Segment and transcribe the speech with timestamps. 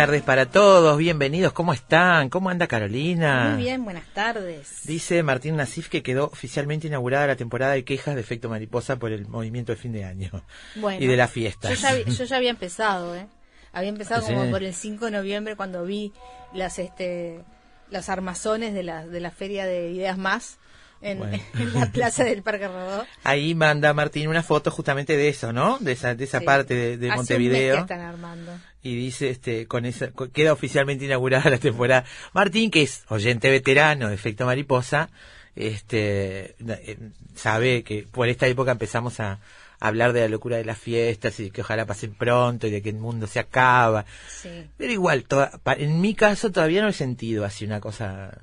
[0.00, 2.30] Tardes para todos, bienvenidos, ¿cómo están?
[2.30, 3.50] ¿Cómo anda Carolina?
[3.52, 4.80] Muy bien, buenas tardes.
[4.84, 9.12] Dice Martín Nasif que quedó oficialmente inaugurada la temporada de quejas de efecto mariposa por
[9.12, 10.30] el movimiento de fin de año
[10.76, 11.68] Bueno, y de la fiesta.
[11.68, 13.26] Yo ya, yo ya había empezado, ¿eh?
[13.74, 16.14] Había empezado como por el 5 de noviembre cuando vi
[16.54, 17.44] las este
[17.90, 20.56] los armazones de la, de la feria de Ideas Más
[21.02, 21.38] en, Bueno.
[21.58, 23.04] en la plaza del Parque Rodó.
[23.22, 25.76] Ahí manda Martín una foto justamente de eso, ¿no?
[25.78, 26.44] De esa, de esa Sí.
[26.46, 27.74] parte de, de Hace Montevideo.
[27.74, 28.52] Un mes que están armando.
[28.82, 33.50] Y dice este con esa con- queda oficialmente inaugurada la temporada Martín que es oyente
[33.50, 35.10] veterano de efecto mariposa
[35.56, 36.98] este eh,
[37.34, 39.38] sabe que por esta época empezamos a
[39.82, 42.82] hablar de la locura de las fiestas y de que ojalá pasen pronto y de
[42.82, 44.66] que el mundo se acaba Sí.
[44.76, 48.38] pero igual toda- en mi caso todavía no he sentido así una cosa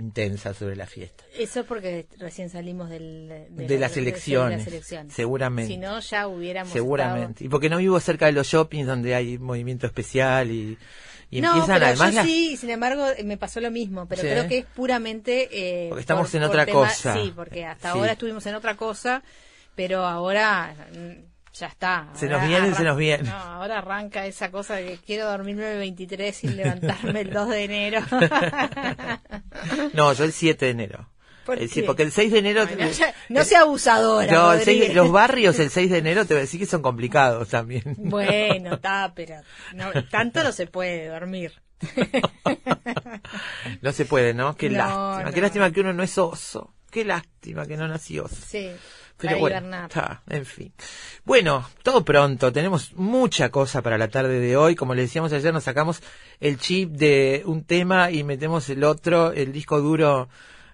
[0.00, 5.12] intensa sobre la fiesta Eso porque recién salimos del, De las de elecciones, las elecciones.
[5.14, 5.72] seguramente.
[5.72, 9.38] Si no, ya hubiéramos seguramente y porque no vivo cerca de los shoppings donde hay
[9.38, 10.78] movimiento especial y,
[11.30, 14.22] y no, empiezan pero además yo las- sí, sin embargo, me pasó lo mismo, pero
[14.22, 14.28] Sí.
[14.28, 15.48] creo que es puramente...
[15.52, 17.14] eh, Porque estamos por- en por otra tema- cosa.
[17.14, 17.98] Sí, porque hasta Sí.
[17.98, 19.22] ahora estuvimos en otra cosa,
[19.74, 22.08] pero ahora mm, ya está.
[22.14, 23.24] Se nos viene, se nos viene.
[23.28, 27.48] No, ahora arranca esa cosa de que quiero dormirme el 23 sin levantarme el 2
[27.48, 28.00] de enero.
[29.94, 31.08] No, yo el 7 de enero.
[31.44, 32.66] ¿Por sí, porque el 6 de enero...
[32.78, 34.30] No, ya- no sea abusadora.
[34.30, 34.94] No, el 6 de- Rodríguez.
[34.96, 37.82] los barrios el 6 de enero te voy a decir que son complicados también.
[37.98, 39.36] Bueno, está, pero
[39.74, 41.52] no, tanto no se puede dormir.
[43.82, 44.56] No se puede, ¿no?
[44.56, 45.30] Qué No, lástima.
[45.32, 45.42] Qué no.
[45.42, 46.74] lástima que uno no es oso.
[46.90, 48.36] Qué lástima que no nació oso.
[48.46, 48.70] Sí,
[49.18, 50.72] Pero para bueno, está, en fin.
[51.24, 54.74] Bueno, todo pronto, tenemos mucha cosa para la tarde de hoy.
[54.74, 56.00] Como le decíamos ayer, nos sacamos
[56.40, 60.28] el chip de un tema y metemos el otro, el disco duro.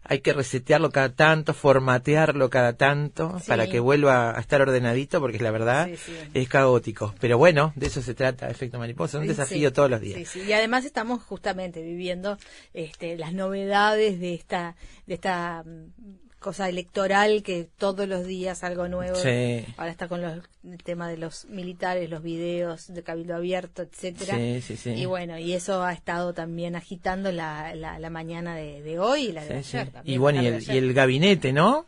[0.07, 3.47] Hay que resetearlo cada tanto, formatearlo cada tanto Sí.
[3.49, 6.13] para que vuelva a estar ordenadito, porque la verdad Sí, sí.
[6.35, 7.15] es caótico.
[7.21, 10.19] Pero bueno, de eso se trata, efecto mariposa, un desafío todos los días.
[10.19, 10.43] Sí, sí.
[10.47, 12.37] Y además estamos justamente viviendo
[12.75, 14.77] este, las novedades de esta,
[15.07, 19.17] de esta mm, cosa electoral que todos los días algo nuevo.
[19.17, 19.65] Sí.
[19.79, 24.37] Ahora está con los, el tema de los militares, los videos de cabildo abierto, etcétera.
[24.37, 24.91] Sí, sí, sí.
[24.91, 29.29] Y bueno, y eso ha estado también agitando la, la, la mañana de, de hoy
[29.29, 29.89] y la de ayer.
[29.89, 30.47] también, Y bueno, y
[30.77, 31.87] el gabinete, ¿no?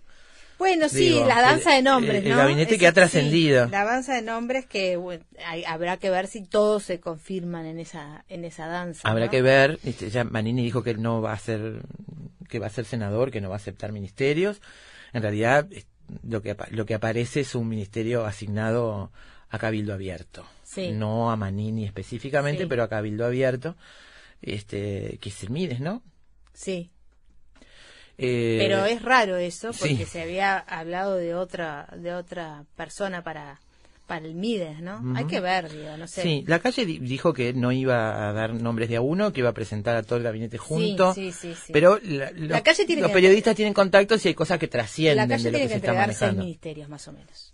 [0.59, 2.37] Bueno, sí, Digo, la danza el- de nombres, el- el ¿no?
[2.39, 3.67] gabinete que ha sí, trascendido.
[3.69, 7.79] la danza de nombres que bueno, hay- habrá que ver si todos se confirman en
[7.79, 9.07] esa en esa danza.
[9.09, 9.31] Habrá ¿no?
[9.31, 11.83] que ver, este, ya Manini dijo que no va a ser
[12.49, 14.61] que va a ser senador, que no va a aceptar ministerios.
[15.13, 15.67] En realidad,
[16.23, 19.11] lo que, lo que aparece es un ministerio asignado
[19.51, 20.47] a Cabildo Abierto.
[20.93, 23.77] No a Manini específicamente, pero a Cabildo Abierto,
[24.43, 26.03] este, que se Mides, ¿no?
[26.53, 26.91] Sí.
[28.19, 33.61] Eh, pero es raro eso, porque se había hablado de otra, de otra persona para
[34.07, 35.03] para el Mides, ¿no?
[35.17, 36.23] Hay que ver, digo, no sé.
[36.23, 39.51] Sí, la calle dijo que no iba a dar nombres de a uno, que iba
[39.51, 41.13] a presentar a todo el gabinete junto.
[41.13, 41.73] Sí, sí, sí.
[41.73, 45.59] Pero la, calle tiene los periodistas tienen contactos y hay cosas que trascienden de lo
[45.59, 46.35] que, se está manejando.
[46.35, 47.53] seis ministerios, más o menos.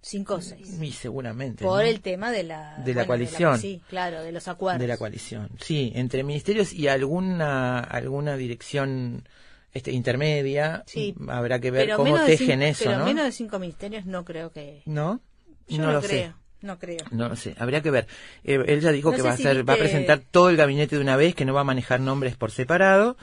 [0.00, 0.76] Cinco o seis.
[0.80, 1.64] Y seguramente.
[1.64, 3.58] Por el tema de la, de la coalición.
[3.60, 4.80] sí, claro, de los acuerdos.
[4.80, 5.50] De la coalición.
[5.60, 9.22] Sí, entre ministerios y alguna, alguna dirección
[9.72, 10.84] este, intermedia.
[10.86, 14.82] Sí, habrá que ver cómo tejen eso, pero menos de cinco ministerios no creo que.
[14.86, 15.20] ¿No?
[15.68, 16.30] no, lo creo.
[16.30, 16.34] Sé.
[16.60, 17.04] No creo.
[17.10, 18.06] No lo sé, habría que ver.
[18.44, 21.02] Eh, él ya dijo que va a hacer, va a presentar todo el gabinete de
[21.02, 23.16] una vez, que no va a manejar nombres por separado,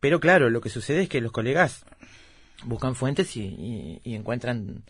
[0.00, 1.84] pero claro, lo que sucede es que los colegas
[2.64, 4.82] buscan fuentes y, encuentran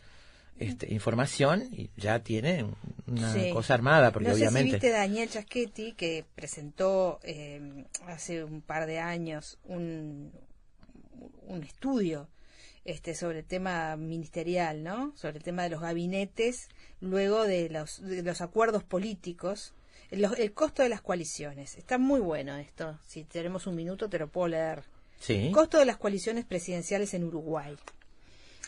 [0.59, 2.67] este, información y ya tiene
[3.09, 4.69] una cosa armada, porque no obviamente.
[4.69, 10.31] Si viste Daniel Chaschetti que presentó eh, hace un par de años un,
[11.47, 12.29] un estudio
[12.85, 15.13] este, sobre el tema ministerial, ¿no?
[15.17, 16.69] Sobre el tema de los gabinetes,
[17.01, 19.75] luego de los, de los acuerdos políticos,
[20.11, 21.77] el, costo de las coaliciones.
[21.77, 22.99] Está muy bueno esto.
[23.07, 24.85] Si tenemos un minuto, te lo puedo leer.
[25.19, 25.51] Sí.
[25.53, 27.77] Costo de las coaliciones presidenciales en Uruguay.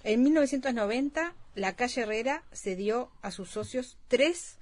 [0.05, 4.57] En 1990, la calle Herrera cedió a sus socios tres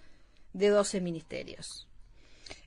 [0.53, 1.89] de 12 ministerios.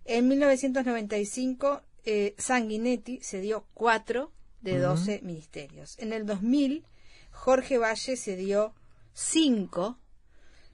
[0.06, 5.98] En 1995, eh, Sanguinetti cedió cuatro de 12 ministerios.
[6.00, 6.86] En el 2000,
[7.32, 8.74] Jorge Valle se dio
[9.14, 9.98] 5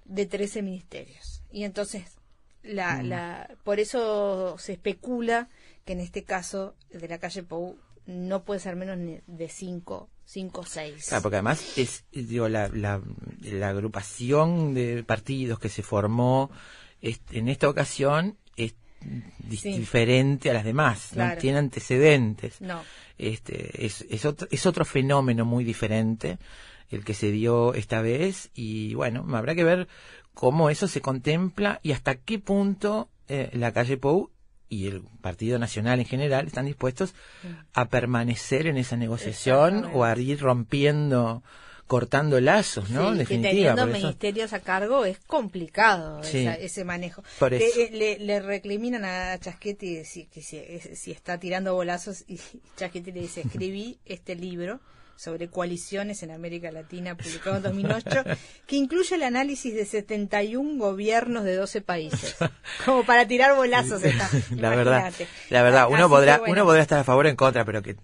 [0.06, 1.44] de 13 ministerios.
[1.52, 2.04] Y entonces,
[2.64, 3.08] la, mm.
[3.08, 5.50] la, por eso se especula
[5.86, 10.62] que en este caso de la calle Pou no puede ser menos de 5 cinco
[10.62, 11.08] o seis.
[11.08, 13.02] Claro, porque además es digo, la, la,
[13.42, 16.50] la agrupación de partidos que se formó
[17.02, 18.38] en esta ocasión
[19.38, 22.62] diferente a las demás, no tiene antecedentes.
[22.62, 22.82] No.
[23.18, 26.38] Este, es, es, otro, es otro fenómeno muy diferente
[26.90, 29.88] el que se dio esta vez y bueno, habrá que ver
[30.34, 34.30] cómo eso se contempla y hasta qué punto eh, la calle Pou
[34.70, 37.16] y el Partido Nacional en general están dispuestos
[37.74, 41.44] a permanecer en esa negociación o a ir rompiendo
[41.88, 43.12] cortando lazos, ¿no?
[43.12, 47.24] Sí, Definitiva, teniendo ministerios a cargo es complicado ese manejo.
[47.52, 52.40] Eh, le, le, recriminan a Chasquetti si, que si, está tirando bolazos y
[52.78, 54.80] Chasquetti le dice, escribí este libro
[55.16, 58.10] sobre coaliciones en América Latina, publicado en 2008,
[58.68, 62.36] que incluye el análisis de 71 gobiernos de 12 países,
[62.86, 64.02] como para tirar bolazos.
[64.52, 65.14] la verdad,
[65.50, 67.96] la verdad, uno podrá, uno podrá estar a favor o en contra, pero que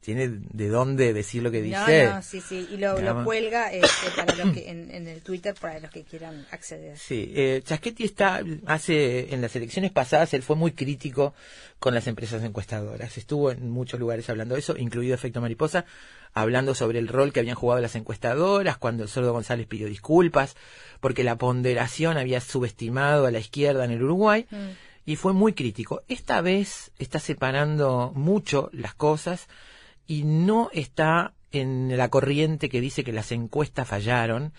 [0.00, 2.04] tiene de dónde decir lo que dice.
[2.06, 5.78] No, no, sí, sí, y lo, cuelga este, para los que, en, el Twitter para
[5.78, 6.96] los que quieran acceder.
[6.96, 11.34] Sí, eh, Chaschetti está, hace, en las elecciones pasadas, él fue muy crítico
[11.78, 13.18] con las empresas encuestadoras.
[13.18, 15.84] Estuvo en muchos lugares hablando de eso, incluido Efecto Mariposa,
[16.32, 20.56] hablando sobre el rol que habían jugado las encuestadoras, cuando el Sordo González pidió disculpas,
[21.00, 24.46] porque la ponderación había subestimado a la izquierda en el Uruguay.
[24.50, 24.56] Mm.
[25.06, 26.02] Y fue muy crítico.
[26.08, 29.48] Esta vez está separando mucho las cosas
[30.10, 34.52] y no está en la corriente que dice que las encuestas fallaron.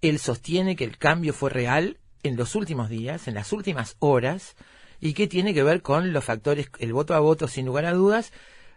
[0.00, 4.54] Él sostiene que el cambio fue real en los últimos días, en las últimas horas,
[5.00, 7.94] y que tiene que ver con los factores, el voto a voto sin lugar a
[7.94, 8.32] dudas,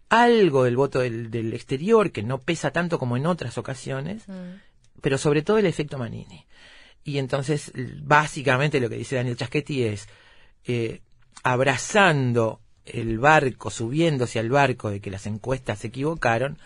[0.10, 5.02] algo del voto del, exterior, que no pesa tanto como en otras ocasiones, mm.
[5.02, 6.48] pero sobre todo el efecto Manini.
[7.04, 10.10] Y entonces, básicamente lo que dice Daniel Chaschetti es,
[10.64, 11.02] eh,
[11.44, 16.58] abrazando el barco, subiéndose al barco de que las encuestas se equivocaron,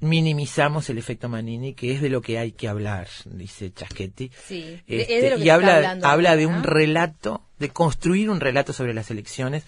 [0.00, 4.30] minimizamos el efecto Manini, que es de lo que hay que hablar, dice Chaschetti.
[4.46, 9.64] Sí, este, y habla, habla de un relato, de construir un relato sobre las elecciones,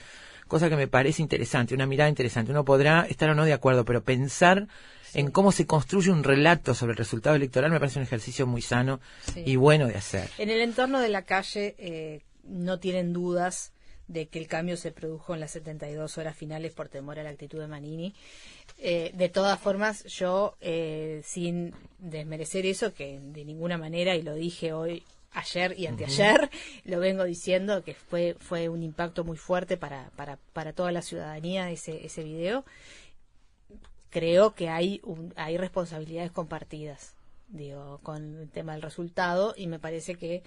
[0.49, 2.53] cosa que me parece interesante, una mirada interesante.
[2.53, 4.69] Uno podrá estar o no de acuerdo, pero pensar
[5.15, 8.63] en cómo se construye un relato sobre el resultado electoral me parece un ejercicio muy
[8.63, 9.01] sano
[9.37, 10.29] y bueno de hacer.
[10.39, 13.73] En el entorno de la calle eh, no tienen dudas
[14.09, 17.31] de que el cambio se produjo en las 72 horas finales por temor a la
[17.31, 18.15] actitud de Manini.
[18.79, 24.35] Eh, de todas formas, yo, eh, sin desmerecer eso, que de ninguna manera, y lo
[24.35, 26.51] dije hoy, ayer y anteayer,
[26.85, 31.03] lo vengo diciendo, que fue, fue un impacto muy fuerte para, para, para toda la
[31.03, 32.65] ciudadanía ese, ese video,
[34.11, 35.01] creo que hay,
[35.35, 37.15] hay responsabilidades compartidas
[37.49, 40.43] digo, con el tema del resultado y me parece que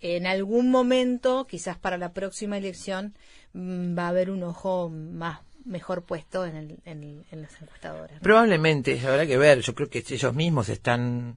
[0.00, 3.14] en algún momento, quizás para la próxima elección,
[3.52, 8.12] mm, va a haber un ojo más, mejor puesto en, el, en, en las encuestadoras.
[8.16, 8.20] ¿no?
[8.20, 9.60] Probablemente, habrá que ver.
[9.60, 11.36] Yo creo que ellos mismos están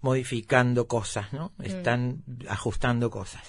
[0.00, 1.52] modificando cosas, ¿no?
[1.58, 1.62] Mm.
[1.64, 3.42] Están ajustando cosas.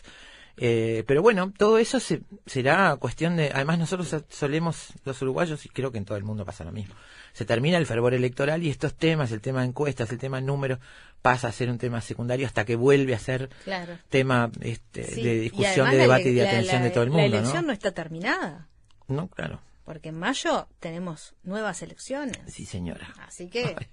[0.57, 3.51] Eh, pero bueno, todo eso se- será cuestión de.
[3.53, 6.71] Además, nosotros so- solemos, los uruguayos, y creo que en todo el mundo pasa lo
[6.71, 6.93] mismo.
[7.33, 10.43] Se termina el fervor electoral y estos temas, el tema de encuestas, el tema de
[10.47, 10.79] números,
[11.21, 13.97] pasa a ser un tema secundario hasta que vuelve a ser Claro.
[14.09, 17.03] tema este, Sí, de discusión, de la debate y de la- atención la- de todo
[17.03, 17.67] el La mundo, elección ¿no?
[17.67, 18.67] no está terminada,
[19.07, 19.61] No, claro.
[19.85, 22.37] porque en mayo tenemos nuevas elecciones.
[22.47, 23.13] Sí, señora.
[23.25, 23.87] Así que Ay.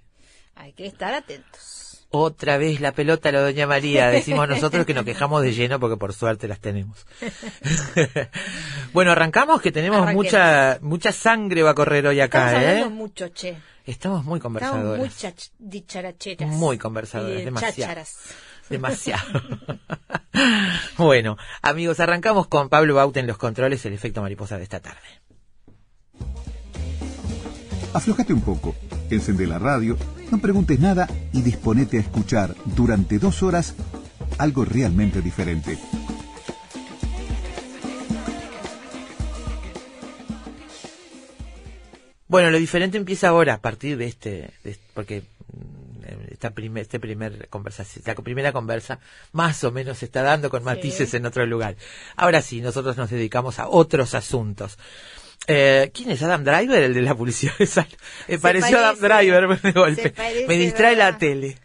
[0.55, 1.88] hay que estar atentos.
[2.11, 5.79] Otra vez la pelota a la doña María, decimos nosotros que nos quejamos de lleno
[5.79, 7.05] porque por suerte las tenemos.
[8.93, 10.25] bueno, arrancamos que tenemos Arranquemos.
[10.25, 12.89] mucha mucha sangre va a correr hoy Estamos acá, hablando ¿eh?
[12.89, 13.57] mucho, che.
[13.85, 14.99] Estamos muy Estamos conversadores.
[14.99, 16.49] muy chach- dicharacheras.
[16.49, 18.03] Muy conversadoras, Y demasiado.
[18.69, 19.41] Demasiado.
[20.97, 24.99] bueno, amigos, arrancamos con Pablo Bauta en los controles, el efecto mariposa de esta tarde.
[27.93, 28.75] Aflojate un poco,
[29.09, 29.97] encende la radio,
[30.31, 33.75] no preguntes nada y disponete a escuchar durante dos horas
[34.37, 35.77] algo realmente diferente.
[42.27, 46.99] Bueno, lo diferente empieza ahora a partir de este, de- porque mm, esta primer, este
[46.99, 48.99] primer conversación, la primera conversa
[49.31, 51.75] más o menos se está dando con matices en otro lugar.
[52.15, 54.77] Ahora sí, nosotros nos dedicamos a otros asuntos.
[55.47, 57.53] Eh, ¿Quién es Adam Driver, el de la publicidad?
[57.57, 57.87] de Sal-
[58.27, 60.09] Me Se pareció Adam Driver de golpe.
[60.11, 61.57] parece, Me distrae la tele.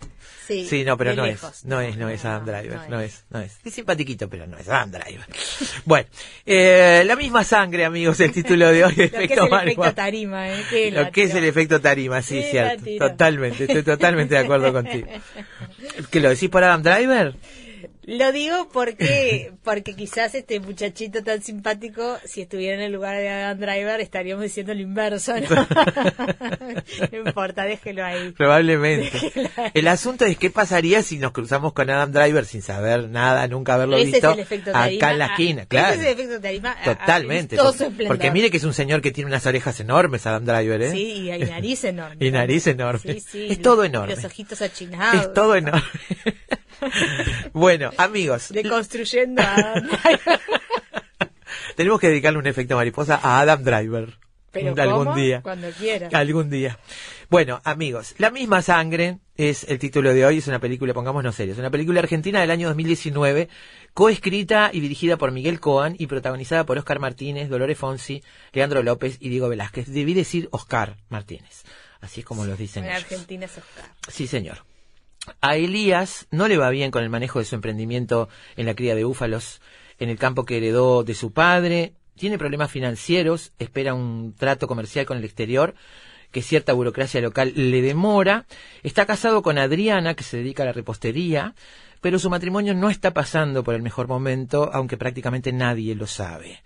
[0.47, 1.51] Sí, Sí, no, pero no lejos.
[1.59, 3.15] es, no es, no es Adam Driver, no no es.
[3.15, 3.53] es, no es.
[3.65, 5.25] Es simpatiquito, pero no es Adam Driver.
[5.87, 6.07] Bueno,
[6.45, 9.95] eh, la misma sangre, amigos, el título de hoy, Lo que es efecto el efecto
[9.95, 10.63] tarima, ¿eh?
[10.69, 12.85] Qué Lo que es el efecto tarima, sí, Qué cierto.
[13.09, 15.09] Totalmente, estoy totalmente de acuerdo contigo.
[16.11, 17.35] ¿Que lo decís por Adam Driver?
[18.07, 23.29] Lo digo porque porque quizás este muchachito tan simpático, si estuviera en el lugar de
[23.29, 25.35] Adam Driver, estaríamos diciendo lo inverso.
[25.41, 25.47] ¿no?
[27.13, 28.33] no importa, déjelo ahí.
[28.33, 29.11] Probablemente.
[29.75, 33.75] El asunto es qué pasaría si nos cruzamos con Adam Driver sin saber nada, nunca
[33.75, 34.97] haberlo Ese visto es el efecto tarima.
[35.07, 35.95] acá en la Ah, esquina, claro.
[35.95, 36.73] Ese es el efecto tarima.
[36.73, 37.57] a- a- Totalmente.
[37.57, 40.83] en todo Porque, mire que es un señor que tiene unas orejas enormes, Adam Driver,
[40.83, 40.91] ¿eh?
[40.91, 42.17] Sí, y nariz enorme.
[42.27, 43.01] Y nariz enorme.
[43.01, 44.15] Sí, sí, Es todo enorme.
[44.15, 45.23] Los ojitos achinados.
[45.27, 45.83] Es todo enorme.
[47.53, 50.41] bueno, amigos, Deconstruyendo a Adam Driver.
[51.77, 54.19] tenemos que dedicarle un efecto mariposa a Adam Driver.
[54.51, 55.17] Pero algún ¿cómo?
[55.17, 55.43] día.
[55.43, 56.09] Cuando quiera.
[56.13, 56.79] Algún día.
[57.29, 61.59] Bueno, amigos, La misma sangre es el título de hoy, es una película, pongámonos serios,
[61.59, 63.49] una película argentina del año 2019,
[63.93, 69.17] coescrita y dirigida por Miguel Coan y protagonizada por Oscar Martínez, Dolores Fonsi, Leandro López
[69.19, 69.89] y Diego Velázquez.
[69.89, 71.65] Debí decir Oscar Martínez,
[72.01, 73.03] así es como los dicen En ellos.
[73.03, 73.91] Argentina es Oscar.
[74.09, 74.59] Sí, señor.
[75.41, 78.95] A Elías no le va bien con el manejo de su emprendimiento en la cría
[78.95, 79.61] de búfalos
[79.99, 81.95] en el campo que heredó de su padre.
[82.17, 85.75] Tiene problemas financieros, espera un trato comercial con el exterior
[86.35, 88.47] que cierta burocracia local le demora.
[88.83, 91.55] Está casado con Adriana, que se dedica a la repostería,
[92.01, 96.63] pero su matrimonio no está pasando por el mejor momento, aunque prácticamente nadie lo sabe.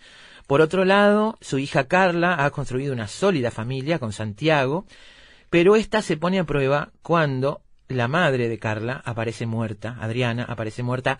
[0.47, 4.87] Por otro lado, su hija Carla ha construido una sólida familia con Santiago,
[5.51, 10.83] pero esta se pone a prueba cuando la madre de Carla aparece muerta, Adriana aparece
[10.83, 11.19] muerta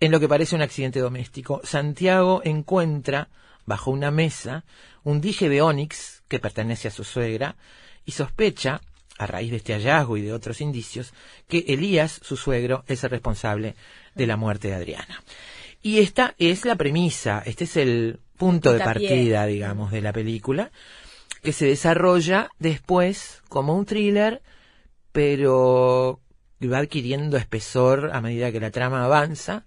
[0.00, 1.60] en lo que parece un accidente doméstico.
[1.64, 3.28] Santiago encuentra
[3.66, 4.64] bajo una mesa
[5.02, 7.56] un dije de ónix que pertenece a su suegra
[8.04, 8.80] y sospecha,
[9.18, 11.12] a raíz de este hallazgo y de otros indicios,
[11.48, 13.74] que Elías, su suegro, es el responsable
[14.14, 15.22] de la muerte de Adriana.
[15.82, 20.70] Y esta es la premisa, este es el punto de partida, digamos, de la película,
[21.42, 24.42] que se desarrolla después como un thriller,
[25.14, 26.18] pero
[26.60, 29.64] va adquiriendo espesor a medida que la trama avanza,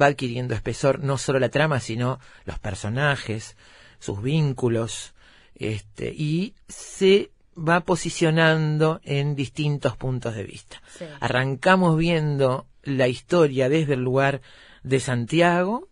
[0.00, 3.56] va adquiriendo espesor no solo la trama, sino los personajes,
[4.00, 5.14] sus vínculos,
[5.54, 10.82] este, y se va posicionando en distintos puntos de vista.
[10.98, 11.04] Sí.
[11.20, 14.40] Arrancamos viendo la historia desde el lugar
[14.82, 15.90] de Santiago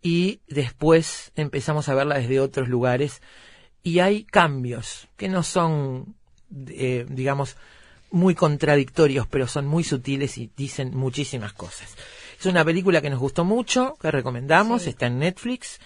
[0.00, 3.20] y después empezamos a verla desde otros lugares
[3.82, 6.14] y hay cambios que no son,
[6.68, 7.58] eh, digamos,
[8.10, 11.94] muy contradictorios, pero son muy sutiles y dicen muchísimas cosas.
[12.38, 14.90] Es una película que nos gustó mucho, que recomendamos, Sí.
[14.90, 15.78] está en Netflix.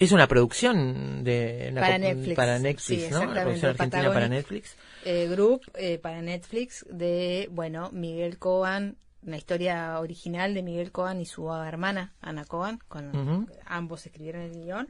[0.00, 2.36] Es una producción de una Para Netflix.
[2.36, 3.22] para Netflix, Sí, ¿no?
[3.22, 4.28] Una producción argentina para.
[4.28, 4.76] Netflix.
[5.04, 11.20] eh, Group eh, para Netflix de, bueno, Miguel Cohen, una historia original de Miguel Cohen
[11.20, 14.88] y su hermana Ana Cohen, con ambos escribieron el guion.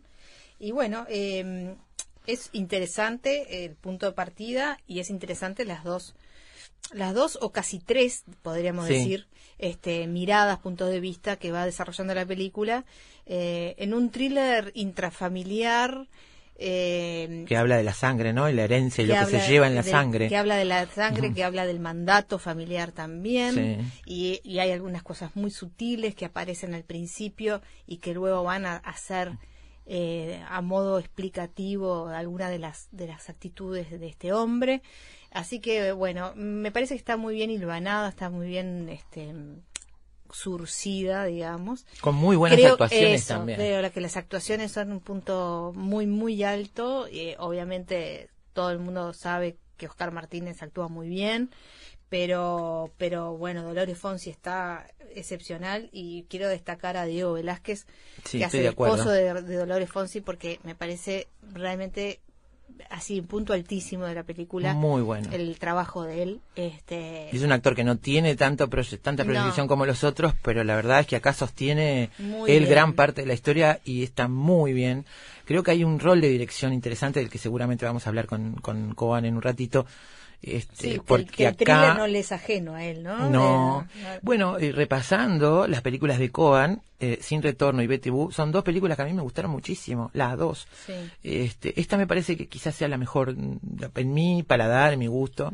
[0.61, 1.75] Y bueno, eh,
[2.27, 6.15] es interesante el punto de partida y es interesante las dos,
[6.93, 8.95] las dos o casi tres, podríamos Sí.
[8.95, 9.27] decir,
[9.59, 12.85] este, miradas, puntos de vista que va desarrollando la película
[13.27, 16.07] eh, en un thriller intrafamiliar
[16.61, 18.49] eh, que habla de la sangre, ¿no?
[18.51, 20.29] Y la herencia y que lo que se lleva en la sangre.
[20.29, 23.55] Que habla de la sangre, que habla del mandato familiar también.
[23.55, 23.93] Sí.
[24.07, 28.67] Y, y hay algunas cosas muy sutiles que aparecen al principio y que luego van
[28.67, 29.39] a hacer
[29.87, 34.83] eh, a modo explicativo alguna de las, de las actitudes de este hombre.
[35.31, 39.35] Así que, bueno, me parece que está muy bien hilvanada, está muy bien este,
[40.31, 41.87] surcida, digamos.
[42.01, 43.59] Con muy buenas Creo actuaciones eso, también.
[43.59, 47.07] Creo que las actuaciones son un punto muy, muy alto.
[47.11, 51.51] Eh, obviamente todo el mundo sabe que Oscar Martínez actúa muy bien,
[52.09, 57.87] pero, pero bueno, Dolores Fonsi está excepcional y quiero destacar a Diego Velázquez,
[58.25, 62.21] Sí, que hace el esposo de, de Dolores Fonsi, porque me parece realmente
[62.91, 64.75] así un punto altísimo de la película.
[64.75, 65.29] Muy bueno.
[65.33, 66.41] El trabajo de él.
[66.57, 69.33] Este, Es un actor que no tiene tanto proye- tanta No.
[69.33, 72.71] proyección como los otros, pero la verdad es que acá sostiene Muy él bien.
[72.71, 75.05] gran parte de la historia y está muy bien.
[75.45, 78.55] Creo que hay un rol de dirección interesante del que seguramente vamos a hablar con,
[78.57, 79.87] con Coban en un ratito.
[80.41, 83.29] Este, sí, el- porque que el acá thriller no le es ajeno a él, ¿no?
[83.29, 83.87] No-
[84.23, 88.63] Bueno, eh, repasando las películas de Coan, eh, Sin Retorno y Betty Boo, son dos
[88.63, 90.69] películas que a mí me gustaron muchísimo, las dos.
[90.87, 90.93] Sí.
[91.25, 93.59] Este, esta me parece que quizás sea la mejor mm,
[93.97, 95.53] en mi paladar, en mi gusto,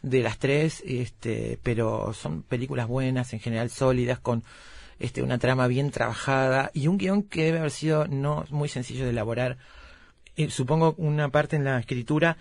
[0.00, 4.44] de las tres, este, pero son películas buenas, en general sólidas, con
[4.98, 9.04] este, una trama bien trabajada y un guion que debe haber sido no muy sencillo
[9.04, 9.58] de elaborar.
[10.36, 12.38] Eh, supongo una parte en la escritura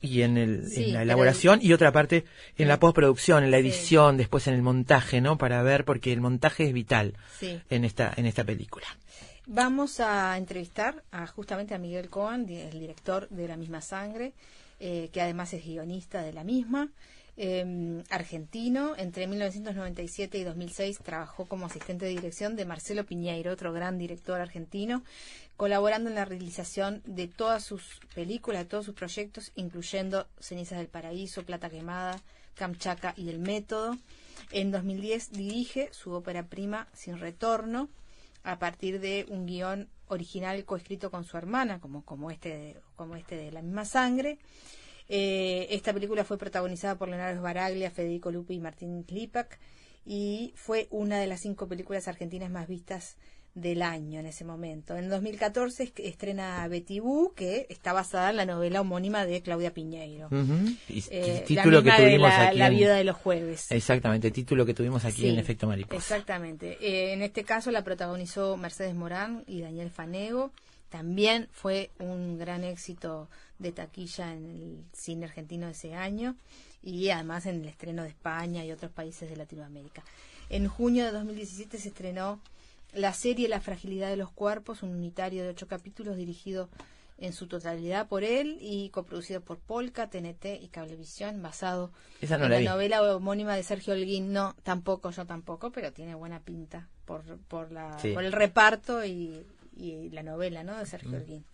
[0.00, 2.24] y en, el, Sí, en la pero elaboración y otra parte
[2.56, 3.64] en la postproducción, en la Sí.
[3.68, 5.36] edición, después en el montaje, ¿no?
[5.38, 7.14] Para ver, porque el montaje es vital
[7.68, 8.86] en esta, en esta película.
[9.46, 14.32] Vamos a entrevistar a justamente a Miguel Cohen, el director de La misma sangre,
[14.78, 16.88] eh, que además es guionista de la misma.
[17.42, 23.72] eh, argentino, entre 1997 y 2006 trabajó como asistente de dirección de Marcelo Piñeiro, otro
[23.72, 25.02] gran director argentino,
[25.64, 30.88] colaborando en la realización de todas sus películas, de todos sus proyectos, incluyendo Cenizas del
[30.88, 32.18] Paraíso, Plata Quemada,
[32.54, 33.98] Kamchatka y El Método.
[34.52, 37.90] En 2010 dirige su ópera prima Sin Retorno,
[38.42, 43.36] a partir de un guion original coescrito con su hermana, como, este, de- como este
[43.36, 44.38] de La misma sangre.
[45.10, 49.58] Eh, esta película fue protagonizada por Leonardo Baraglia, Federico Lupi y Martín Klipak
[50.06, 53.18] y fue una de las cinco películas argentinas más vistas
[53.54, 54.96] del año en ese momento.
[54.96, 59.74] En 2014 es- estrena Betty Boo, que está basada en la novela homónima de Claudia
[59.74, 60.28] Piñeiro.
[60.88, 62.58] Y Eh, el título que la tuvimos la, aquí.
[62.58, 63.70] La en- viuda de los jueves.
[63.72, 65.96] Exactamente, título que tuvimos aquí Sí, en Efecto Mariposa.
[65.96, 66.78] Exactamente.
[66.80, 70.52] Eh, en este caso la protagonizó Mercedes Morán y Daniel Fanego.
[70.88, 76.36] También fue un gran éxito de taquilla en el cine argentino ese año
[76.82, 80.02] y además en el estreno de España y otros países de Latinoamérica.
[80.48, 82.40] En junio de 2017 se estrenó
[82.94, 86.68] la serie La fragilidad de los cuerpos, un unitario de ocho capítulos dirigido
[87.18, 91.90] en su totalidad por él y coproducido por Polka, TNT y Cablevisión, basado
[92.38, 92.64] no en la vi.
[92.64, 94.32] novela homónima de Sergio Holguín.
[94.32, 98.12] No, tampoco, yo tampoco, pero tiene buena pinta por, por, la, Sí.
[98.12, 99.44] por el reparto y,
[99.76, 100.78] y la novela ¿no?
[100.78, 101.44] de Sergio Holguín.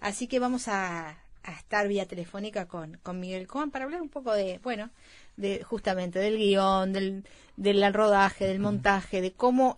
[0.00, 4.08] Así que vamos a, a estar vía telefónica con, con Miguel Cohen para hablar un
[4.10, 4.90] poco de, bueno,
[5.36, 7.24] de justamente del guion, del,
[7.56, 9.76] del rodaje, del montaje, de cómo,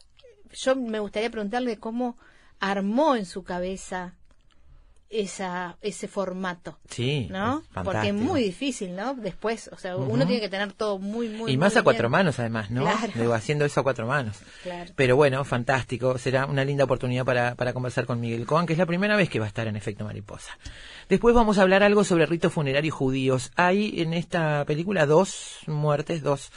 [0.53, 2.17] yo me gustaría preguntarle cómo
[2.61, 4.15] armó en su cabeza
[5.11, 6.79] esa, ese formato.
[6.91, 7.63] Sí, ¿no?
[7.83, 9.15] Porque es muy difícil, ¿no?
[9.15, 12.09] Después, o sea, uno tiene que tener todo muy, muy y más muy a cuatro
[12.09, 12.13] bien.
[12.13, 12.83] manos además, ¿no?
[12.83, 13.13] Claro.
[13.15, 14.39] Digo, haciendo eso a cuatro manos.
[14.63, 14.93] Claro.
[14.97, 16.19] Pero bueno, fantástico.
[16.19, 19.31] Será una linda oportunidad para, para conversar con Miguel Cohen, que es la primera vez
[19.31, 20.59] que va a estar en Efecto Mariposa.
[21.09, 23.51] Después vamos a hablar algo sobre ritos funerarios judíos.
[23.57, 26.51] Hay en esta película dos muertes, dos,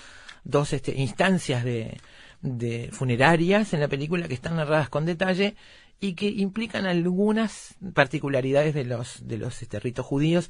[0.44, 2.02] dos este, instancias de,
[2.42, 5.56] de funerarias en la película que están narradas con detalle
[6.00, 10.50] y que implican algunas particularidades de los, de los este, ritos judíos,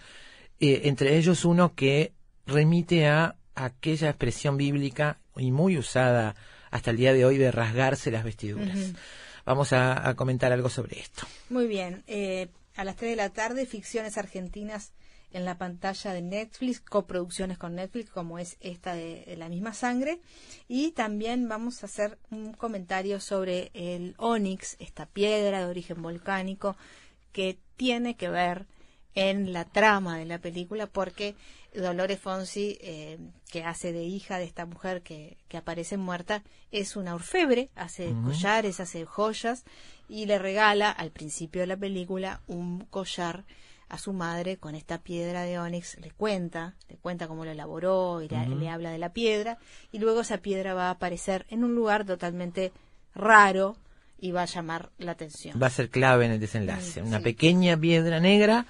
[0.59, 2.13] eh, entre ellos uno que
[2.45, 6.35] remite a aquella expresión bíblica y muy usada
[6.71, 8.93] hasta el día de hoy de rasgarse las vestiduras.
[9.45, 11.23] Vamos a, a comentar algo sobre esto.
[11.49, 12.03] Muy bien.
[12.07, 14.93] Eh, a las 3 de la tarde, ficciones argentinas
[15.33, 19.73] en la pantalla de Netflix, coproducciones con Netflix, como es esta de, de La misma
[19.73, 20.19] sangre.
[20.67, 26.75] Y también vamos a hacer un comentario sobre el Onix, esta piedra de origen volcánico,
[27.31, 28.65] que tiene que ver
[29.13, 31.35] en la trama de la película, porque
[31.73, 33.17] Dolores Fonsi, eh,
[33.49, 38.13] que hace de hija de esta mujer que, que aparece muerta, es una orfebre, hace
[38.23, 39.65] collares, hace joyas,
[40.07, 43.45] y le regala al principio de la película un collar
[43.91, 48.21] a su madre con esta piedra de ónix, le cuenta, le cuenta cómo lo elaboró
[48.21, 49.57] y le, habla de la piedra,
[49.91, 52.71] y luego esa piedra va a aparecer en un lugar totalmente
[53.13, 53.75] raro
[54.17, 55.61] y va a llamar la atención.
[55.61, 57.01] Va a ser clave en el desenlace.
[57.01, 58.65] Una pequeña piedra negra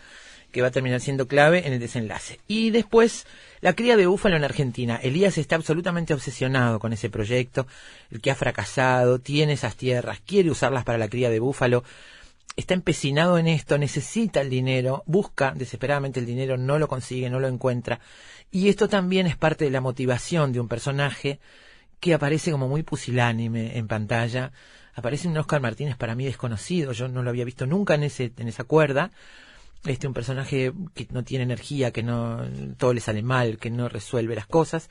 [0.52, 2.40] que va a terminar siendo clave en el desenlace.
[2.48, 3.28] Y después,
[3.62, 5.00] la cría de búfalo en Argentina.
[5.04, 7.68] Elías está absolutamente obsesionado con ese proyecto,
[8.10, 11.84] el que ha fracasado, tiene esas tierras, quiere usarlas para la cría de búfalo,
[12.56, 17.40] está empecinado en esto, necesita el dinero, busca desesperadamente el dinero, no lo consigue, no
[17.40, 18.00] lo encuentra.
[18.52, 21.40] Y esto también es parte de la motivación de un personaje
[22.00, 24.52] que aparece como muy pusilánime en pantalla.
[24.94, 28.34] Aparece un Oscar Martínez para mí desconocido, yo no lo había visto nunca en, ese,
[28.38, 29.12] en esa cuerda
[29.86, 32.42] este un personaje que no tiene energía, que no
[32.78, 34.90] todo le sale mal, que no resuelve las cosas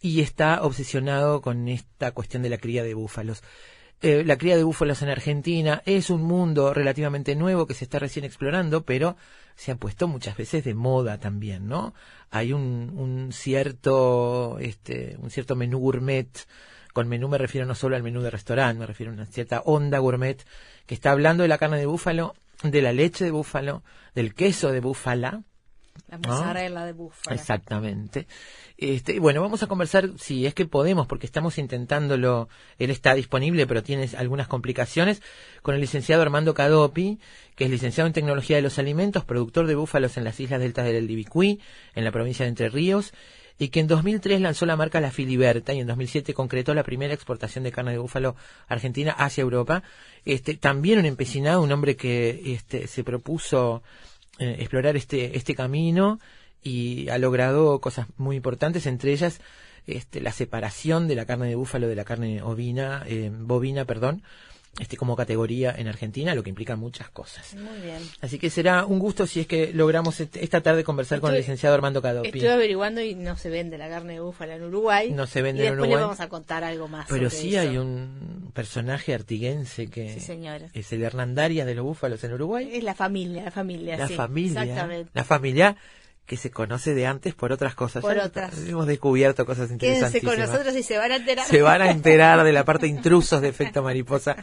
[0.00, 3.42] y está obsesionado con esta cuestión de la cría de búfalos.
[4.02, 8.00] Eh, la cría de búfalos en Argentina es un mundo relativamente nuevo que se está
[8.00, 9.16] recién explorando, pero
[9.54, 11.94] se ha puesto muchas veces de moda también, ¿no?
[12.30, 16.28] Hay un, un cierto, este, un cierto menú gourmet.
[16.92, 19.60] Con menú me refiero no solo al menú de restaurante, me refiero a una cierta
[19.60, 20.44] onda gourmet
[20.86, 23.82] que está hablando de la carne de búfalo de la leche de búfalo,
[24.14, 25.42] del queso de búfala.
[26.08, 27.34] La mozzarella de búfala.
[27.34, 28.26] Exactamente.
[28.76, 33.66] Este, bueno, vamos a conversar, si es que podemos, porque estamos intentándolo, él está disponible,
[33.66, 35.22] pero tiene algunas complicaciones,
[35.62, 37.18] con el licenciado Armando Cadopi,
[37.54, 40.84] que es licenciado en Tecnología de los Alimentos, productor de búfalos en las Islas Deltas
[40.84, 41.60] del Libicuí,
[41.94, 43.12] en la provincia de Entre Ríos,
[43.58, 47.14] y que en 2003 lanzó la marca La Filiberta y en 2007 concretó la primera
[47.14, 48.34] exportación de carne de búfalo
[48.66, 49.82] argentina hacia Europa.
[50.24, 53.82] Este, también un empecinado, un hombre que este, se propuso
[54.38, 56.18] eh, explorar este, este camino
[56.62, 59.40] y ha logrado cosas muy importantes, entre ellas
[59.86, 64.22] este, la separación de la carne de búfalo de la carne ovina, eh, bovina, perdón,
[64.78, 67.54] este, como categoría en Argentina, lo que implica muchas cosas.
[67.54, 67.98] Muy bien.
[68.22, 71.74] Así que será un gusto si es que logramos esta tarde conversar con el licenciado
[71.74, 72.28] Armando Cadopi.
[72.28, 75.10] Estoy averiguando y no se vende la carne de búfala en Uruguay.
[75.10, 76.00] No se vende y en después Uruguay.
[76.00, 77.06] le vamos a contar algo más.
[77.08, 80.16] Pero sí hay un personaje artiguense que
[80.72, 82.70] es el Hernandarias de los búfalos en Uruguay.
[82.72, 83.98] Es la familia, la familia.
[83.98, 84.62] La sí, familia.
[84.62, 85.10] Exactamente.
[85.12, 85.76] La familia
[86.32, 88.00] que se conoce de antes por otras cosas.
[88.00, 88.56] Por otras.
[88.66, 90.22] Hemos descubierto cosas interesantes.
[90.22, 91.46] Quédense con nosotros y se van a enterar.
[91.46, 94.36] Se van a enterar de la parte intrusos de efecto mariposa.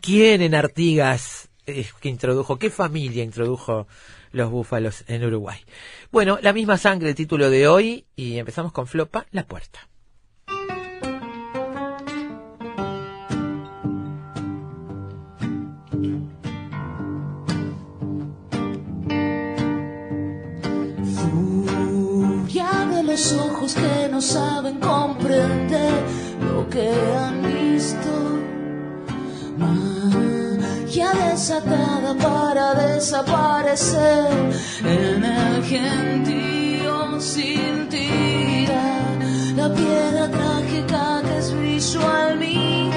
[0.00, 3.88] ¿Quién en Artigas eh, que introdujo, qué familia introdujo
[4.30, 5.58] los búfalos en Uruguay?
[6.12, 9.88] Bueno, la misma sangre, el título de hoy, y empezamos con Flopa, La Puerta.
[23.12, 25.92] Los ojos que no saben comprender
[26.40, 28.10] lo que han visto.
[29.58, 34.32] Magia desatada para desaparecer
[34.82, 38.86] en el gentío sin tira.
[39.56, 42.91] La piedra trágica que es visual mira,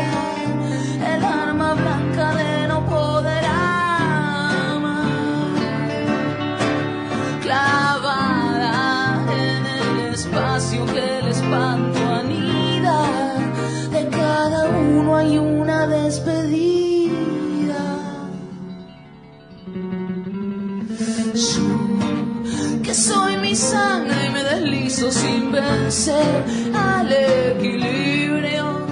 [25.55, 28.85] vencer al equilibrio.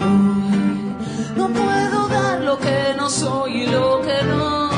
[0.00, 0.94] Hoy
[1.36, 4.70] no puedo dar lo que no soy y lo que no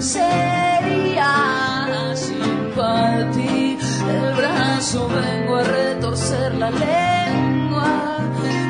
[0.00, 1.54] sería
[2.14, 8.18] sin partir el brazo vengo a retorcer la lengua,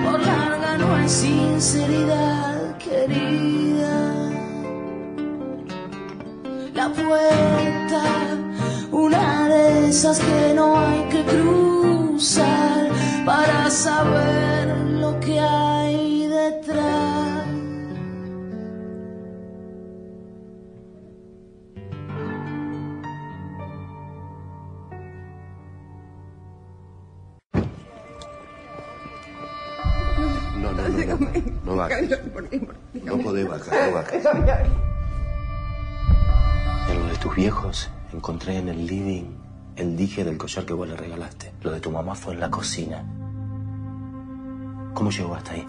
[0.05, 3.97] por larga no hay sinceridad querida.
[6.75, 7.64] La puerta,
[9.85, 12.89] una de esas que no hay que cruzar
[13.25, 17.47] para saber lo que hay detrás.
[30.57, 31.19] No, no, no, no,
[31.65, 32.21] no bajes.
[33.05, 34.25] No podés bajar, no bajes.
[36.91, 39.44] En lo de tus viejos encontré en el living
[39.77, 41.53] el dije del collar que vos le regalaste.
[41.63, 43.05] Lo de tu mamá fue en la cocina.
[44.95, 45.67] ¿Cómo llegó hasta ahí?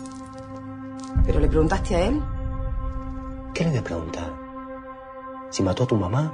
[1.25, 2.21] ¿Pero le preguntaste a él?
[3.53, 4.33] ¿Qué le voy a preguntar?
[5.49, 6.33] ¿Si mató a tu mamá?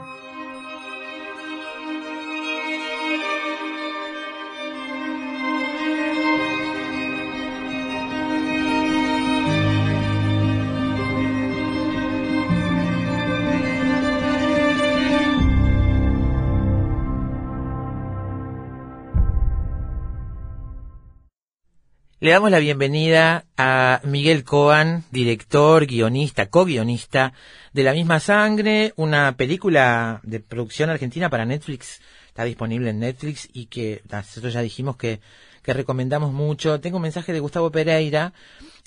[22.21, 27.33] Le damos la bienvenida a Miguel Coan, director, guionista, co-guionista
[27.73, 33.49] de La misma sangre, una película de producción argentina para Netflix, está disponible en Netflix
[33.51, 35.19] y que nosotros ya dijimos que,
[35.63, 36.79] que recomendamos mucho.
[36.79, 38.33] Tengo un mensaje de Gustavo Pereira,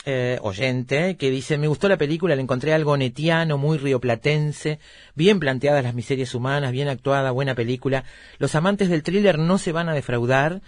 [0.06, 4.78] eh, oyente, que dice, me gustó la película, le encontré algo netiano, muy rioplatense,
[5.16, 8.04] bien planteadas las miserias humanas, bien actuada, buena película.
[8.38, 10.62] Los amantes del thriller no se van a defraudar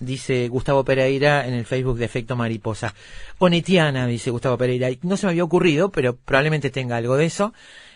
[0.00, 2.94] dice Gustavo Pereira en el Facebook de Efecto Mariposa.
[3.38, 4.88] Onetiana, dice Gustavo Pereira.
[5.02, 7.52] No se me había ocurrido, pero probablemente tenga algo de eso.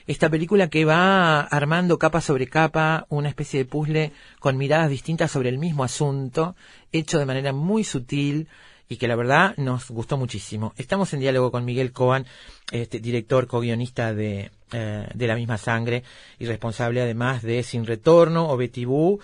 [0.06, 5.30] Esta película que va armando capa sobre capa una especie de puzzle con miradas distintas
[5.30, 6.56] sobre el mismo asunto,
[6.92, 8.48] hecho de manera muy sutil
[8.86, 10.74] y que la verdad nos gustó muchísimo.
[10.76, 12.26] Estamos en diálogo con Miguel Coan,
[12.70, 16.02] este, director, co-guionista de, eh, de La misma sangre
[16.38, 19.20] y responsable además de Sin Retorno o Betty Boo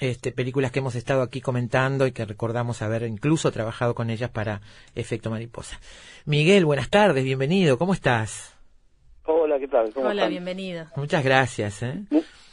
[0.00, 4.30] este, películas que hemos estado aquí comentando y que recordamos haber incluso trabajado con ellas
[4.30, 4.60] para
[4.94, 5.80] Efecto Mariposa.
[6.24, 8.56] Miguel, buenas tardes, bienvenido, ¿cómo estás?
[9.24, 9.90] Hola, ¿qué tal?
[9.96, 10.86] Hola, bienvenido.
[10.96, 11.82] Muchas gracias.
[11.82, 12.04] ¿eh?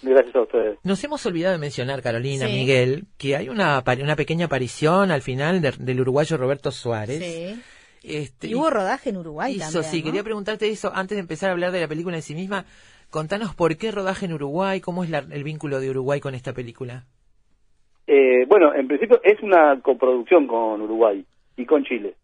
[0.02, 0.80] Gracias a ustedes.
[0.84, 5.62] Nos hemos olvidado de mencionar, Carolina, Miguel, que hay una, una pequeña aparición al final
[5.62, 7.20] del uruguayo Roberto Suárez.
[7.20, 7.62] Sí.
[8.04, 11.54] Este, y hubo rodaje en Uruguay también, Sí, quería preguntarte eso antes de empezar a
[11.54, 12.66] hablar de la película en sí misma.
[13.10, 17.06] Contanos por qué rodaje en Uruguay, cómo es el vínculo de Uruguay con esta película.
[18.06, 22.16] Eh, bueno, en principio es una coproducción con Uruguay y con Chile.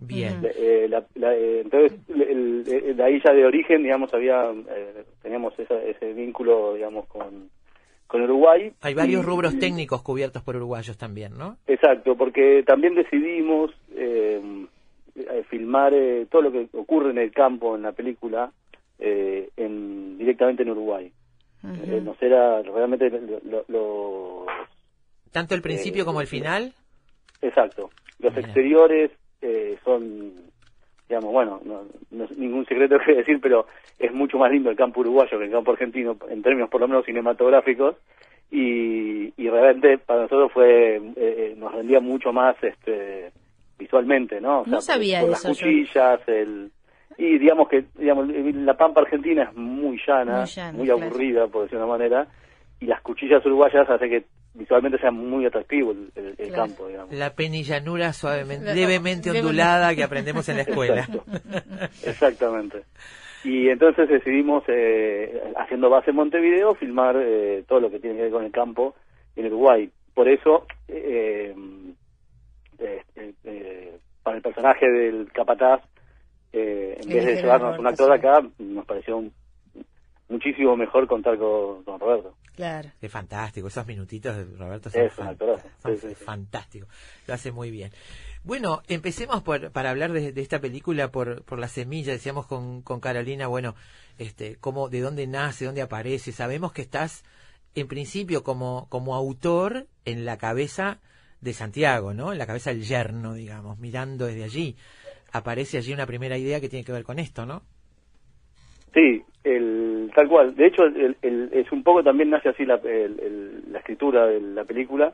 [0.00, 0.44] Bien.
[0.44, 4.52] Eh, eh, entonces, de ahí ya de origen, digamos, había
[5.22, 7.50] teníamos ese vínculo, digamos, con,
[8.06, 8.72] con Uruguay.
[8.80, 11.56] Hay varios rubros técnicos cubiertos por uruguayos también, ¿no?
[11.66, 13.72] Exacto, porque también decidimos
[15.48, 15.92] filmar
[16.30, 18.52] todo lo que ocurre en el campo, en la película,
[19.00, 21.12] en, directamente en Uruguay.
[21.62, 23.10] nos era realmente
[23.68, 24.46] lo
[25.32, 26.72] ¿Tanto el principio como el final?
[27.42, 27.90] Exacto.
[28.18, 29.10] Los exteriores
[29.40, 30.32] eh, son,
[31.08, 33.66] digamos, bueno, no, es ningún secreto que decir, pero
[33.98, 36.88] es mucho más lindo el campo uruguayo que el campo argentino, en términos por lo
[36.88, 37.96] menos cinematográficos,
[38.50, 43.30] y, y realmente para nosotros fue, eh, eh, nos rendía mucho más este
[43.78, 44.64] visualmente, ¿no?
[44.66, 46.72] no sabía Las cuchillas, el
[47.16, 51.86] y digamos que digamos la pampa argentina es muy llana, muy, aburrida por decir una
[51.86, 52.26] manera,
[52.80, 57.12] y las cuchillas uruguayas hace que visualmente sea muy atractivo el, campo, digamos.
[57.14, 61.08] La penillanura suavemente, levemente ondulada que aprendemos en la escuela.
[62.04, 62.84] Exactamente.
[63.44, 68.22] Y entonces decidimos, eh, haciendo base en Montevideo, filmar eh, todo lo que tiene que
[68.22, 68.94] ver con el campo
[69.36, 69.90] en Uruguay.
[70.12, 71.54] Por eso, eh,
[74.22, 75.82] para el personaje del capataz,
[76.52, 79.22] en vez de llevarnos un actor de acá, nos pareció
[80.28, 82.34] muchísimo mejor contar con Roberto.
[82.54, 82.90] Claro.
[83.00, 85.36] Es fantástico, esos minutitos de Roberto son,
[86.16, 86.86] fantástico.
[87.26, 87.90] Lo hace muy bien.
[88.44, 92.12] Bueno, empecemos por, para hablar de, esta película por, por la semilla.
[92.12, 93.74] Decíamos con, con Carolina, bueno,
[94.18, 96.32] este, cómo, de dónde nace, dónde aparece.
[96.32, 97.24] Sabemos que estás,
[97.74, 100.98] en principio, como, como autor en la cabeza
[101.40, 102.32] de Santiago, ¿no?
[102.32, 104.76] En la cabeza del yerno, digamos, mirando desde allí.
[105.32, 107.62] Aparece allí una primera idea que tiene que ver con esto, ¿no?
[108.94, 109.22] Sí,
[109.56, 110.54] el, tal cual.
[110.54, 111.16] De hecho, el,
[111.52, 115.12] es un poco también nace así la, la escritura de la película.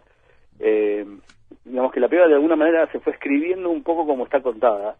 [0.58, 1.04] Eh,
[1.64, 4.96] digamos que la película de alguna manera se fue escribiendo un poco como está contada,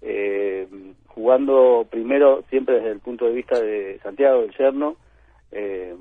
[0.00, 0.66] eh,
[1.06, 4.96] jugando primero siempre desde el punto de vista de Santiago del Yerno,
[5.52, 5.94] eh,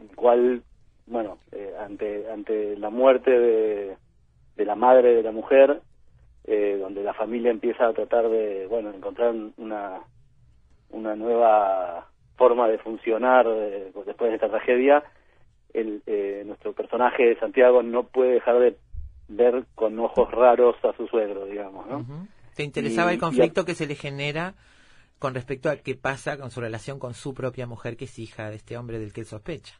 [0.00, 0.62] el cual,
[1.06, 3.96] bueno, eh, ante, ante la muerte de,
[4.56, 5.80] de la madre de la mujer,
[6.46, 9.98] donde la familia empieza a tratar de, bueno, encontrar una
[10.90, 15.02] una nueva forma de funcionar eh, después de esta tragedia,
[15.72, 18.76] el, eh, nuestro personaje de Santiago no puede dejar de
[19.28, 22.28] ver con ojos raros a su suegro, digamos, ¿no?
[22.54, 24.54] ¿Te interesaba el conflicto que se le genera
[25.18, 28.50] con respecto a qué pasa con su relación con su propia mujer, que es hija
[28.50, 29.74] de este hombre del que él sospecha?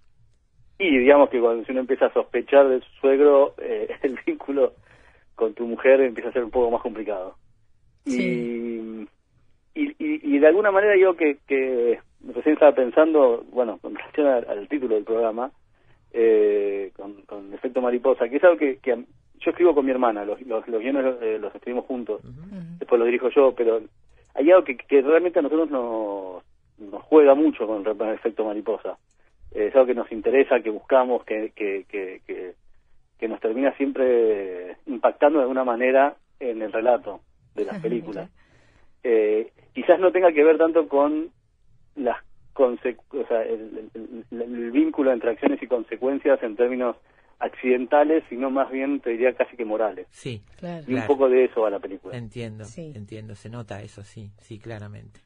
[0.79, 4.75] Y digamos que cuando uno empieza a sospechar de su suegro, eh, el vínculo
[5.35, 7.37] con tu mujer empieza a ser un poco más complicado.
[8.05, 9.07] Y
[9.77, 12.01] y, de alguna manera yo que, que
[12.35, 15.51] recién estaba pensando, bueno, con relación al, título del programa,
[16.13, 19.05] eh, con, con, efecto mariposa, que es algo que, que
[19.39, 22.23] yo escribo con mi hermana, los, los, los guiones eh, los, escribimos juntos,
[22.79, 23.83] después los dirijo yo, pero
[24.35, 26.43] hay algo que, que realmente a nosotros nos,
[26.79, 28.97] nos juega mucho con el efecto mariposa.
[29.53, 32.23] es algo que nos interesa, que buscamos, que, que, que,
[33.19, 37.21] que, nos termina siempre impactando de alguna manera en el relato
[37.55, 38.31] de las películas.
[39.03, 41.31] Eh, quizás no tenga que ver tanto con
[41.95, 42.17] las
[42.59, 46.97] o sea, el, vínculo entre acciones y consecuencias en términos
[47.39, 50.07] accidentales, sino más bien, te diría, casi que morales.
[50.11, 50.85] Sí, Claro.
[50.89, 52.17] Y un poco de eso va la película.
[52.17, 52.93] Entiendo, Sí.
[52.95, 55.21] entiendo, se nota eso, sí, sí, claramente.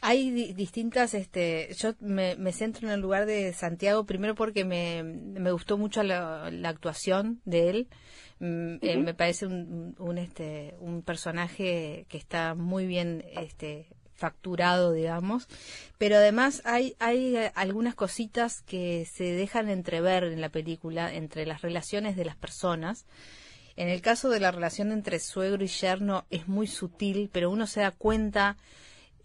[0.00, 4.64] Hay di- distintas, este, yo me, me centro en el lugar de Santiago primero porque
[4.64, 7.88] me, me gustó mucho la, la actuación de él.
[8.38, 14.92] Mm, eh, me parece un, un, este, un personaje que está muy bien, este, facturado,
[14.92, 15.48] digamos.
[15.98, 21.46] Pero además hay, hay eh, algunas cositas que se dejan entrever en la película entre
[21.46, 23.06] las relaciones de las personas.
[23.76, 27.66] En el caso de la relación entre suegro y yerno es muy sutil, pero uno
[27.66, 28.56] se da cuenta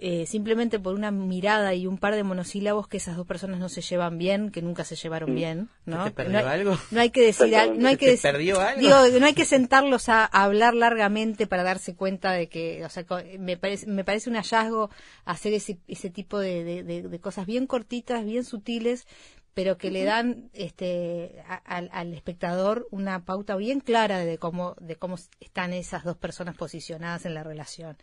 [0.03, 3.69] eh, simplemente por una mirada y un par de monosílabos que esas dos personas no
[3.69, 5.35] se llevan bien, que nunca se llevaron Mm.
[5.35, 6.03] bien, ¿no?
[6.03, 6.77] ¿Se te perdió no, hay- algo?
[6.89, 8.81] no hay que decir, al- no hay que ¿Se decir- perdió algo?
[8.81, 12.89] digo, no hay que sentarlos a, a hablar largamente para darse cuenta de que, o
[12.89, 13.05] sea,
[13.39, 14.89] me parece, me parece un hallazgo
[15.23, 19.05] hacer ese, ese tipo de, de- de- de cosas bien cortitas, bien sutiles,
[19.53, 24.75] pero que le dan este a- al, al espectador una pauta bien clara de cómo
[24.79, 27.97] de cómo están esas dos personas posicionadas en la relación.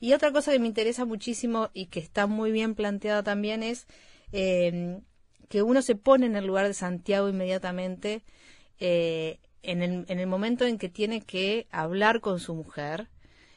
[0.00, 3.86] Y otra cosa que me interesa muchísimo y que está muy bien planteada también es
[4.32, 5.00] eh,
[5.48, 8.24] que uno se pone en el lugar de Santiago inmediatamente
[8.80, 13.08] eh, en, el, en el momento en que tiene que hablar con su mujer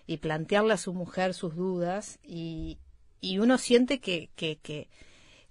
[0.07, 2.79] y plantearle a su mujer sus dudas y,
[3.21, 4.89] y uno siente que, que, que,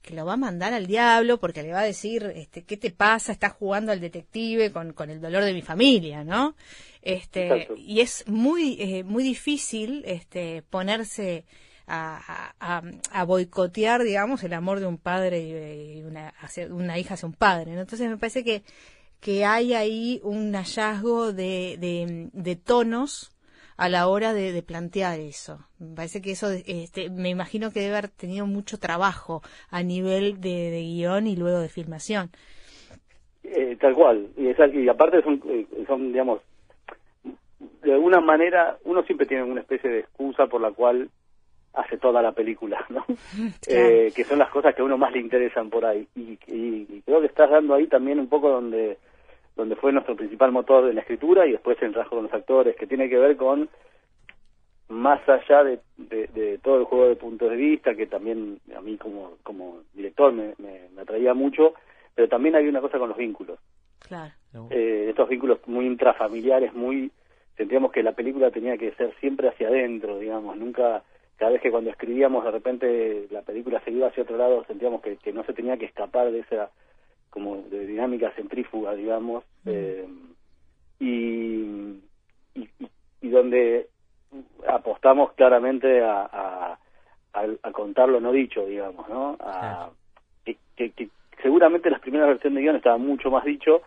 [0.02, 2.90] que lo va a mandar al diablo porque le va a decir, este, ¿qué te
[2.90, 3.32] pasa?
[3.32, 6.54] Estás jugando al detective con, con el dolor de mi familia, ¿no?
[7.02, 7.74] Este, Exacto.
[7.76, 11.44] y es muy, eh, muy difícil este, ponerse
[11.86, 16.66] a, a, a- a boicotear, digamos, el amor de un padre y, y una, hacia-
[16.72, 17.80] una hija hacia un padre, ¿no?
[17.80, 18.62] Entonces me parece que,
[19.20, 23.32] que hay ahí un hallazgo de, de, de tonos
[23.78, 25.60] a la hora de, de plantear eso.
[25.78, 30.40] Me parece que eso, este, me imagino que debe haber tenido mucho trabajo a nivel
[30.40, 32.30] de, de guion y luego de filmación.
[33.44, 34.28] Eh, tal cual.
[34.36, 36.40] Y, es- y aparte son, eh, son, digamos,
[37.82, 41.08] de alguna manera, uno siempre tiene una especie de excusa por la cual
[41.74, 43.04] hace toda la película, ¿no?
[43.70, 46.08] Eh, que son las cosas que a uno más le interesan por ahí.
[46.16, 48.98] Y, y- y creo que estás dando ahí también un poco donde
[49.58, 52.76] donde fue nuestro principal motor de la escritura y después el trabajo con los actores,
[52.76, 53.68] que tiene que ver con
[54.88, 58.80] más allá de, de- de todo el juego de puntos de vista, que también a
[58.80, 61.74] mí como, como director me, me, me atraía mucho,
[62.14, 63.58] pero también hay una cosa con los vínculos.
[63.98, 64.32] Claro.
[64.70, 67.10] Eh, estos vínculos muy intrafamiliares, muy
[67.56, 71.02] sentíamos que la película tenía que ser siempre hacia adentro, digamos, nunca,
[71.36, 75.02] cada vez que cuando escribíamos de repente la película se iba hacia otro lado, sentíamos
[75.02, 76.70] que, que no se tenía que escapar de esa
[77.38, 80.06] como de dinámica centrífuga, digamos, eh,
[80.98, 82.00] y,
[82.54, 83.86] y, donde
[84.66, 86.78] apostamos claramente a, a,
[87.32, 89.36] a, a contar lo no dicho, digamos, ¿no?
[89.40, 89.90] A,
[90.44, 91.08] que, que, que
[91.42, 93.82] seguramente las primeras versiones de guion estaba mucho más dicho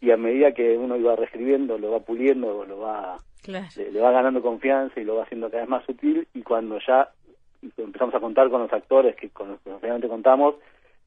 [0.00, 3.66] y a medida que uno iba reescribiendo, lo va puliendo, lo va Claro.
[3.76, 6.78] le, le va ganando confianza y lo va haciendo cada vez más sutil y cuando
[6.86, 7.08] ya
[7.76, 10.54] empezamos a contar con los actores que con los que realmente contamos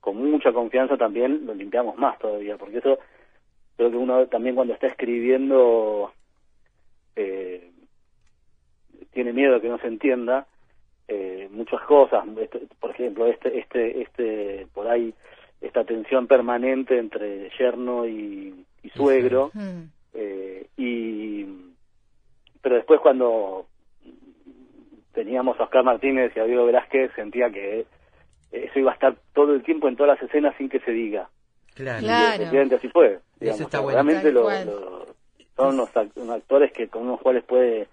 [0.06, 3.00] con mucha confianza también lo limpiamos más todavía porque eso
[3.76, 6.14] creo que uno también cuando está escribiendo
[7.16, 7.72] eh,
[9.12, 10.46] tiene miedo que no se entienda
[11.08, 15.12] eh, muchas cosas Este- por ejemplo este este este por ahí
[15.60, 19.82] esta tensión permanente entre yerno y, y suegro Mm.
[20.14, 21.46] eh, y
[22.62, 23.66] pero después cuando
[25.14, 27.86] teníamos a Oscar Martínez y a Diego Velázquez sentía que
[28.64, 31.30] eso iba a estar todo el tiempo en todas las escenas sin que se diga
[31.74, 32.02] Claro.
[32.02, 32.34] y Claro.
[32.36, 33.62] efectivamente así fue digamos.
[33.62, 33.96] está bueno.
[34.02, 35.16] realmente lo- lo-
[35.58, 37.88] son unos, act- unos actores que con los cuales puede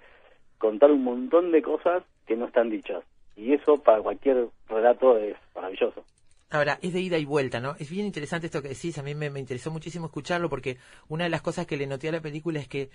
[0.59, 3.03] contar un montón de cosas que no están dichas
[3.37, 6.05] y eso para cualquier relato es maravilloso
[6.51, 7.77] Ahora, es de ida y vuelta, ¿no?
[7.79, 10.77] Es bien interesante esto que decís, a mí me, me interesó muchísimo escucharlo porque
[11.09, 12.91] una de las cosas que le noté a la película es que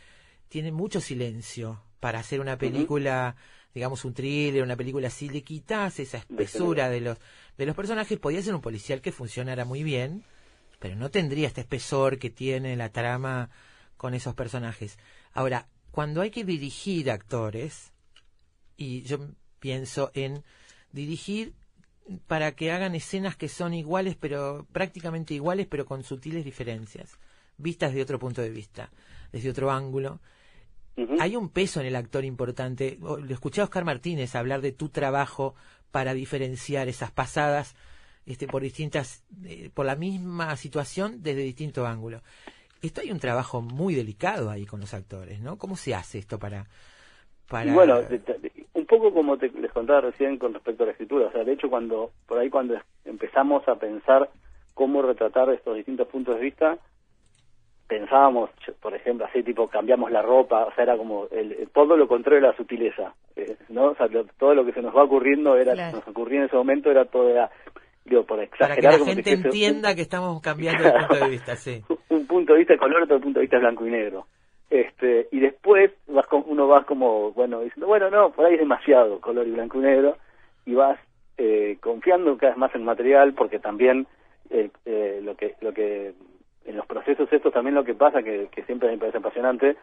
[0.47, 3.35] tiene mucho silencio para hacer una película,
[3.73, 7.17] digamos un thriller, una película así, le quitas esa espesura de los,
[7.57, 10.23] de los personajes, podía ser un policial que funcionara muy bien,
[10.79, 13.49] pero no tendría este espesor que tiene la trama
[13.97, 14.97] con esos personajes.
[15.33, 17.91] Ahora, cuando hay que dirigir actores,
[18.77, 19.19] y yo
[19.59, 20.43] pienso en
[20.91, 21.53] dirigir
[22.27, 27.17] para que hagan escenas que son iguales, pero prácticamente iguales, pero con sutiles diferencias,
[27.57, 28.91] vistas de otro punto de vista,
[29.31, 30.21] desde otro ángulo.
[31.19, 32.97] Hay un peso en el actor importante.
[32.99, 35.53] Lo escuché a Oscar Martínez hablar de tu trabajo
[35.91, 37.75] para diferenciar esas pasadas
[38.25, 42.21] este, por distintas, eh, por la misma situación desde distinto ángulo.
[42.81, 45.57] Esto hay un trabajo muy delicado ahí con los actores, ¿no?
[45.57, 46.65] ¿Cómo se hace esto para,
[47.47, 47.73] para...
[47.73, 48.01] Bueno,
[48.73, 51.53] un poco como te, les contaba recién con respecto a la escritura, o sea, de
[51.53, 52.75] hecho cuando por ahí cuando
[53.05, 54.29] empezamos a pensar
[54.73, 56.77] cómo retratar estos distintos puntos de vista,
[57.87, 58.49] pensábamos,
[58.81, 62.41] por ejemplo, así tipo cambiamos la ropa, o sea, era como el, todo lo contrario
[62.41, 63.91] de la sutileza, eh, ¿no?
[63.91, 64.07] O sea,
[64.37, 67.29] todo lo que se nos va ocurriendo era, nos ocurría en ese momento era todo,
[67.29, 67.49] era,
[68.05, 68.81] digo, por exagerar.
[68.81, 71.81] Para que la gente entienda que estamos cambiando de punto de vista, sí.
[72.09, 74.27] un punto de vista de color, otro punto de vista blanco y negro.
[74.69, 78.59] Este, y después vas con, uno va como, bueno, diciendo, bueno, no, por ahí es
[78.59, 80.17] demasiado color y blanco y negro,
[80.65, 80.99] y vas
[81.37, 84.07] eh, confiando cada vez más en el material, porque también
[84.49, 86.13] eh, eh, lo que lo que
[86.67, 89.77] en los procesos estos también lo que pasa, que, que siempre me parece apasionante,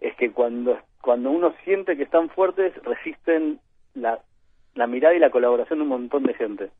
[0.00, 3.60] es que cuando, cuando uno siente que están fuertes, resisten
[3.94, 4.18] la,
[4.74, 6.70] la mirada y la colaboración de un montón de gente.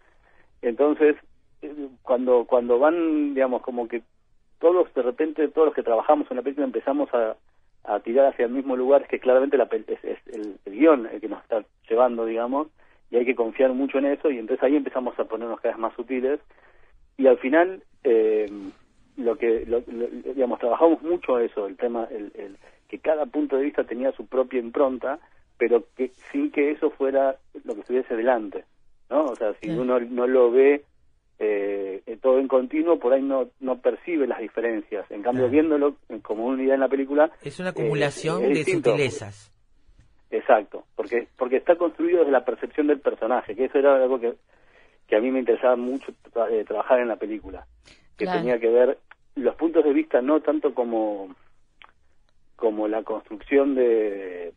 [0.61, 1.17] Entonces,
[1.63, 4.03] eh, cuando, cuando van, digamos, como que
[4.59, 7.37] todos, de repente, todos los que trabajamos en la película empezamos a,
[7.85, 11.07] a tirar hacia el mismo lugar, es que claramente la, es, es el, el, guion
[11.07, 12.69] el que nos está llevando, digamos,
[13.11, 15.81] y hay que confiar mucho en eso, y entonces ahí empezamos a ponernos cada vez
[15.81, 16.41] más sutiles,
[17.17, 18.51] y al final, eh,
[19.17, 22.57] lo que, lo, digamos, trabajamos mucho eso, el tema, el, el,
[22.89, 25.19] que cada punto de vista tenía su propia impronta,
[25.59, 28.65] pero que sin que eso fuera lo que estuviese delante,
[29.11, 29.27] ¿no?
[29.27, 30.85] O sea, si uno no lo ve
[31.39, 35.09] eh, todo en continuo, por ahí no, no percibe las diferencias.
[35.11, 37.31] En cambio, viéndolo como unidad en la película...
[37.43, 39.51] Es una acumulación de sutilezas.
[40.31, 44.35] Exacto, porque, porque está construido desde la percepción del personaje, que eso era algo que,
[45.07, 46.13] que a mí me interesaba mucho
[46.51, 47.65] eh, trabajar en la película
[48.17, 48.99] que tenía que ver
[49.37, 51.35] los puntos de vista no tanto como
[52.57, 54.53] como la construcción de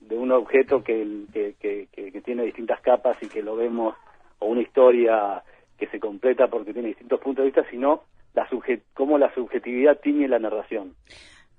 [0.00, 3.94] de un objeto que, que, que, que, tiene distintas capas y que lo vemos
[4.40, 5.42] o una historia
[5.78, 8.02] que se completa porque tiene distintos puntos de vista sino
[8.34, 8.48] la
[8.94, 10.94] cómo la subjetividad tiene la narración.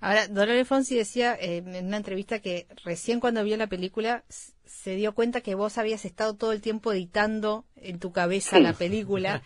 [0.02, 4.24] Ahora, Dolores Fonsi decía eh, en una entrevista que recién cuando vio la película
[4.66, 8.74] se dio cuenta que vos habías estado todo el tiempo editando en tu cabeza la
[8.74, 9.42] película,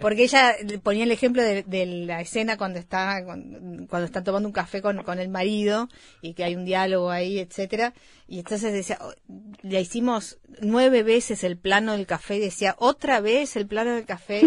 [0.00, 4.80] porque ella ponía el ejemplo de, la escena cuando está cuando está tomando un café
[4.80, 5.88] con, con, el marido
[6.22, 7.94] y que hay un diálogo ahí, etcétera,
[8.30, 9.12] y entonces decía, oh,
[9.62, 14.04] le hicimos nueve veces el plano del café y decía otra vez el plano del
[14.04, 14.42] café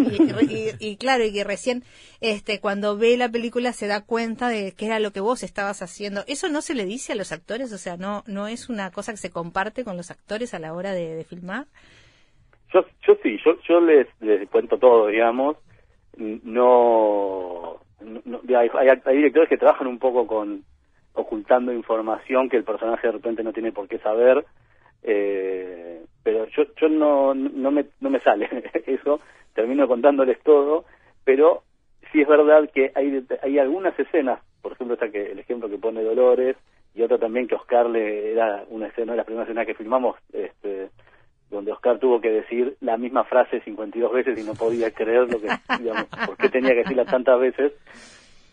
[0.80, 1.84] y, claro y que recién
[2.22, 5.82] este cuando ve la película se da cuenta de que era lo que vos estabas
[5.82, 6.24] haciendo.
[6.28, 9.12] Eso no se le dice a los actores, o sea, no no es una cosa
[9.12, 11.66] que se comparte con los actores a la hora de filmar.
[12.74, 15.58] Yo, yo sí, yo, les, les cuento todo, digamos.
[16.18, 20.64] No, hay, hay, directores que trabajan un poco con
[21.14, 24.44] ocultando información que el personaje de repente no tiene por qué saber.
[25.04, 28.50] Eh, pero yo, yo no, no, me, no me sale
[28.88, 29.20] eso,
[29.54, 30.86] termino contándoles todo,
[31.24, 31.64] pero
[32.12, 35.78] sí es verdad que hay, hay algunas escenas, por ejemplo, esta que, el ejemplo que
[35.78, 36.56] pone Dolores,
[36.96, 40.16] y otra también que Oscar le era una escena, de las primeras escenas que filmamos,
[40.32, 40.90] este,
[41.50, 45.40] donde Oscar tuvo que decir la misma frase 52 veces y no podía creer lo
[45.40, 45.48] que,
[45.80, 47.74] digamos, por qué tenía que decirla tantas veces.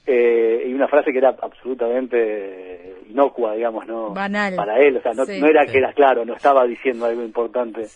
[0.07, 4.57] Eh, y una frase que era absolutamente inocua, digamos, no Banal.
[4.57, 7.87] para él, o sea, no, era que era claro, no estaba diciendo algo importante,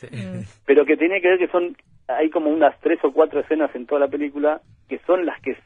[0.66, 1.76] pero que tenía que ver que son,
[2.06, 5.56] hay como unas tres o cuatro escenas en toda la película que son las que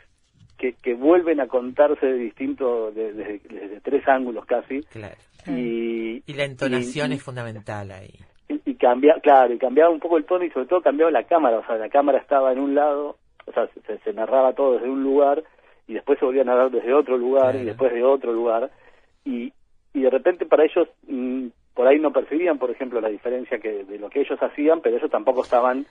[0.58, 4.80] que, vuelven a contarse de distinto, desde de, tres ángulos casi.
[4.82, 5.14] Claro.
[5.46, 8.10] Y, y la entonación es fundamental ahí.
[8.48, 11.58] y, cambia, claro, y cambiaba un poco el tono y sobre todo cambiaba la cámara,
[11.58, 13.68] o sea, la cámara estaba en un lado, o sea,
[14.04, 15.42] se, narraba todo desde un lugar
[15.86, 18.70] y después se volvía a narrar desde otro lugar y después de otro lugar.
[19.24, 19.52] Y,
[19.94, 23.84] y de repente para ellos mm, por ahí no percibían, por ejemplo, la diferencia que
[23.84, 25.86] de lo que ellos hacían, pero ellos tampoco estaban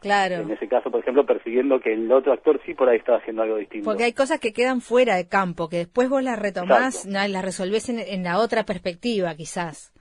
[0.00, 0.36] Claro.
[0.36, 3.42] En ese caso, por ejemplo, persiguiendo que el otro actor sí por ahí estaba haciendo
[3.42, 3.84] algo distinto.
[3.84, 7.88] Porque hay cosas que quedan fuera de campo, que después vos las retomás, las resolvés
[7.88, 9.92] en, en, la otra perspectiva, quizás.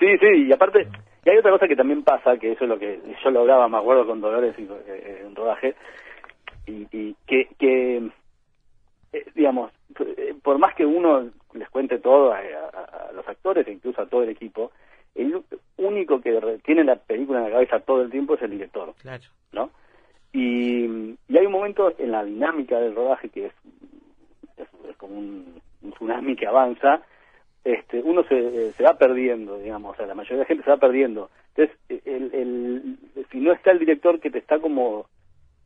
[0.00, 0.88] Sí, sí, y aparte,
[1.24, 3.68] y hay otra cosa que también pasa, que eso es lo que yo lo hablaba,
[3.68, 5.76] me acuerdo con Dolores y, eh, en rodaje,
[6.66, 8.10] y, y que, que
[9.12, 9.70] eh, digamos,
[10.00, 12.40] eh, por más que uno les cuente todo a,
[13.14, 14.72] los actores e incluso a todo el equipo,
[15.14, 15.42] el
[15.76, 19.24] único que tiene la película en la cabeza todo el tiempo es el director, claro.
[19.52, 19.70] ¿no?
[20.32, 23.52] Y, y hay un momento en la dinámica del rodaje que es,
[24.56, 27.02] es, como un, un tsunami que avanza,
[27.64, 30.70] este, uno se, se va perdiendo, digamos, o sea, la mayoría de la gente se
[30.70, 31.30] va perdiendo.
[31.54, 32.98] Entonces, el, el,
[33.30, 35.06] si no está el director que te está como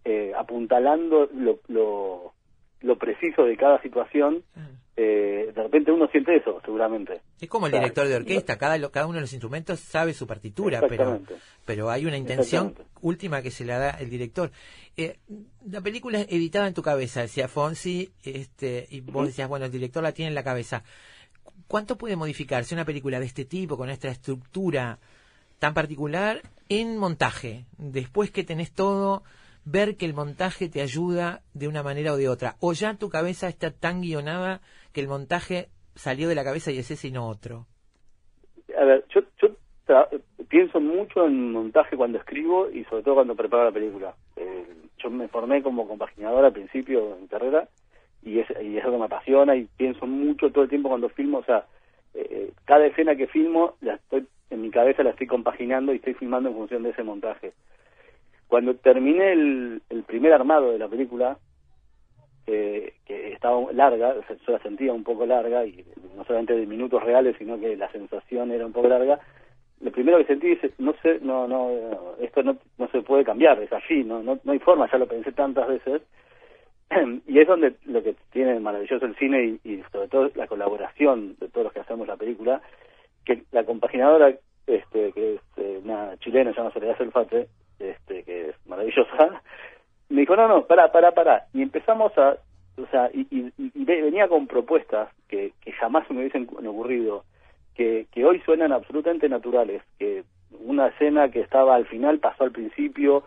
[0.05, 2.32] eh, apuntalando lo, lo,
[2.80, 4.42] lo, preciso de cada situación,
[4.99, 7.20] eh, de repente uno siente eso, seguramente.
[7.38, 10.80] Es como el director de orquesta, cada, cada uno de los instrumentos sabe su partitura,
[10.88, 11.20] pero,
[11.66, 14.51] pero hay una intención última que se le da el director.
[14.97, 15.18] Eh,
[15.70, 19.72] la película es editada en tu cabeza, decía Fonsi, este, y vos decías, bueno, el
[19.72, 20.82] director la tiene en la cabeza.
[21.68, 24.99] ¿Cuánto puede modificarse una película de este tipo, con esta estructura
[25.59, 26.40] tan particular,
[26.70, 27.66] en montaje?
[27.76, 29.24] Después que tenés todo
[29.67, 32.55] ver que el montaje te ayuda de una manera o de otra?
[32.61, 34.62] ¿O ya tu cabeza está tan guionada
[34.95, 37.67] que el montaje salió de la cabeza y es ese y no otro?
[38.79, 39.49] A ver, yo, yo
[40.49, 44.14] pienso mucho en montaje cuando escribo y sobre todo cuando preparo la película.
[44.37, 44.67] Eh,
[44.99, 47.69] yo me formé como compaginador al principio en carrera
[48.23, 51.09] y es, y es algo que me apasiona y pienso mucho todo el tiempo cuando
[51.09, 51.67] filmo, o sea,
[52.14, 56.14] eh, cada escena que filmo la estoy en mi cabeza la estoy compaginando y estoy
[56.14, 57.53] filmando en función de ese montaje.
[58.49, 61.38] Cuando terminé el, el primer armado de la película,
[62.47, 65.84] eh, que estaba larga, yo la sentía un poco larga, y
[66.16, 69.18] no solamente de minutos reales, sino que la sensación era un poco larga,
[69.80, 71.70] lo primero que sentí es, no sé, no, no,
[72.20, 75.07] esto no, no se puede cambiar, es así, no, no, no hay forma, ya lo
[75.07, 76.03] pensé tantas veces,
[77.26, 81.49] y es donde lo que tiene maravilloso el cine y, sobre todo la colaboración de
[81.49, 82.62] todos los que hacemos la película,
[83.24, 84.34] que la compaginadora,
[84.66, 87.49] este, que es eh, una chilena, se llama Soledad Selfate,
[87.79, 89.43] este, que es maravillosa,
[90.09, 92.37] me dijo, no, no, para, para, para, y empezamos a,
[92.77, 97.24] o sea, y, y, y venía con propuestas que, que jamás me hubiesen ocurrido,
[97.74, 100.24] que, que hoy suenan absolutamente naturales, que
[100.61, 103.24] una escena que estaba al final pasó al principio,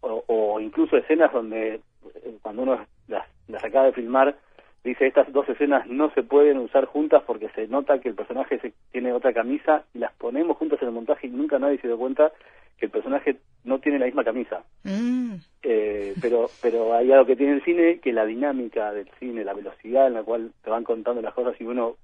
[0.00, 4.36] o, o incluso escenas donde eh, cuando uno las, las acaba de filmar,
[4.82, 8.58] dice estas dos escenas no se pueden usar juntas porque se nota que el personaje
[8.58, 11.88] se, tiene otra camisa y las ponemos juntas en el montaje y nunca nadie se
[11.88, 12.32] dio cuenta
[12.78, 14.62] que el personaje no tiene la misma camisa.
[14.84, 15.34] Mm.
[15.62, 19.54] Eh, pero pero hay algo que tiene el cine, que la dinámica del cine, la
[19.54, 21.96] velocidad en la cual te van contando las cosas y uno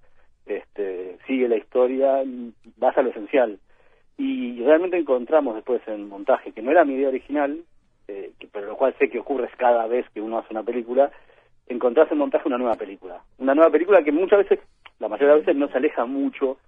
[0.47, 2.23] este, sigue la historia,
[2.77, 3.59] vas a lo esencial.
[4.17, 7.63] Y realmente encontramos después en montaje, que no era mi idea original,
[8.09, 11.11] eh, pero lo cual sé que ocurre cada vez que uno hace una película,
[11.67, 13.23] encontrás en montaje una nueva película.
[13.39, 14.61] Una nueva película que muchas veces,
[14.99, 16.59] la mayoría de las veces, no se aleja mucho.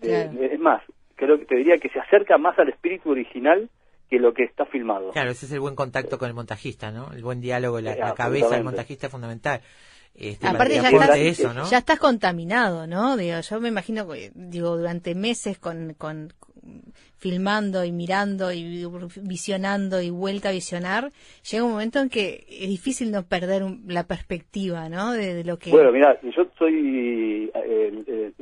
[0.00, 0.82] es más,
[1.16, 3.68] creo que te diría que se acerca más al espíritu original
[4.10, 5.10] que lo que está filmado.
[5.10, 7.12] Claro, ese es el buen contacto con el montajista, ¿no?
[7.12, 9.60] El buen diálogo, la, la cabeza del montajista es fundamental.
[10.14, 11.68] Este, Aparte ya estás, eso, ¿no?
[11.68, 13.16] ya estás contaminado, ¿no?
[13.16, 16.32] Digo, yo me imagino, digo, durante meses con, con,
[17.18, 18.86] filmando y mirando y
[19.22, 21.10] visionando y vuelta a visionar,
[21.50, 25.12] llega un momento en que es difícil no perder la perspectiva, ¿no?
[25.12, 25.70] De, lo que...
[25.70, 28.32] Bueno, mira, yo soy eh,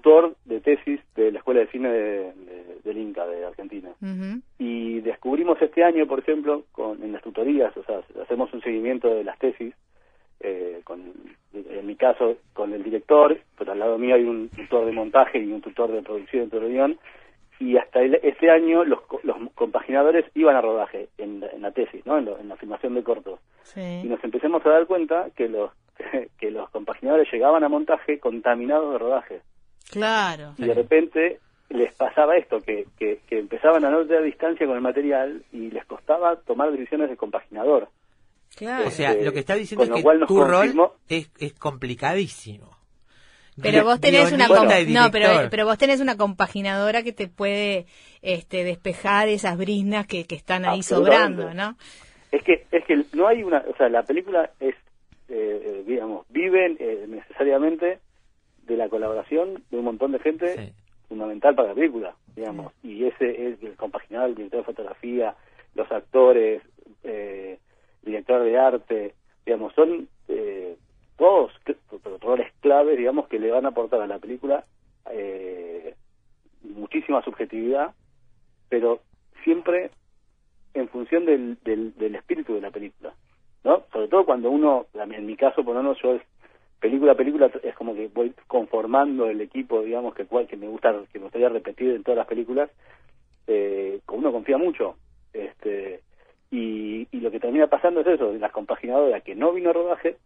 [0.00, 2.32] tutor de tesis de la Escuela de Cine de,
[2.84, 3.90] del Inca de Argentina.
[4.58, 9.08] Y descubrimos este año, por ejemplo, con, en las tutorías, o sea, hacemos un seguimiento
[9.14, 9.74] de las tesis,
[10.40, 11.12] eh, con,
[11.52, 15.38] en mi caso con el director, pero al lado mío hay un tutor de montaje
[15.38, 16.98] y un tutor de producción de guion,
[17.58, 22.16] y hasta este año los, los compaginadores iban a rodaje en, la tesis, ¿no?
[22.16, 23.38] En, la filmación de cortos.
[23.76, 25.70] Y nos empezamos a dar cuenta que los
[26.38, 29.40] que los compaginadores llegaban a montaje contaminados de rodaje.
[29.90, 30.54] Claro.
[30.58, 34.82] Y de repente les pasaba esto, que, que, empezaban a no tener distancia con el
[34.82, 37.88] material y les costaba tomar decisiones de compaginador.
[38.56, 38.88] Claro.
[38.88, 40.74] O sea, lo que está diciendo es que tu rol
[41.08, 42.76] es, es complicadísimo.
[43.62, 47.86] Pero vos tenés una no, pero, pero vos tenés una compaginadora que te puede
[48.22, 51.76] este, despejar esas brisnas que, que están ahí sobrando, ¿no?
[52.32, 54.74] Es que es que no hay una, o sea, la película es
[55.30, 58.00] eh, digamos, vive eh, necesariamente
[58.70, 60.72] de la colaboración de un montón de gente
[61.08, 65.34] fundamental para la película, digamos, y ese es el compaginador, el director de fotografía,
[65.74, 66.62] los actores,
[67.02, 67.58] eh,
[68.02, 69.14] director de arte,
[69.44, 70.76] digamos, son eh,
[71.16, 71.52] todos
[72.20, 74.64] roles claves, digamos, que le van a aportar a la película
[75.10, 75.96] eh,
[76.62, 77.92] muchísima subjetividad,
[78.68, 79.00] pero
[79.42, 79.90] siempre
[80.74, 83.14] en función del, del, espíritu de la película,
[83.64, 83.82] ¿no?
[83.92, 86.20] Sobre todo cuando uno, en mi caso, por lo menos yo
[86.80, 90.66] película a película es como que voy conformando el equipo, digamos, que cual que me
[90.66, 92.70] gusta, que me gustaría repetir en todas las películas,
[93.46, 94.96] eh, uno confía mucho,
[95.32, 96.00] este,
[96.50, 100.16] y, y lo que termina pasando es eso, las compaginadoras que no vino a rodaje,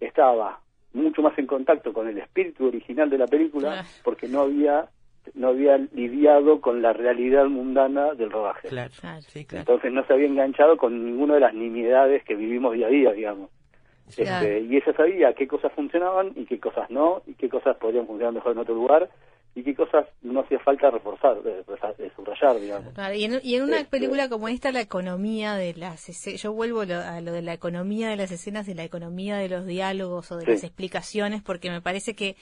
[0.00, 0.60] estaba
[0.92, 4.88] mucho más en contacto con el espíritu original de la película porque no había
[5.34, 8.68] no había lidiado con la realidad mundana del rodaje.
[9.58, 13.12] Entonces no se había enganchado con ninguna de las nimiedades que vivimos día a día,
[13.12, 13.50] digamos.
[14.16, 18.06] Este, y ella sabía qué cosas funcionaban y qué cosas no, y qué cosas podrían
[18.06, 19.08] funcionar mejor en otro lugar,
[19.54, 21.64] y qué cosas no hacía falta reforzar, de,
[22.14, 22.92] subrayar, digamos.
[23.14, 26.06] y, en, una este, película como esta, la economía de las
[26.40, 29.66] yo vuelvo a lo de la economía de las escenas y la economía de los
[29.66, 32.36] diálogos o de las explicaciones, porque me parece que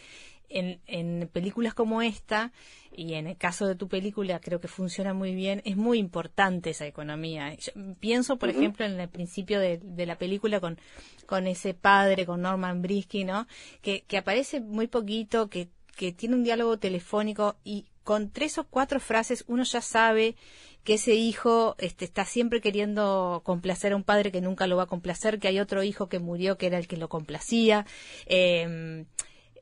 [0.51, 2.53] en, en películas como esta,
[2.91, 6.71] y en el caso de tu película creo que funciona muy bien, es muy importante
[6.71, 7.55] esa economía.
[8.01, 10.79] pienso, por ejemplo, en el principio de, de, la película con,
[11.27, 13.47] con ese padre, con Norman Brisky, ¿no?
[13.83, 18.64] Que, que aparece muy poquito, que que tiene un diálogo telefónico y con tres o
[18.64, 20.36] cuatro frases uno ya sabe
[20.84, 24.84] que ese hijo este, está siempre queriendo complacer a un padre que nunca lo va
[24.84, 27.84] a complacer, que hay otro hijo que murió que era el que lo complacía.
[28.26, 29.05] Eh,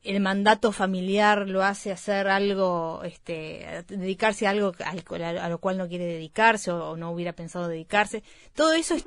[0.03, 5.89] el mandato familiar lo hace hacer algo, este, dedicarse a algo a lo cual no
[5.89, 8.23] quiere dedicarse o, no hubiera pensado dedicarse.
[8.55, 9.05] Todo eso es,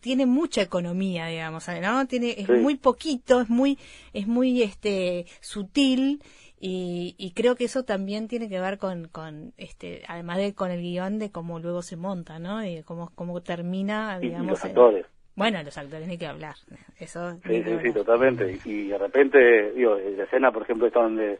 [0.00, 2.06] tiene mucha economía, digamos, ¿no?
[2.06, 3.78] Tiene, es muy poquito, es muy,
[4.12, 6.22] es muy, este, sutil
[6.60, 10.70] y, y, creo que eso también tiene que ver con, con este, además de con
[10.70, 12.64] el guion de cómo luego se monta, ¿no?
[12.64, 14.60] Y cómo, cómo termina, digamos.
[15.34, 16.54] Bueno, los actores ni que hablar.
[16.98, 18.58] Eso sí, sí, sí, totalmente.
[18.64, 21.38] Y, de repente, digo, la escena, por ejemplo, está donde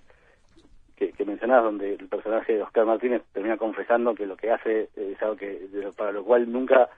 [0.96, 4.88] que, que mencionabas, donde el personaje de Oscar Martínez termina confesando que lo que hace
[4.96, 6.88] es algo que para lo cual nunca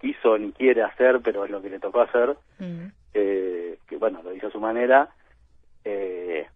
[0.00, 2.86] quiso ni quiere hacer, pero es lo que le tocó hacer, mm.
[3.14, 5.08] eh, que bueno, lo hizo a su manera.
[5.84, 6.46] Eh,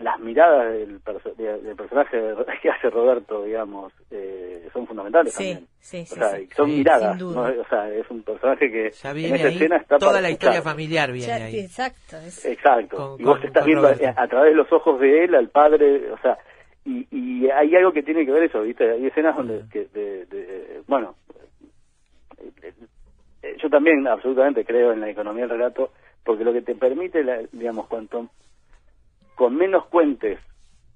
[0.00, 1.00] las miradas del,
[1.36, 2.18] del, personaje
[2.62, 5.66] que hace Roberto, digamos, eh, son fundamentales también.
[5.80, 9.98] Sí, o sea, son miradas, o sea, es un personaje que en esa escena está
[9.98, 11.60] toda la historia familiar viene ahí.
[11.60, 12.16] Exacto.
[12.44, 13.16] Exacto.
[13.18, 16.38] y vos estás viendo a, través de los ojos de él al padre, o sea,
[16.84, 18.90] y, y hay algo que tiene que ver eso, ¿viste?
[18.90, 21.14] Hay escenas donde, que, de, de, bueno,
[23.42, 25.92] eh, yo también absolutamente creo en la economía del relato,
[26.24, 28.28] porque lo que te permite, la, digamos, cuanto
[29.40, 30.38] con menos cuentes,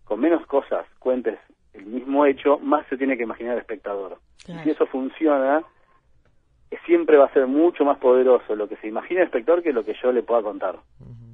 [0.04, 1.38] con menos cosas, cuentes
[1.72, 4.18] el mismo hecho, más se tiene que imaginar el espectador.
[4.46, 5.62] Y si eso funciona,
[6.84, 9.82] siempre va a ser mucho más poderoso lo que se imagina el espectador que lo
[9.82, 10.78] que yo le pueda contar.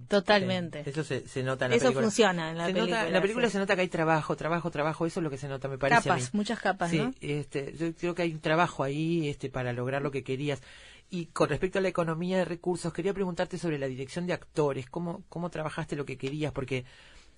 [0.07, 0.85] Totalmente.
[0.87, 2.03] Eso se, nota en la eso película.
[2.05, 3.07] funciona en la película.
[3.09, 5.05] en la película se nota que hay trabajo, trabajo, trabajo.
[5.05, 6.09] Eso es lo que se nota, me parece.
[6.09, 10.01] Capas, muchas capas, sí, Este, yo creo que hay un trabajo ahí este, para lograr
[10.01, 10.63] lo que querías.
[11.11, 14.89] Y con respecto a la economía de recursos, quería preguntarte sobre la dirección de actores.
[14.89, 16.53] ¿Cómo, cómo trabajaste lo que querías?
[16.53, 16.85] Porque,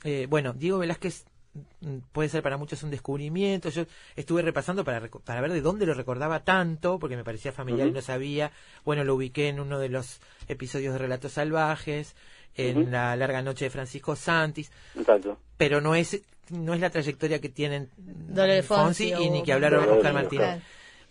[0.05, 1.25] eh, bueno, Diego Velázquez
[1.81, 3.71] mm, puede ser para muchos un descubrimiento.
[3.71, 7.89] Yo estuve repasando para, para ver de dónde lo recordaba tanto, porque me parecía familiar
[7.89, 8.53] y no sabía.
[8.85, 12.15] Bueno, lo ubiqué en uno de los episodios de Relatos Salvajes,
[12.55, 14.71] en La Larga Noche de Francisco Santis.
[14.95, 15.39] Exacto.
[15.57, 16.21] Pero no es,
[16.51, 17.89] no es la trayectoria que tienen
[18.65, 20.63] Fonsi, y ni que hablaron Oscar Martínez.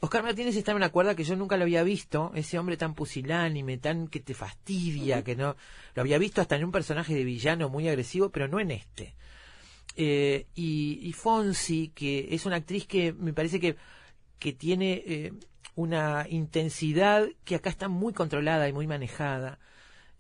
[0.04, 2.96] Oscar Martínez está en una cuerda que yo nunca lo había visto, ese hombre tan
[2.96, 5.56] pusilánime, tan que te fastidia, que no
[5.94, 9.14] lo había visto hasta en un personaje de villano muy agresivo, pero no en este.
[9.96, 13.76] Eh, y, Fonsi, que es una actriz que me parece que,
[14.40, 15.34] que tiene eh,
[15.76, 19.60] una intensidad que acá está muy controlada y muy manejada.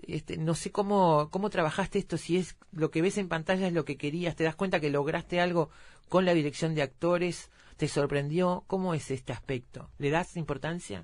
[0.03, 3.73] Este, no sé cómo, cómo trabajaste esto, si es lo que ves en pantalla es
[3.73, 5.71] lo que querías, te das cuenta que lograste algo
[6.07, 7.49] con la dirección de actores,
[7.81, 8.63] ¿Te sorprendió?
[8.67, 9.89] ¿Cómo es este aspecto?
[9.97, 11.01] ¿Le das importancia?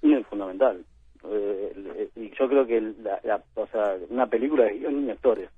[0.00, 0.84] Sí, es fundamental.
[1.30, 5.48] Eh, y yo creo que la, o sea, una película de guion y actores.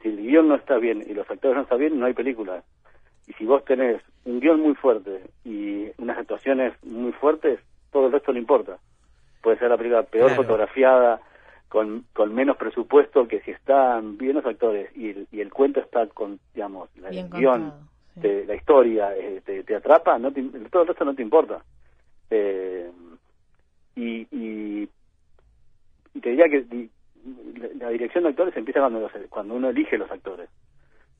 [0.00, 2.62] Si el guion no está bien y los actores no están bien, no hay película.
[3.26, 7.60] Y si vos tenés un guion muy fuerte y unas actuaciones muy fuertes,
[7.92, 8.78] todo el resto no importa.
[9.42, 11.20] Puede ser la película peor fotografiada,
[11.68, 15.80] con, con menos presupuesto, que si están bien los actores y el, y el cuento
[15.80, 17.70] está con, digamos, el guion
[18.22, 21.62] la historia eh, te, atrapa, no todo el resto no te importa.
[22.30, 22.90] Eh,
[23.96, 24.88] y, y,
[26.20, 26.88] te diría que
[27.78, 30.48] la dirección de actores empieza cuando, cuando uno elige los actores.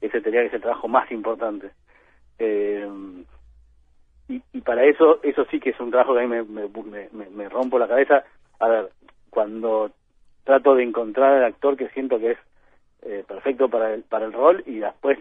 [0.01, 1.71] Ese tendría que ser el trabajo más importante.
[2.39, 2.89] Eh,
[4.29, 6.69] y, y, para eso, eso sí que es un trabajo que a mí me,
[7.13, 8.25] me, me, rompo la cabeza.
[8.61, 8.91] A ver,
[9.31, 9.91] cuando
[10.45, 12.39] trato de encontrar el actor que siento que es
[13.27, 15.19] perfecto para el, para el rol y después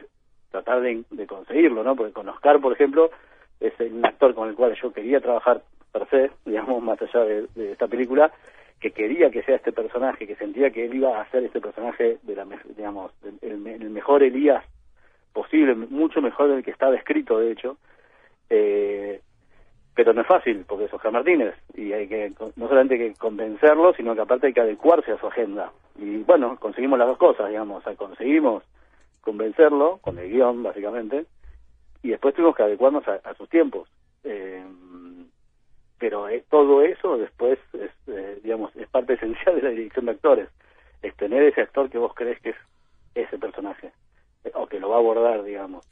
[0.51, 1.95] tratar de, conseguirlo, ¿no?
[1.95, 3.11] Porque con Oscar, por ejemplo,
[3.59, 7.71] es un actor con el cual yo quería trabajar per se, digamos, más allá de,
[7.71, 8.31] esta película,
[8.79, 12.19] que quería que sea este personaje, que sentía que él iba a ser este personaje
[12.21, 12.45] de la,
[12.75, 14.63] digamos, el, mejor Elías
[15.33, 17.77] posible, mucho mejor del que estaba escrito, de hecho.
[18.49, 19.21] Eh,
[19.97, 23.19] pero no es fácil, porque es Oscar Martínez, y hay que no solamente hay que
[23.19, 25.71] convencerlo, sino que aparte hay que adecuarse a su agenda.
[25.97, 28.63] Y bueno, conseguimos las dos cosas, digamos, o sea, conseguimos
[29.27, 31.25] convencerlo con el guion, básicamente,
[32.01, 33.89] y después tuvimos que adecuarnos a, sus tiempos.
[34.23, 34.63] Eh,
[35.99, 40.11] pero eh, todo eso después es, eh, digamos, es parte esencial de la dirección de
[40.11, 40.47] actores.
[41.01, 42.55] Es tener ese actor que vos crees que es
[43.15, 43.91] ese personaje,
[44.53, 45.85] o que lo va a abordar, digamos.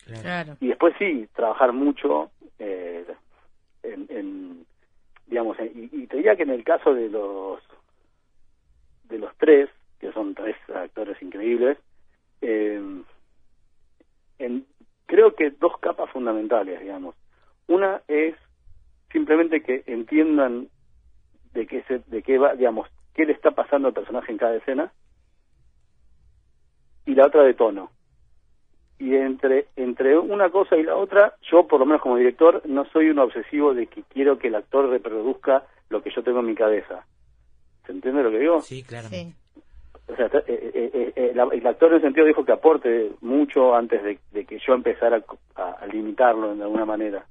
[0.62, 3.06] Y después sí, trabajar mucho en,
[5.28, 7.60] digamos, y, y, te diría que en el caso de los
[9.10, 9.70] de los tres,
[10.00, 11.78] que son tres actores increíbles,
[12.42, 12.82] eh,
[14.40, 14.66] en,
[15.06, 17.16] creo que dos capas fundamentales, digamos.
[17.68, 18.36] Una es
[19.12, 20.68] simplemente que entiendan
[21.54, 24.56] de qué se, de qué va, digamos, qué le está pasando al personaje en cada
[24.56, 24.92] escena.
[27.06, 27.92] Y la otra de tono.
[28.98, 32.86] y entre entre una cosa y la otra, yo por lo menos como director no
[32.86, 36.48] soy un obsesivo de que quiero que el actor reproduzca lo que yo tengo en
[36.48, 37.06] mi cabeza.
[37.86, 38.62] ¿Se entiende lo que digo?
[38.62, 39.10] Sí, claro.
[40.08, 44.04] O sea, eh, eh, eh, el, actor en ese sentido dijo que aporte mucho antes
[44.04, 45.24] de, que yo empezara
[45.56, 47.26] a, limitarlo de alguna manera.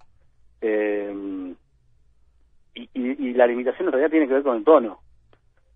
[0.61, 1.57] y,
[2.95, 4.99] y, la limitación en realidad tiene que ver con el tono.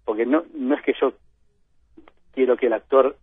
[0.04, 1.12] Porque no, no es que yo
[2.32, 3.16] quiero que el actor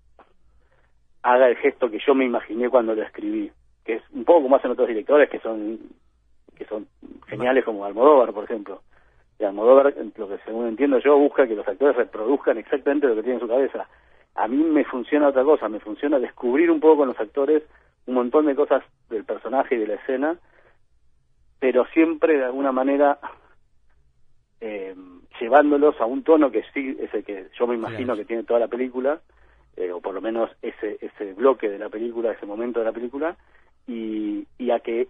[1.24, 3.52] haga el gesto que yo me imaginé cuando lo escribí,
[3.84, 5.80] que es un poco como hacen otros directores que son
[6.56, 6.88] que son
[7.28, 8.82] geniales como Almodóvar, por ejemplo.
[9.40, 13.24] Y Almodóvar, lo que según entiendo yo, busca que los actores reproduzcan exactamente lo que
[13.24, 13.88] tiene en su cabeza.
[14.36, 17.64] A mí me funciona otra cosa, me funciona descubrir un poco con los actores
[18.06, 20.38] un montón de cosas del personaje y de la escena,
[21.60, 23.20] pero siempre de alguna manera
[24.62, 24.96] eh,
[25.40, 28.60] llevándolos a un tono que sí es el que yo me imagino que tiene toda
[28.60, 29.22] la película,
[29.76, 32.94] eh, o por lo menos ese, ese bloque de la película, ese momento de la
[32.94, 33.36] película,
[33.88, 35.08] y, y a que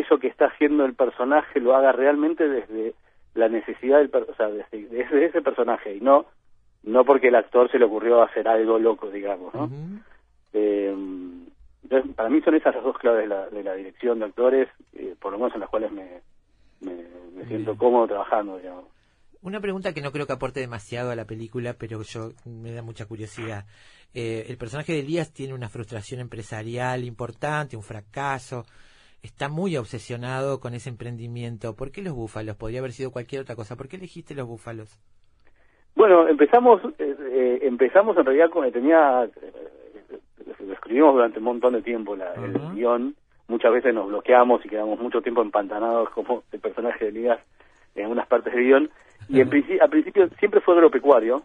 [0.00, 2.94] eso que está haciendo el personaje lo haga realmente desde
[3.34, 6.26] la necesidad del o sea, desde, ese personaje y no
[6.82, 9.70] no porque el actor se le ocurrió hacer algo loco digamos no
[10.52, 10.94] eh,
[11.82, 14.68] entonces para mí son esas las dos claves de la, de la dirección de actores
[14.94, 16.20] eh, por lo menos en las cuales me,
[16.80, 18.94] me siento cómodo trabajando digamos
[19.44, 22.80] una pregunta que no creo que aporte demasiado a la película, pero yo me da
[22.80, 23.66] mucha curiosidad.
[24.14, 28.64] Eh, el personaje de Elías tiene una frustración empresarial importante, un fracaso.
[29.24, 31.74] Está muy obsesionado con ese emprendimiento.
[31.74, 32.56] ¿Por qué los búfalos?
[32.56, 33.74] Podría haber sido cualquier otra cosa.
[33.74, 35.00] ¿Por qué elegiste los búfalos?
[35.96, 39.26] Bueno, empezamos, eh, eh, empezamos en realidad con tenía,
[40.60, 43.14] lo escribimos durante un montón de tiempo la, el guion.
[43.48, 47.40] Muchas veces nos bloqueamos y quedamos mucho tiempo empantanados como el personaje de Elías
[47.94, 48.90] en unas partes del guion
[49.30, 49.50] y en
[49.80, 51.42] al principio siempre fue agropecuario,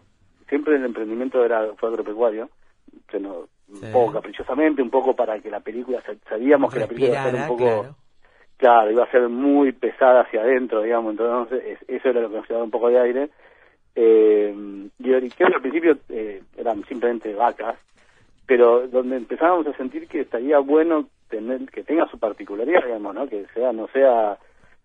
[0.50, 2.50] siempre el emprendimiento era fue agropecuario,
[3.72, 7.30] un poco caprichosamente, un poco para que la película, sabíamos que la película iba a
[7.30, 7.96] ser un poco,
[8.56, 8.90] claro.
[8.90, 12.64] iba a ser muy pesada hacia adentro, digamos, entonces eso era lo que nos daba
[12.64, 13.30] un poco de aire.
[13.94, 14.54] Eh,
[14.98, 17.76] y creo que al principio eh, eran simplemente vacas,
[18.46, 23.28] pero donde empezábamos a sentir que estaría bueno tener que tenga su particularidad, digamos, ¿no?
[23.28, 24.38] Que sea, no sea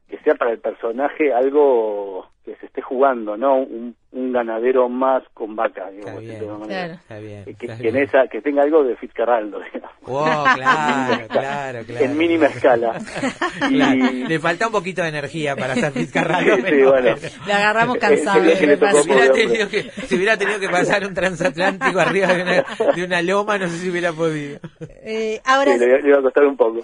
[0.09, 3.57] que sea para el personaje algo que se esté jugando, ¿no?
[3.57, 3.95] Un,
[4.31, 10.55] ganadero más con vaca, digamos, que, en esa, que tenga algo de Fitzcarraldo, digamos.
[10.55, 12.05] claro, claro, claro.
[12.05, 12.99] En mínima escala.
[13.69, 14.25] y...
[14.25, 16.55] Le falta un poquito de energía para hacer Fitzcarraldo.
[16.57, 17.15] sí, bueno.
[17.47, 18.43] Le agarramos cansado.
[18.43, 23.03] si, hubiera tenido que, si hubiera tenido que pasar un transatlántico arriba de una, de
[23.03, 24.59] una loma, no sé si hubiera podido.
[25.03, 26.81] Eh, ahora, le, le, iba a costar un poco.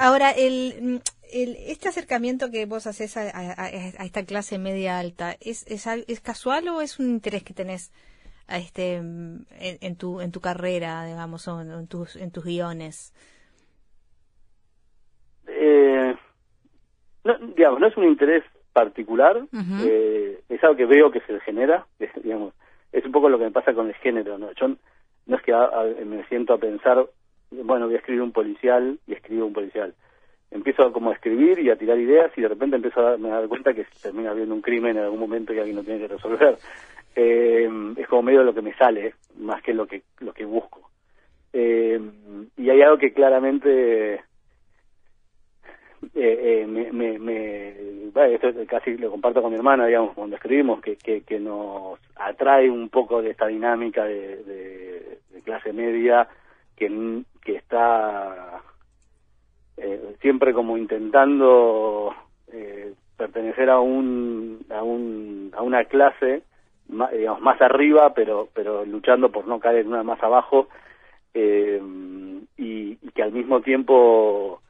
[0.00, 1.02] Ahora, el
[1.34, 3.28] este acercamiento que vos haces a,
[3.68, 7.92] esta clase media alta, ¿es, ¿es, casual o es un interés que tenés
[8.46, 13.12] a este, en, tu, en tu carrera, digamos, o en, tus, en tus guiones?
[15.48, 16.14] Eh,
[17.24, 19.44] no, digamos, no es un interés particular,
[19.82, 21.86] eh, es algo que veo que se genera,
[22.22, 22.54] digamos,
[22.92, 24.52] es un poco lo que me pasa con el género, ¿no?
[24.52, 24.68] Yo
[25.26, 25.52] no es que
[26.04, 27.04] me siento a pensar,
[27.50, 29.94] bueno, voy a escribir un policial y escribo un policial
[30.54, 33.48] empiezo como a escribir y a tirar ideas y de repente empiezo a darme dar
[33.48, 36.56] cuenta que termina habiendo un crimen en algún momento y alguien lo tiene que resolver.
[37.16, 40.90] Eh, es como medio lo que me sale, más que lo que, lo que busco.
[41.52, 42.00] Eh,
[42.56, 44.22] y hay algo que claramente
[46.14, 47.74] eh, me, me, me
[48.32, 52.70] esto casi lo comparto con mi hermana, digamos, cuando escribimos, que, que, que nos atrae
[52.70, 56.28] un poco de esta dinámica de, de, de clase media
[56.76, 58.62] que, que está
[59.76, 62.14] eh, siempre como intentando
[62.52, 66.42] eh, pertenecer a un, a un a una clase
[66.88, 70.68] más, digamos más arriba pero pero luchando por no caer en una más abajo
[71.34, 71.82] eh,
[72.56, 74.60] y, que al mismo tiempo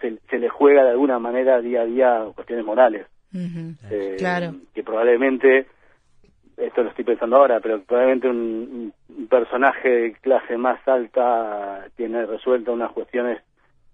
[0.00, 3.06] se, se, le juega de alguna manera día a día cuestiones morales.
[4.18, 4.54] Claro.
[4.74, 5.66] que probablemente
[6.56, 12.26] esto lo estoy pensando ahora, pero probablemente un, un, personaje de clase más alta tiene
[12.26, 13.40] resuelto unas cuestiones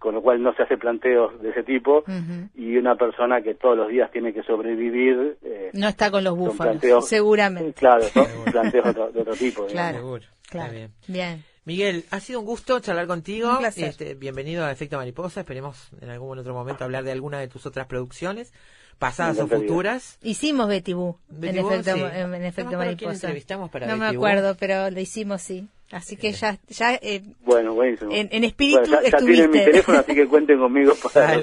[0.05, 2.05] con lo cual no se hace planteos de ese tipo
[2.55, 6.37] y una persona que todos los días tiene que sobrevivir eh, no está con los
[6.37, 10.75] búfalos seguramente claro son planteos de otro, tipo claro, claro.
[11.09, 11.43] Bien.
[11.65, 13.59] Miguel, ha sido un gusto charlar contigo.
[13.75, 15.41] Este, bienvenido a Efecto Mariposa.
[15.41, 18.53] Esperemos en algún otro momento hablar de alguna de tus otras producciones,
[18.99, 20.19] pasadas o futuras.
[20.23, 23.33] Hicimos Betty Boo, en Efecto, en, efecto Mariposa.
[23.87, 25.67] no me acuerdo, pero lo hicimos, sí.
[25.95, 28.11] Así que ya, ya eh, bueno, buenísimo.
[28.13, 31.41] En, espíritu ya, ya tienen mi teléfono, así que cuenten conmigo para,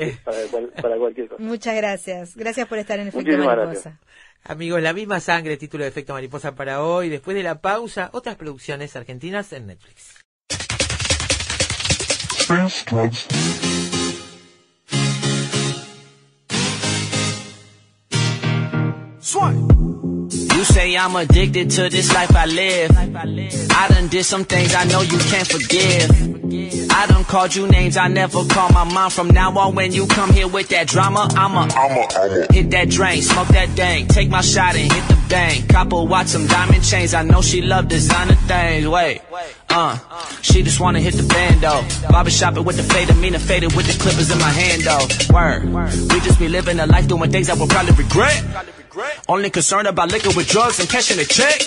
[0.82, 1.42] para, cualquier cosa.
[1.42, 2.36] Muchas gracias.
[2.36, 3.98] Gracias por estar en Efecto Mariposa.
[4.44, 7.08] Amigos, la misma sangre, título de Efecto Mariposa para hoy.
[7.08, 10.20] Después de la pausa, otras producciones argentinas en Netflix.
[20.62, 22.92] You say I'm addicted to this life I live.
[22.96, 26.12] I done did some things I know you can't forgive.
[26.92, 29.10] I done called you names I never call my mom.
[29.10, 33.24] From now on, when you come here with that drama, I'ma, I'ma, hit that drain,
[33.24, 35.66] smoke that dang, take my shot and hit the bang.
[35.68, 37.14] Copper watch some diamond chains.
[37.14, 38.88] I know she love designer things.
[38.88, 39.22] Wait,
[39.70, 39.98] uh,
[40.42, 41.84] she just wanna hit the band though.
[42.10, 45.08] Barber shopping with the fader, mean faded with the clippers in my hand though.
[45.34, 45.64] Word,
[46.12, 48.44] we just be living a life doing things I will probably regret.
[49.30, 51.62] Only concerned about liquor with drugs and cashing a check.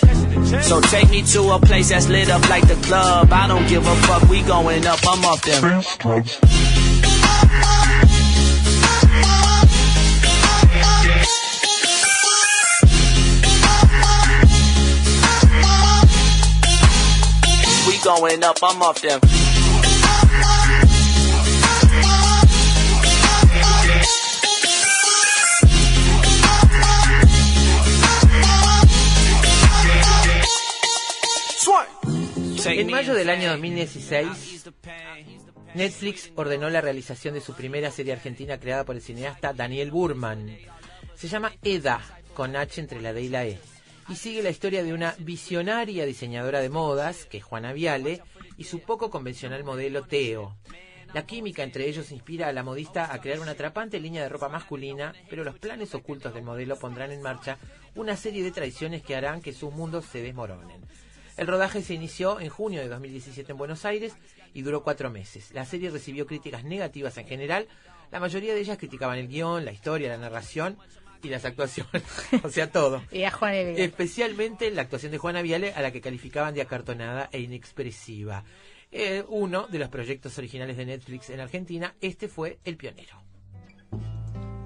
[0.62, 3.32] So take me to a place that's lit up like the club.
[3.32, 5.82] I don't give a fuck, we going up, I'm off them.
[18.14, 19.20] We going up, I'm off them.
[32.66, 34.70] En mayo del año 2016,
[35.74, 40.56] Netflix ordenó la realización de su primera serie argentina creada por el cineasta Daniel Burman.
[41.14, 42.00] Se llama EDA,
[42.32, 43.58] con H entre la D y la E,
[44.08, 48.22] y sigue la historia de una visionaria diseñadora de modas, que es Juana Viale,
[48.56, 50.56] y su poco convencional modelo Teo.
[51.14, 54.48] La química entre ellos inspira a la modista a crear una atrapante línea de ropa
[54.48, 57.58] masculina, pero los planes ocultos del modelo pondrán en marcha
[57.94, 60.82] una serie de traiciones que harán que sus mundos se desmoronen.
[61.36, 64.14] El rodaje se inició en junio de 2017 en Buenos Aires
[64.52, 65.50] y duró cuatro meses.
[65.52, 67.68] La serie recibió críticas negativas en general.
[68.12, 70.78] La mayoría de ellas criticaban el guion, la historia, la narración
[71.24, 72.02] y las actuaciones.
[72.42, 73.02] o sea, todo.
[73.10, 73.84] Y a Juana Viale.
[73.84, 78.44] Especialmente la actuación de Juana Viale, a la que calificaban de acartonada e inexpresiva.
[78.92, 83.22] Eh, uno de los proyectos originales de Netflix en Argentina, este fue el pionero.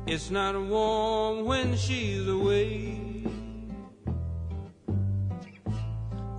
[0.06, 3.24] It's not warm when she's away.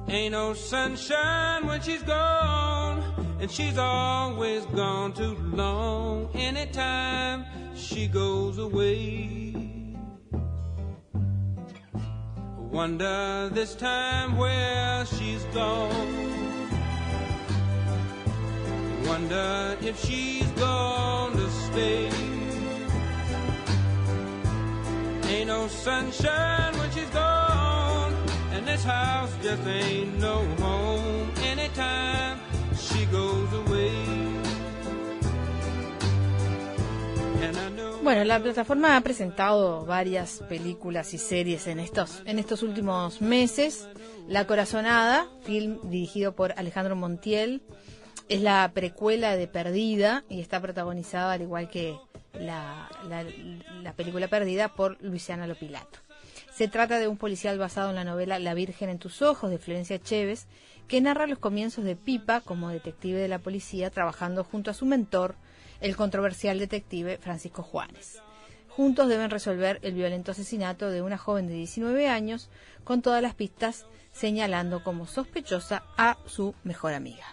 [0.08, 3.04] Ain't no sunshine when she's gone,
[3.40, 6.32] and she's always gone too long.
[6.34, 7.46] Anytime
[7.76, 9.79] she goes away,
[12.72, 15.90] wonder this time where she's gone.
[19.06, 22.10] Wonder if she's gonna stay.
[25.30, 28.14] Ain't no sunshine when she's gone,
[28.52, 32.40] and this house just ain't no home anytime
[32.76, 33.69] she goes away.
[38.04, 43.88] Bueno, la plataforma ha presentado varias películas y series en estos, en estos últimos meses.
[44.28, 47.62] La Corazonada, film dirigido por Alejandro Montiel,
[48.30, 51.98] es la precuela de Perdida y está protagonizada, al igual que
[52.34, 53.26] la, la-
[53.84, 56.00] la película Perdida, por Luisiana Lopilato.
[56.54, 59.58] Se trata de un policial basado en la novela La Virgen en tus ojos de
[59.60, 60.46] Florencia Chévez,
[60.88, 64.86] que narra los comienzos de Pipa como detective de la policía trabajando junto a su
[64.86, 65.36] mentor,
[65.82, 68.22] el controversial detective Francisco Juárez.
[68.68, 72.50] Juntos deben resolver el violento asesinato de una joven de 19 años,
[72.84, 77.26] con todas las pistas señalando como sospechosa a su mejor amiga.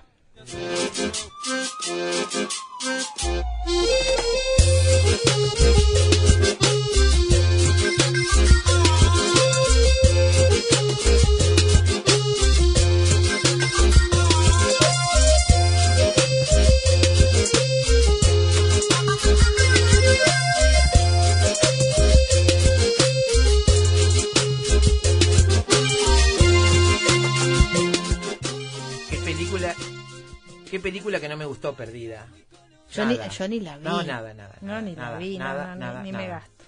[33.26, 33.38] Nada.
[33.38, 33.84] yo ni la vi.
[33.84, 34.56] No, nada, nada.
[34.60, 36.64] No, ni nada, la vi, nada, nada, ni me gasto.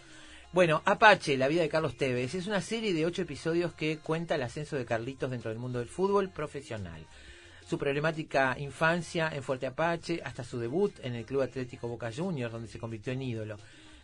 [0.53, 4.35] Bueno, Apache, la vida de Carlos Tevez, es una serie de ocho episodios que cuenta
[4.35, 7.07] el ascenso de Carlitos dentro del mundo del fútbol profesional.
[7.69, 12.51] Su problemática infancia en Fuerte Apache hasta su debut en el Club Atlético Boca Juniors,
[12.51, 13.59] donde se convirtió en ídolo.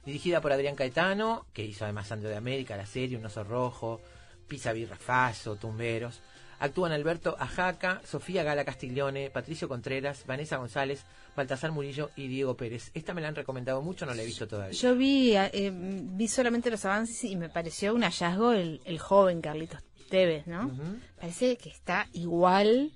[0.05, 4.03] Dirigida por Adrián Caetano, que hizo además Sandro de América, la serie Un Oso Rojo,
[4.47, 6.21] Pisa Birrafazo, Tumberos.
[6.59, 11.05] Actúan Alberto Ajaca, Sofía Gala Castiglione, Patricio Contreras, Vanessa González,
[11.37, 12.91] Baltasar Murillo y Diego Pérez.
[12.95, 14.79] Esta me la han recomendado mucho, no la he visto todavía.
[14.79, 19.41] Yo vi, eh, vi solamente los avances y me pareció un hallazgo el, el joven
[19.41, 20.71] Carlitos Tevez, ¿no?
[21.19, 22.93] Parece que está igual,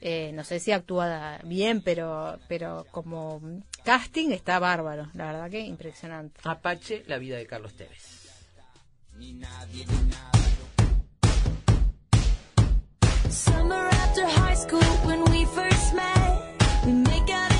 [0.00, 3.40] eh, no sé si actúa bien, pero, pero como
[3.84, 6.40] casting está bárbaro, la verdad que impresionante.
[6.44, 8.20] Apache, la vida de Carlos Tevez.
[13.30, 16.42] Summer after high school when we first met.
[16.84, 17.51] We make out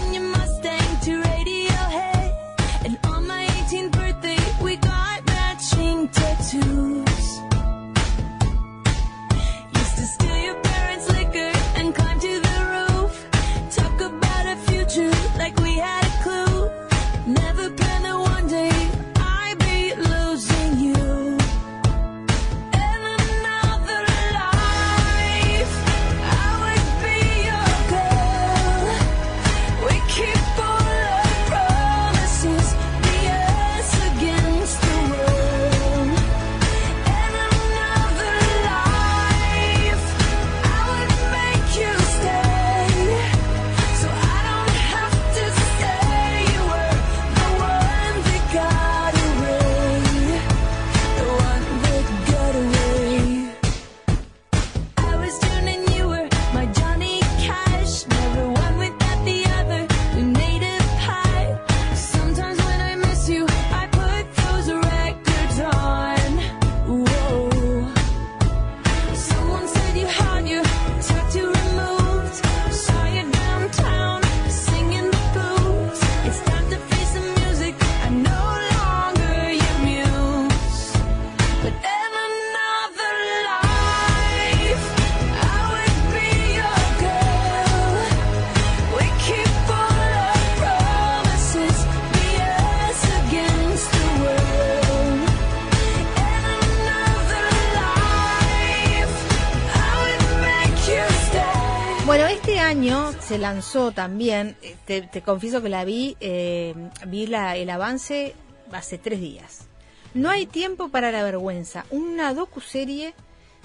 [102.53, 106.75] este año se lanzó también, eh, te, te confieso que la vi, eh,
[107.07, 108.35] vi la, el avance
[108.71, 109.69] hace tres días.
[110.13, 113.15] No hay tiempo para la vergüenza, una docuserie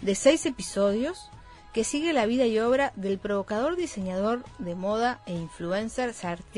[0.02, 1.30] de seis episodios
[1.74, 6.14] que sigue la vida y obra del provocador diseñador de moda e influencer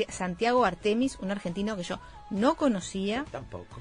[0.08, 1.98] Santiago Artemis, un argentino que yo
[2.30, 3.80] no conocía Tampoco.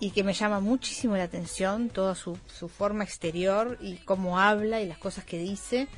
[0.00, 4.82] y que me llama muchísimo la atención, toda su, su forma exterior y cómo habla
[4.82, 5.88] y las cosas que dice.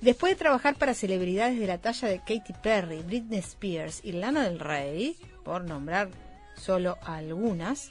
[0.00, 4.44] Después de trabajar para celebridades de la talla de Katy Perry, Britney Spears y Lana
[4.44, 6.08] del Rey, por nombrar
[6.56, 7.90] solo algunas,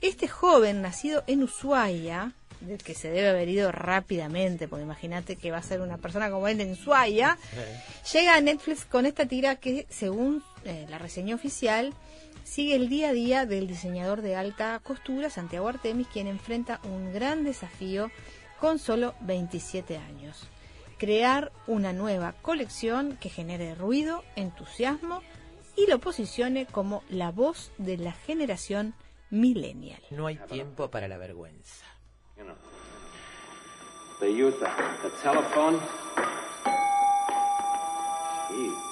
[0.00, 5.50] este joven nacido en Ushuaia, del que se debe haber ido rápidamente, porque imagínate que
[5.50, 7.36] va a ser una persona como él en Ushuaia,
[8.12, 11.92] llega a Netflix con esta tira que, según eh, la reseña oficial,
[12.42, 17.12] sigue el día a día del diseñador de alta costura, Santiago Artemis, quien enfrenta un
[17.12, 18.10] gran desafío
[18.60, 20.48] con solo 27 años.
[20.98, 25.22] Crear una nueva colección que genere ruido, entusiasmo
[25.76, 28.94] y lo posicione como la voz de la generación
[29.30, 30.00] millennial.
[30.10, 31.86] No hay tiempo para la vergüenza.
[32.36, 32.56] You know,
[34.20, 34.66] they use the,
[35.02, 35.78] the telephone.
[38.50, 38.83] Jeez.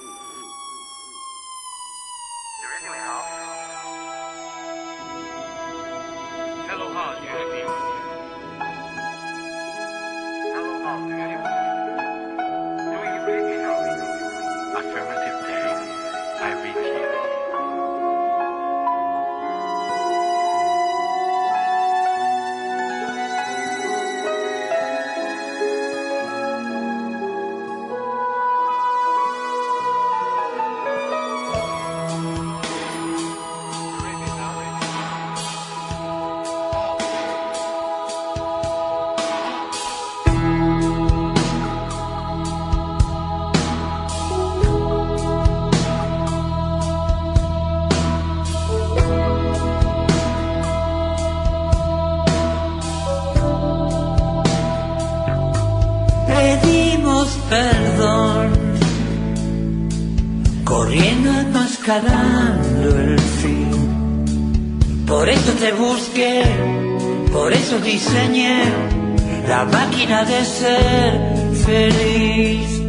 [69.49, 71.21] La máquina de ser
[71.65, 72.83] feliz,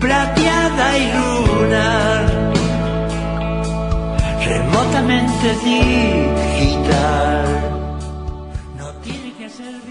[0.00, 2.52] plateada y lunar,
[4.46, 7.46] remotamente digital.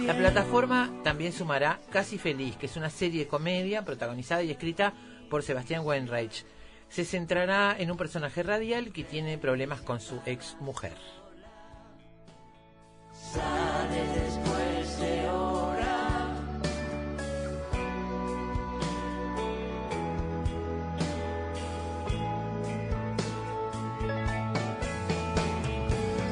[0.06, 4.93] La plataforma también sumará Casi Feliz, que es una serie de comedia protagonizada y escrita
[5.30, 6.45] por Sebastián Weinreich.
[6.89, 10.95] Se centrará en un personaje radial que tiene problemas con su ex mujer.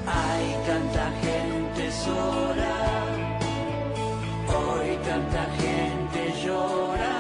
[0.10, 3.06] Hay tanta gente sola,
[4.48, 7.18] hoy tanta gente llora.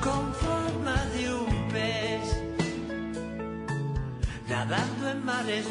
[0.00, 2.42] Con forma de un pez,
[4.48, 5.66] nadando en mares.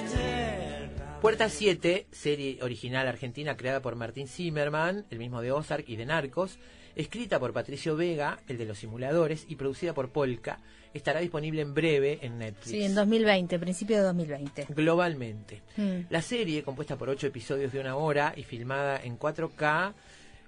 [1.21, 6.05] Puerta 7, serie original argentina creada por Martín Zimmerman, el mismo de Ozark y de
[6.05, 6.59] Narcos,
[6.97, 10.59] escrita por Patricio Vega, el de los simuladores, y producida por Polka,
[10.93, 12.71] estará disponible en breve en Netflix.
[12.71, 14.67] Sí, en 2020, principio de 2020.
[14.69, 15.61] Globalmente.
[15.77, 16.01] Mm.
[16.09, 19.93] La serie, compuesta por ocho episodios de una hora y filmada en 4K,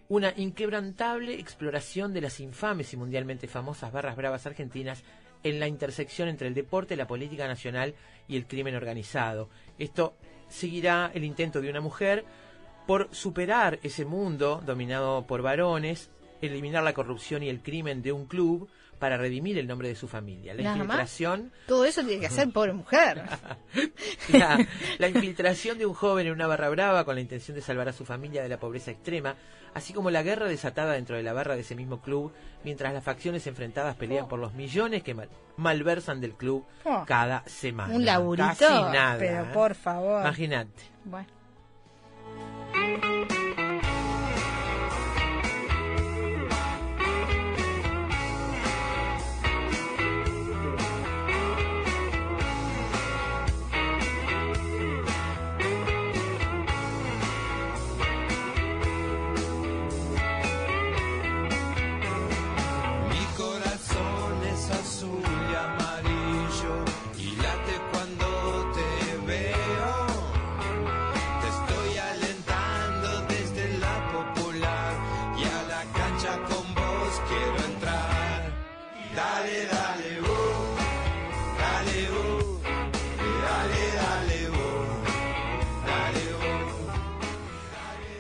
[0.10, 5.04] una inquebrantable exploración de las infames y mundialmente famosas barras bravas argentinas
[5.44, 7.94] en la intersección entre el deporte, la política nacional
[8.28, 9.50] y el crimen organizado.
[9.78, 10.16] Esto
[10.50, 12.26] seguirá el intento de una mujer
[12.88, 16.10] por superar ese mundo dominado por varones,
[16.42, 18.70] eliminar la corrupción y el crimen de un club
[19.00, 20.54] para redimir el nombre de su familia.
[20.54, 20.84] La Nada más.
[20.86, 23.24] infiltración Todo eso tiene que hacer pobre mujer.
[24.34, 24.60] la,
[24.98, 27.94] la infiltración de un joven en una barra brava con la intención de salvar a
[27.94, 29.36] su familia de la pobreza extrema,
[29.74, 32.34] así como la guerra desatada dentro de la barra de ese mismo club,
[32.66, 37.06] mientras las facciones enfrentadas pelean por los millones que mal- malversan del club Oh.
[37.08, 37.96] cada semana.
[37.96, 39.16] Un laburito, Casi nada.
[39.18, 39.48] pero ¿eh?
[39.54, 40.22] por favor.
[40.24, 40.84] Imagínate.
[41.06, 41.28] Bueno.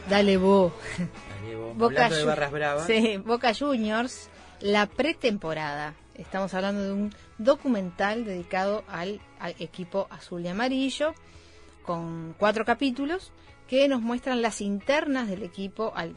[0.09, 0.73] Dale vos.
[1.41, 1.77] Dale vos.
[1.77, 2.87] Boca Hablando de Ju- barras bravas.
[2.87, 4.29] Sí, Boca Juniors,
[4.61, 5.93] la pretemporada.
[6.15, 11.13] Estamos hablando de un documental dedicado al, al equipo azul y amarillo,
[11.83, 13.31] con cuatro capítulos
[13.67, 16.15] que nos muestran las internas del equipo, al,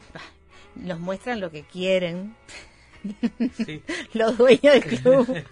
[0.75, 2.35] nos muestran lo que quieren.
[4.13, 5.43] Los dueños del club.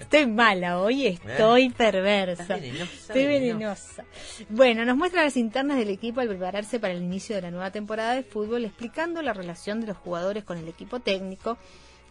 [0.00, 2.56] Estoy mala hoy, estoy perversa.
[2.56, 4.02] Venenosa, Estoy venenosa.
[4.02, 4.04] venenosa.
[4.48, 7.70] Bueno, nos muestra las internas del equipo al prepararse para el inicio de la nueva
[7.70, 11.58] temporada de fútbol, explicando la relación de los jugadores con el equipo técnico,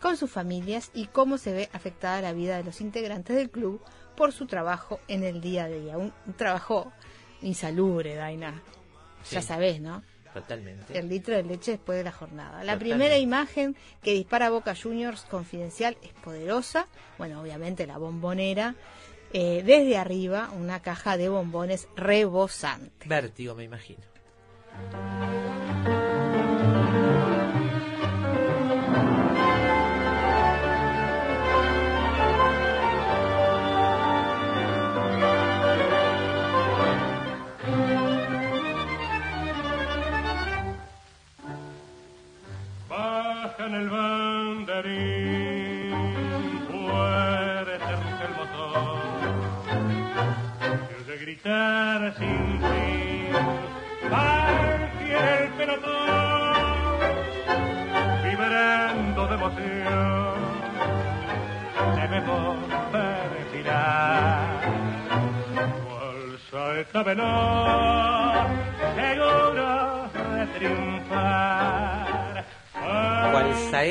[0.02, 3.82] con sus familias y cómo se ve afectada la vida de los integrantes del club
[4.18, 5.98] por su trabajo en el día a día.
[5.98, 6.92] Un, un trabajo
[7.42, 8.62] insalubre, Daina.
[9.30, 9.48] Ya Sí.
[9.48, 10.04] sabés, ¿no?
[10.34, 10.98] Totalmente.
[10.98, 12.64] El litro de leche después de la jornada.
[12.64, 12.86] La Totalmente.
[12.86, 16.88] primera imagen que dispara Boca Juniors confidencial es poderosa.
[17.18, 18.76] Bueno, obviamente la bombonera.
[19.34, 23.08] Eh, desde arriba, una caja de bombones rebosante.
[23.08, 24.02] Vértigo, me imagino.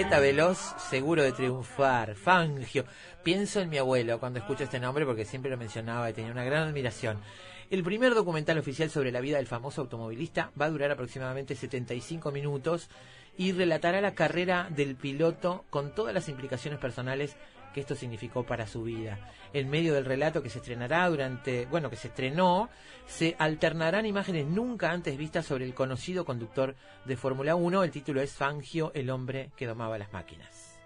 [0.09, 0.59] Veloz,
[0.89, 2.15] seguro de triunfar.
[2.15, 2.87] Fangio.
[3.23, 6.43] Pienso en mi abuelo cuando escucho este nombre porque siempre lo mencionaba y tenía una
[6.43, 7.19] gran admiración.
[7.69, 12.33] El primer documental oficial sobre la vida del famoso automovilista va a durar aproximadamente 75
[12.33, 12.89] minutos
[13.37, 17.37] y relatará la carrera del piloto con todas las implicaciones personales
[17.73, 19.19] que esto significó para su vida.
[19.53, 22.69] En medio del relato que se estrenará durante, bueno, que se estrenó,
[23.07, 27.85] se alternarán imágenes nunca antes vistas sobre el conocido conductor de Fórmula 1.
[27.85, 30.79] El título es Fangio, el hombre que domaba las máquinas.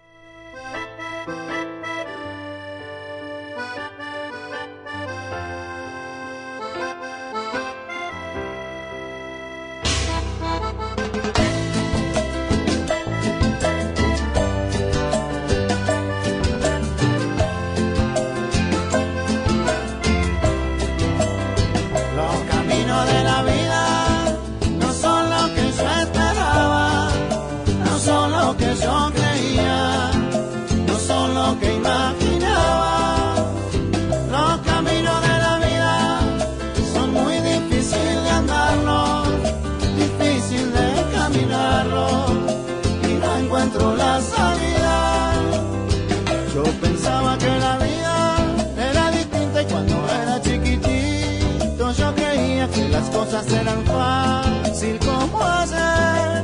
[53.35, 56.43] Cosas eran fácil como ayer,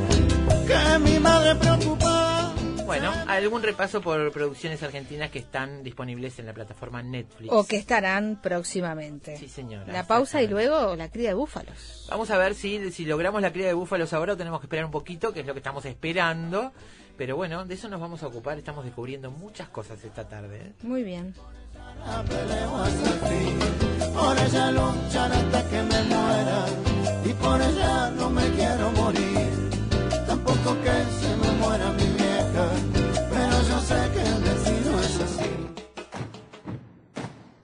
[0.66, 2.54] que mi madre preocupaba.
[2.84, 7.50] Bueno, algún repaso por producciones argentinas que están disponibles en la plataforma Netflix.
[7.50, 9.38] O que estarán próximamente.
[9.38, 9.90] Sí, señora.
[9.90, 12.06] La pausa y luego la cría de búfalos.
[12.10, 14.84] Vamos a ver si, si logramos la cría de búfalos ahora o tenemos que esperar
[14.84, 16.72] un poquito, que es lo que estamos esperando.
[17.16, 18.58] Pero bueno, de eso nos vamos a ocupar.
[18.58, 20.58] Estamos descubriendo muchas cosas esta tarde.
[20.58, 20.72] ¿eh?
[20.82, 21.34] Muy bien.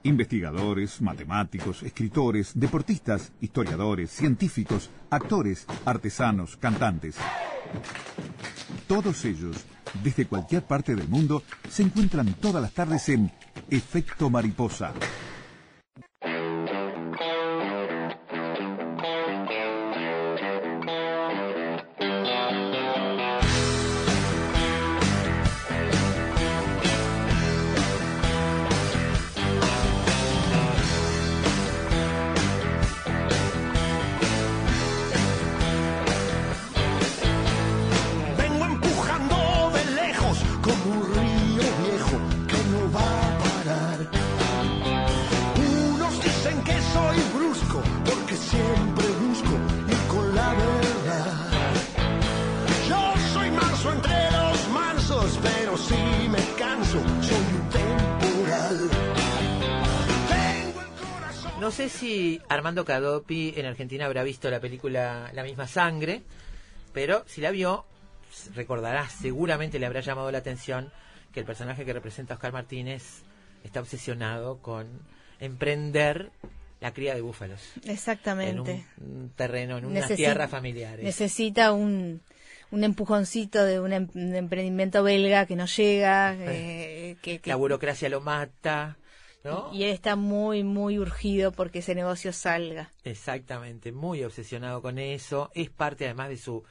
[0.03, 7.15] Investigadores, matemáticos, escritores, deportistas, historiadores, científicos, actores, artesanos, cantantes.
[8.87, 9.65] Todos ellos,
[10.03, 13.31] desde cualquier parte del mundo, se encuentran todas las tardes en
[13.69, 14.93] Efecto Mariposa.
[61.79, 66.23] Sé si Armando Cadopi en Argentina habrá visto la película La misma sangre.
[66.93, 67.85] Pero si la vio,
[68.53, 70.91] recordará, seguramente le habrá llamado la atención
[71.33, 73.21] que el personaje que representa a Oscar Martínez
[73.63, 74.87] está obsesionado con
[75.39, 76.31] emprender
[76.81, 77.61] la cría de búfalos.
[77.85, 78.85] Exactamente.
[78.97, 81.05] En un terreno, en unas tierras familiares.
[81.05, 82.21] Necesita un,
[82.71, 87.55] un empujoncito de un, em- un emprendimiento belga que no llega, eh, que, que- La
[87.55, 88.97] burocracia lo mata,
[89.43, 89.69] ¿no?
[89.73, 92.91] y él está muy, muy urgido porque ese negocio salga.
[93.03, 95.49] Exactamente, muy obsesionado con eso.
[95.53, 96.63] Es parte además de su,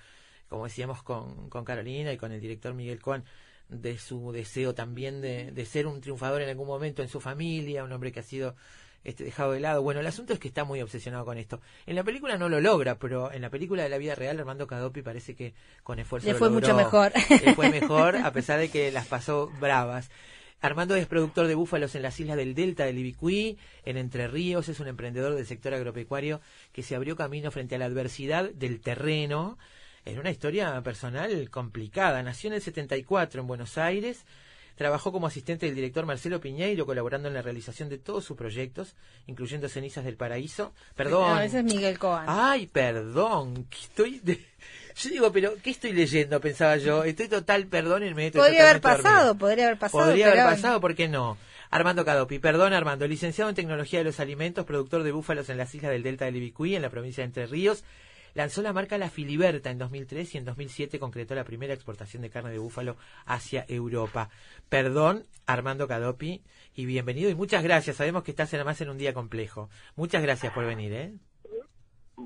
[0.49, 3.25] como decíamos con, con Carolina y con el director Miguel Cohen,
[3.69, 7.85] de su deseo también de, de ser un triunfador en algún momento en su familia,
[7.85, 8.57] un hombre que ha sido
[9.05, 9.83] este, dejado de lado.
[9.83, 11.61] Bueno, el asunto es que está muy obsesionado con esto.
[11.87, 14.67] En la película no lo logra, pero en la película de la vida real Armando
[14.67, 16.61] Cadopi parece que con esfuerzo Le lo fue logró.
[16.61, 17.13] mucho mejor.
[17.31, 20.11] Le fue mejor a pesar de que las pasó bravas.
[20.61, 24.69] Armando es productor de búfalos en las islas del Delta del Ibicuí, en Entre Ríos,
[24.69, 26.41] es un emprendedor del sector agropecuario
[26.73, 29.57] que se abrió camino frente a la adversidad del terreno
[30.05, 32.23] en una historia personal complicada.
[32.23, 34.25] Nació en el 74 en Buenos Aires,
[34.75, 38.97] trabajó como asistente del director Marcelo Piñeiro, colaborando en la realización de todos sus proyectos,
[39.27, 40.73] incluyendo Cenizas del Paraíso.
[40.97, 41.35] Perdón.
[41.37, 42.25] No, ese es Miguel Cohen.
[42.27, 44.19] Ay, perdón, estoy...
[44.21, 44.45] de-
[45.01, 46.41] Yo digo, pero ¿qué estoy leyendo?
[46.41, 47.05] Pensaba yo.
[47.05, 48.27] Estoy total, perdónenme.
[48.27, 49.39] estoy podría haber pasado, dormido.
[49.39, 50.05] podría haber pasado.
[50.07, 51.39] Podría pero- haber pasado, ¿por qué no?
[51.71, 55.75] Armando Cadopi, perdón Armando, licenciado en Tecnología de los Alimentos, productor de búfalos en las
[55.75, 57.85] islas del Delta del Ibicuí, en la provincia de Entre Ríos,
[58.35, 62.31] lanzó la marca La Filiberta en 2003 y en 2007 concretó la primera exportación de
[62.31, 62.97] carne de búfalo
[63.27, 64.31] hacia Europa.
[64.71, 66.43] Perdón, Armando Cadopi,
[66.75, 67.97] y bienvenido y muchas gracias.
[67.97, 69.69] Sabemos que estás además en un día complejo.
[69.95, 71.13] Muchas gracias por venir, ¿eh?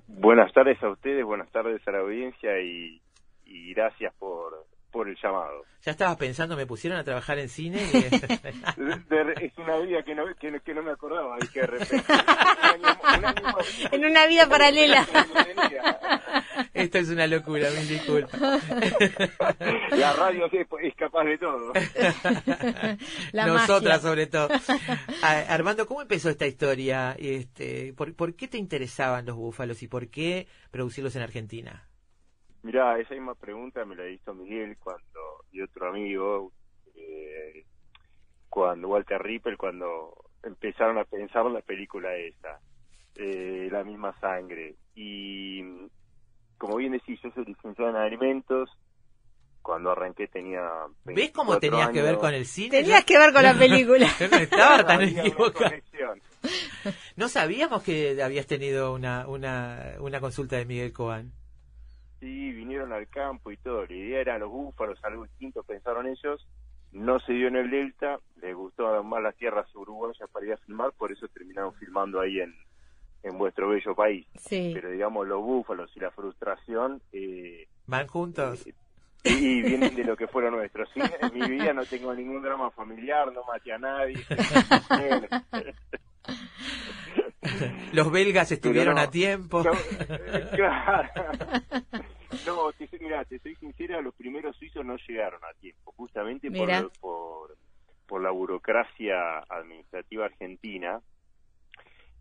[0.08, 3.02] Buenas tardes a ustedes, buenas tardes a la audiencia y,
[3.44, 5.64] y gracias por, por el llamado.
[5.84, 7.82] Ya estabas pensando, me pusieron a trabajar en cine.
[7.82, 7.92] y-
[9.08, 11.60] De- de- es una vida que no, que, no- que no me acordaba y que
[11.62, 12.04] de repente...
[13.92, 15.06] En una vida paralela.
[16.74, 18.40] Esto es una locura, mil disculpas.
[19.90, 21.72] La radio es, es capaz de todo.
[23.32, 24.08] La Nosotras magia.
[24.08, 24.48] sobre todo.
[25.48, 27.14] Armando, ¿cómo empezó esta historia?
[27.18, 31.86] Este, ¿por, por qué te interesaban los búfalos y por qué producirlos en Argentina?
[32.62, 35.20] Mirá, esa misma pregunta me la hizo Miguel cuando
[35.50, 36.52] y otro amigo,
[36.94, 37.64] eh,
[38.48, 42.60] cuando Walter Ripple, cuando empezaron a pensar la película esa,
[43.16, 44.76] eh, La misma sangre.
[44.94, 45.62] Y
[46.58, 48.70] como bien decís, yo soy licenciado en alimentos.
[49.60, 50.60] Cuando arranqué tenía.
[51.04, 52.80] ¿Ves cómo 24 tenías que ver con el cine?
[52.82, 54.08] Tenías que ver con la película.
[54.28, 55.70] No estaba tan equivocado.
[57.14, 61.32] No sabíamos que habías tenido una, una, una consulta de Miguel Coan.
[62.22, 63.84] Sí, vinieron al campo y todo.
[63.84, 66.46] La idea era los búfalos, algo distinto, pensaron ellos.
[66.92, 70.56] No se dio en el Delta, les gustó más las tierras uruguayas para ir a
[70.58, 72.54] filmar, por eso terminaron filmando ahí en,
[73.24, 74.24] en vuestro bello país.
[74.38, 74.70] Sí.
[74.72, 78.68] Pero digamos, los búfalos y la frustración, eh, ¿Van juntos?
[79.24, 80.88] y vienen de lo que fueron nuestros.
[80.94, 84.24] Sí, en mi vida no tengo ningún drama familiar, no maté a nadie.
[87.92, 89.62] Los belgas estuvieron no, a tiempo.
[89.62, 91.10] no, eh, claro.
[92.46, 96.90] No, te, mira, te soy sincera, los primeros suizos no llegaron a tiempo, justamente por,
[96.98, 97.56] por,
[98.06, 101.00] por la burocracia administrativa argentina.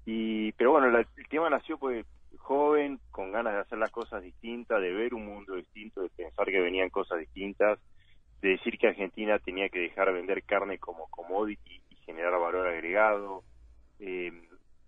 [0.06, 2.06] Y, pero bueno, la- el tema nació pues
[2.38, 6.46] joven, con ganas de hacer las cosas distintas, de ver un mundo distinto, de pensar
[6.48, 7.80] que venían cosas distintas,
[8.42, 12.68] de decir que Argentina tenía que dejar de vender carne como commodity y generar valor
[12.68, 13.44] agregado,
[14.00, 14.32] eh,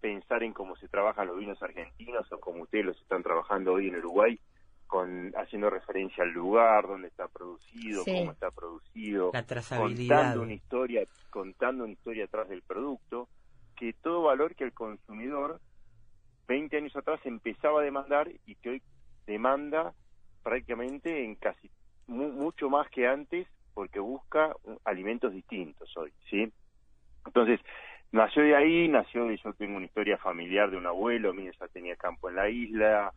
[0.03, 3.87] pensar en cómo se trabajan los vinos argentinos o como ustedes los están trabajando hoy
[3.87, 4.37] en Uruguay,
[4.85, 8.11] con haciendo referencia al lugar donde está producido, Sí.
[8.13, 10.17] cómo está producido, La trazabilidad.
[10.17, 13.29] contando una historia, contando una historia atrás del producto,
[13.77, 15.61] que todo valor que el consumidor
[16.49, 18.81] 20 años atrás empezaba a demandar y que hoy
[19.25, 19.93] demanda
[20.43, 21.71] prácticamente en casi
[22.07, 24.53] mu- mucho más que antes porque busca
[24.83, 26.51] alimentos distintos hoy, ¿sí?
[27.25, 27.61] Entonces,
[28.13, 31.67] nació de ahí, nació de, yo tengo una historia familiar de un abuelo, mío ya
[31.67, 33.11] tenía campo en la isla,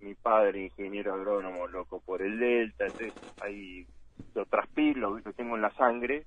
[0.00, 3.86] mi padre ingeniero agrónomo loco por el delta, entonces ahí
[4.34, 6.26] lo transpiro, lo, tengo en la sangre,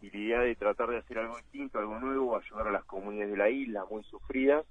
[0.00, 3.32] y la idea de tratar de hacer algo distinto, algo nuevo, ayudar a las comunidades
[3.32, 4.64] de la isla muy sufridas,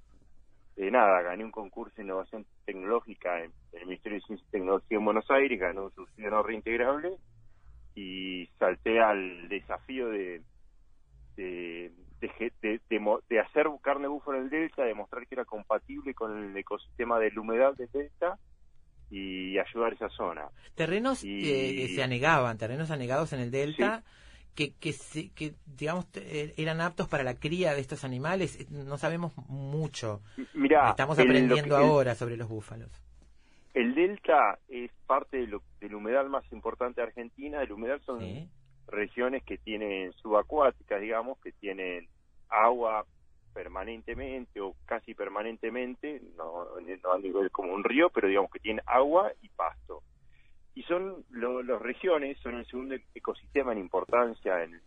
[0.76, 4.96] eh, nada, gané un concurso de innovación tecnológica en, el Ministerio de Ciencia y Tecnología
[4.96, 7.12] en Buenos Aires, gané un subsidio no reintegrable
[7.94, 10.40] y salté al desafío de
[11.38, 12.80] de, de, de-
[13.28, 17.30] de hacer carne búfalo en el delta, demostrar que era compatible con el ecosistema de
[17.30, 18.38] la humedad del delta
[19.10, 20.48] y ayudar esa zona.
[20.74, 24.02] Terrenos Y- eh, que se anegaban, terrenos anegados en el delta.
[24.54, 28.58] Que, que, se- que, digamos, te- eran aptos para la cría de estos animales.
[28.60, 30.20] Eh, No sabemos mucho.
[30.52, 32.90] Mirá, Estamos aprendiendo que- el- ahora sobre los búfalos.
[33.72, 37.62] El delta es parte de lo- del humedal más importante de Argentina.
[37.62, 38.20] El humedal son
[38.88, 42.08] regiones que tienen subacuáticas, digamos, que tienen
[42.48, 43.04] agua
[43.52, 48.82] permanentemente o casi permanentemente, no, no a nivel como un río, pero digamos que tienen
[48.86, 50.02] agua y pasto.
[50.74, 54.80] Y son lo- las regiones, son el segundo ecosistema en importancia en,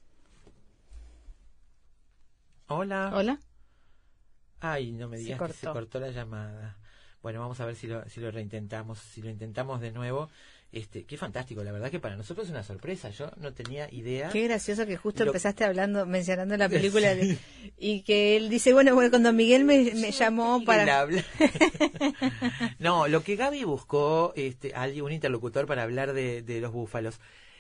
[2.68, 3.12] Hola.
[3.14, 3.40] Hola.
[4.62, 5.80] Ay, no me Se digas que se cortó.
[5.80, 6.78] cortó la llamada.
[7.22, 10.30] Bueno, vamos a ver si lo, si lo reintentamos, si lo intentamos de nuevo.
[10.74, 13.10] Este, qué fantástico, la verdad que para nosotros es una sorpresa.
[13.10, 14.30] Yo no tenía idea.
[14.30, 17.38] Qué gracioso que justo Lo- empezaste hablando, mencionando la película de-
[17.78, 21.06] y que él dice, bueno, bueno, cuando Miguel me, me llamó para...
[22.80, 27.20] no, lo que Gaby buscó, este, alguien, un interlocutor para hablar de, de los búfalos.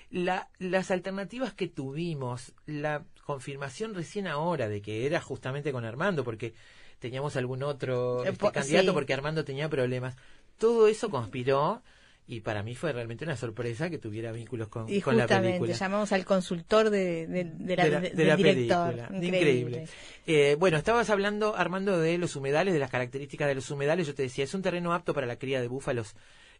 [0.09, 6.23] La, las alternativas que tuvimos, la confirmación recién ahora de que era justamente con Armando,
[6.23, 6.53] porque
[6.99, 8.93] teníamos algún otro Eh, este, po- candidato sí.
[8.93, 10.15] porque Armando tenía problemas.
[10.57, 11.81] Todo eso conspiró
[12.27, 15.59] y para mí fue realmente una sorpresa que tuviera vínculos con, Y con la justamente
[15.59, 15.73] película.
[15.73, 18.93] llamamos al consultor de, de- de la, de la, de- de del la director.
[18.95, 19.25] película.
[19.25, 19.87] Increíble.
[20.27, 24.07] Eh, bueno, estabas hablando, Armando, de los humedales, de las características de los humedales.
[24.07, 26.15] Yo te decía, es un terreno apto para la cría de búfalos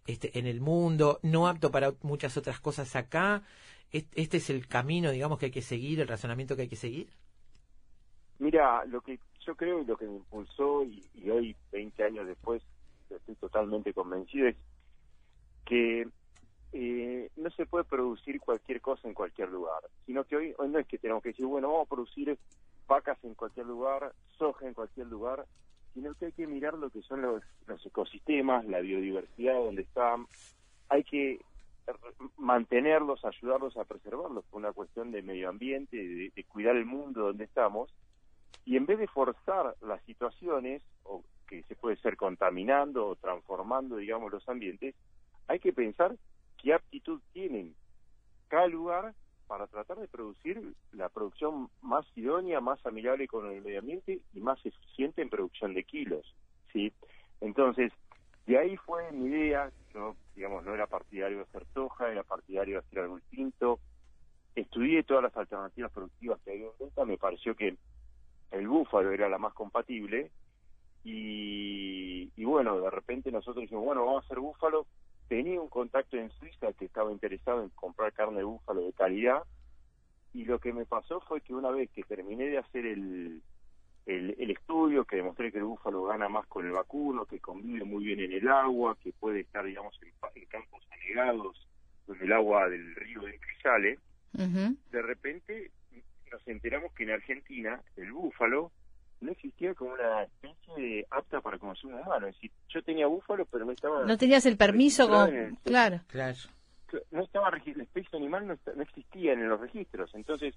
[0.07, 3.43] este, en el mundo, no apto para muchas otras cosas acá.
[3.91, 6.75] Est- Este es el camino, digamos, que hay que seguir, el razonamiento que hay que
[6.75, 7.07] seguir.
[8.39, 12.25] Mira, lo que yo creo y lo que me impulsó, y, y hoy, 20 años
[12.27, 12.61] después,
[13.09, 14.55] estoy totalmente convencido, es
[15.71, 16.05] que
[16.73, 20.79] eh, no se puede producir cualquier cosa en cualquier lugar, sino que hoy, hoy no
[20.79, 22.37] es que tenemos que decir, bueno, vamos a producir
[22.89, 25.45] vacas en cualquier lugar, soja en cualquier lugar,
[25.93, 27.41] sino que hay que mirar lo que son los,
[27.85, 30.27] ecosistemas, la biodiversidad donde están,
[30.89, 31.39] hay que
[32.35, 37.27] mantenerlos, ayudarlos a preservarlos por una cuestión de medio ambiente, de, de cuidar el mundo
[37.27, 37.95] donde estamos,
[38.65, 43.95] y en vez de forzar las situaciones, o que se puede ser contaminando o transformando,
[43.95, 44.95] digamos, los ambientes,
[45.47, 46.15] hay que pensar
[46.61, 47.75] qué aptitud tienen.
[48.47, 49.13] Cada lugar
[49.47, 54.39] para tratar de producir la producción más idónea, más amigable con el medio ambiente y
[54.39, 56.35] más eficiente en producción de kilos,
[56.71, 56.93] ¿sí?
[57.41, 57.91] Entonces,
[58.45, 62.75] de ahí fue mi idea, yo, digamos, no era partidario de hacer soja, era partidario
[62.75, 63.79] de hacer algo distinto,
[64.55, 67.75] estudié todas las alternativas productivas que había en venta, me pareció que
[68.51, 70.31] el búfalo era la más compatible.
[71.03, 74.85] Y, y bueno, de repente nosotros dijimos, bueno, vamos a hacer búfalo.
[75.31, 79.43] Tenía un contacto en Suiza que estaba interesado en comprar carne de búfalo de calidad
[80.33, 83.41] y lo que me pasó fue que una vez que terminé de hacer el,
[84.07, 87.85] el, el estudio, que demostré que el búfalo gana más con el vacuno, que convive
[87.85, 91.65] muy bien en el agua, que puede estar, digamos, en, en campos anegados,
[92.07, 93.99] donde el agua del río de sale,
[94.33, 94.75] Ujú.
[94.91, 95.71] de repente
[96.29, 98.73] nos enteramos que en Argentina el búfalo
[99.21, 102.27] no existía como una especie de apta para consumo humano.
[102.27, 104.05] Es decir, yo tenía búfalo, pero no estaba...
[104.05, 105.25] No tenías el permiso como...
[105.25, 106.01] el- Claro.
[106.07, 106.37] Claro.
[107.11, 110.53] no estaba regi- la especie animal no, está- no existía en los registros, entonces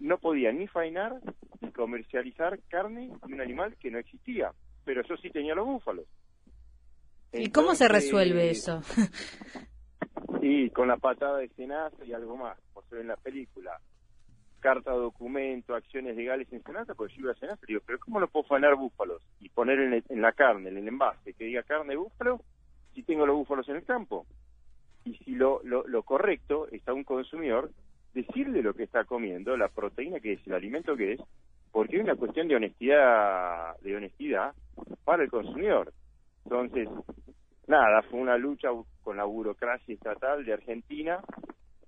[0.00, 1.18] no podía ni faenar
[1.60, 4.52] ni comercializar carne de un animal que no existía,
[4.84, 6.04] pero yo sí tenía los búfalos.
[7.32, 8.82] ¿Y cómo se resuelve eso?
[10.42, 13.78] Y con la patada de Senasa y algo más, como se ve en la película.
[14.62, 18.28] Carta, documento, acciones legales en Senasa, porque yo iba a Senasa digo, pero ¿cómo no
[18.28, 19.20] puedo faenar búfalos?
[19.40, 22.40] Y poner en, en la carne, en el envase, que diga carne búfalo,
[22.94, 24.24] si tengo los búfalos en el campo.
[25.04, 27.72] Y si lo, lo, correcto es a un consumidor
[28.14, 31.20] decirle lo que está comiendo, la proteína que es, el alimento que es,
[31.72, 34.54] porque hay una cuestión de honestidad, de honestidad
[35.04, 35.92] para el consumidor.
[36.44, 36.88] Entonces,
[37.66, 38.68] nada, fue una lucha
[39.02, 41.20] con la burocracia estatal de Argentina.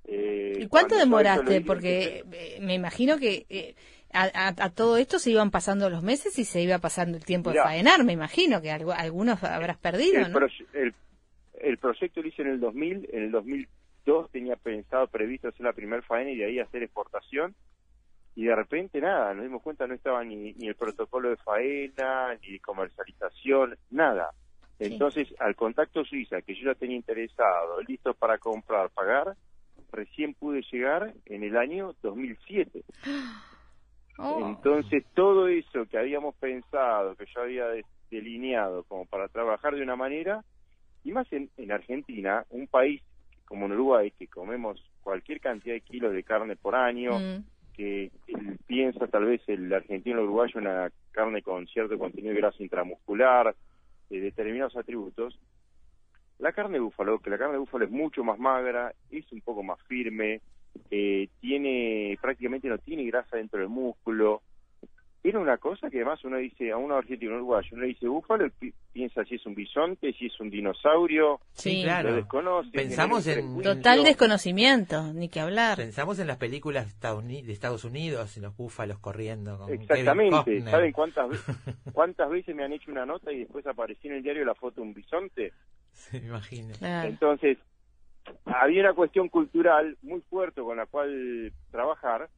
[0.07, 1.61] Eh, ¿Y cuánto demoraste?
[1.67, 3.75] Porque eh, me imagino que eh,
[4.13, 7.25] a, a- a todo esto se iban pasando los meses y se iba pasando el
[7.25, 8.05] tiempo de faenar.
[8.05, 10.39] Me imagino que algo- algunos habrás perdido, el, ¿no?
[10.75, 10.95] el,
[11.61, 15.73] el proyecto lo hice en el 2000, en el 2002 tenía pensado, previsto hacer la
[15.73, 17.55] primer faena y de ahí hacer exportación.
[18.37, 22.35] Y de repente nada, nos dimos cuenta no estaba ni, ni el protocolo de faena,
[22.43, 24.31] ni de comercialización, nada.
[24.81, 29.35] Entonces, al contacto Suiza, que yo ya tenía interesado, listo para comprar, pagar,
[29.93, 32.83] recién pude llegar en el año 2007.
[34.17, 34.47] Oh.
[34.49, 39.83] Entonces, todo eso que habíamos pensado, que yo había de- delineado como para trabajar de
[39.83, 40.45] una manera,
[41.03, 43.03] y más en, en Argentina, un país
[43.45, 47.45] como en Uruguay, que comemos cualquier cantidad de kilos de carne por año, Mm.
[47.75, 52.41] que el- piensa tal vez el argentino el uruguayo una carne con cierto contenido de
[52.41, 53.53] grasa intramuscular,
[54.11, 55.37] de determinados atributos,
[56.39, 59.41] la carne de búfalo, que la carne de búfalo es mucho más magra, es un
[59.41, 60.41] poco más firme,
[60.91, 64.43] eh, tiene prácticamente no tiene grasa dentro del músculo,
[65.23, 68.47] era una cosa que además uno dice, a uno argentino, un uruguayo, uno dice búfalo,
[68.59, 72.11] pi- piensa si es un bisonte, si es un dinosaurio, Sí, claro.
[72.11, 72.71] lo desconoce.
[72.73, 73.63] Pensamos en- un.
[73.63, 75.79] Total desconocimiento, ni que hablar.
[75.79, 79.73] Pensamos en las películas de Estados Uni- de Estados Unidos, en los búfalos corriendo con
[79.73, 80.61] Exactamente.
[80.65, 81.27] ¿saben cuántas,
[81.95, 84.83] cuántas veces me han hecho una nota y después apareció en el diario la foto
[84.83, 85.53] de un bisonte?
[85.95, 86.75] Se me imagino.
[86.81, 87.59] Entonces,
[88.45, 92.29] había una cuestión cultural muy fuerte con la cual trabajar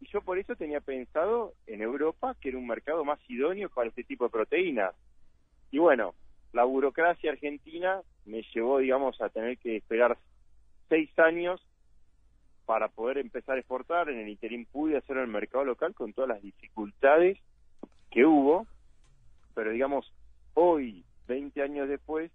[0.00, 3.88] y yo por eso tenía pensado en Europa que era un mercado más idóneo para
[3.88, 4.94] este tipo de proteínas.
[5.70, 6.14] Y bueno,
[6.52, 10.18] la burocracia argentina me llevó, digamos, a tener que esperar
[10.88, 11.60] seis años
[12.66, 14.08] para poder empezar a exportar.
[14.08, 17.38] En el interín pude hacerlo en el mercado local con todas las dificultades
[18.10, 18.66] que hubo,
[19.54, 20.12] pero digamos,
[20.54, 22.30] hoy, 20 años después,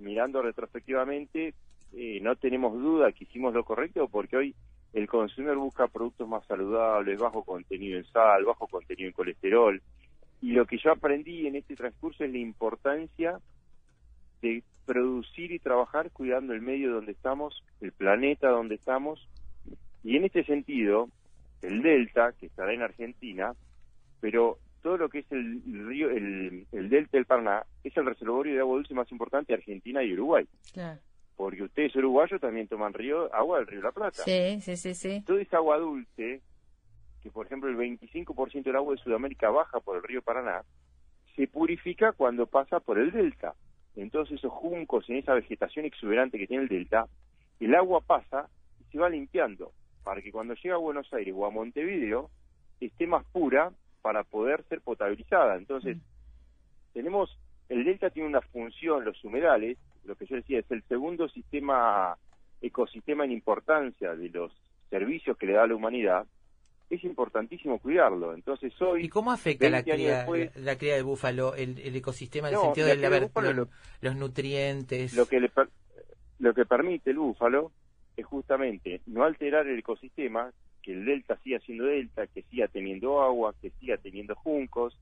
[0.00, 1.54] mirando retrospectivamente,
[1.92, 4.54] eh, no tenemos duda que hicimos lo correcto porque hoy
[4.92, 9.80] el consumidor busca productos más saludables, bajo contenido en sal, bajo contenido en colesterol.
[10.40, 13.38] Y lo que yo aprendí en este transcurso es la importancia
[14.42, 19.28] de producir y trabajar cuidando el medio donde estamos, el planeta donde estamos.
[20.02, 21.08] Y en este sentido,
[21.62, 23.54] el delta, que estará en Argentina,
[24.20, 28.54] pero todo lo que es el río, el, el delta del Paraná, es el reservorio
[28.54, 30.46] de agua dulce más importante de Argentina y Uruguay.
[30.72, 31.00] Claro.
[31.36, 34.22] Porque ustedes uruguayos también toman río, agua del río La Plata.
[34.22, 35.22] Sí, sí, sí, sí.
[35.26, 36.40] Toda esa agua dulce,
[37.22, 40.62] que por ejemplo el 25% del agua de Sudamérica baja por el río Paraná,
[41.36, 43.54] se purifica cuando pasa por el delta.
[43.96, 47.06] Entonces esos juncos, en esa vegetación exuberante que tiene el delta,
[47.58, 48.48] el agua pasa
[48.80, 52.30] y se va limpiando para que cuando llega a Buenos Aires o a Montevideo
[52.80, 55.56] esté más pura para poder ser potabilizada.
[55.56, 55.98] Entonces,
[56.92, 61.28] tenemos, el delta tiene una función, los humedales, lo que yo decía, es el segundo
[61.28, 62.16] sistema,
[62.60, 64.52] ecosistema en importancia de los
[64.88, 66.26] servicios que le da a la humanidad,
[66.90, 68.34] es importantísimo cuidarlo.
[68.34, 69.04] Entonces hoy...
[69.04, 72.48] ¿Y cómo afecta la 20 años cría, después, la, cría de búfalo, el, el ecosistema,
[72.48, 73.68] en el sentido de de búfalo los,
[74.00, 75.14] los nutrientes?
[75.14, 75.50] lo que le
[76.40, 77.70] lo que permite el búfalo
[78.16, 80.50] es justamente no alterar el ecosistema,
[80.82, 84.96] que el delta siga siendo delta, que siga teniendo agua, que siga teniendo juncos,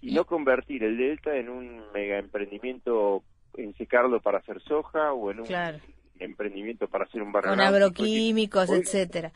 [0.00, 3.22] y no convertir el delta en un mega emprendimiento
[3.56, 5.78] en secarlo para hacer soja o en un Claro.
[6.18, 9.32] emprendimiento para hacer un barrio Con agroquímicos, Hoy- etcétera.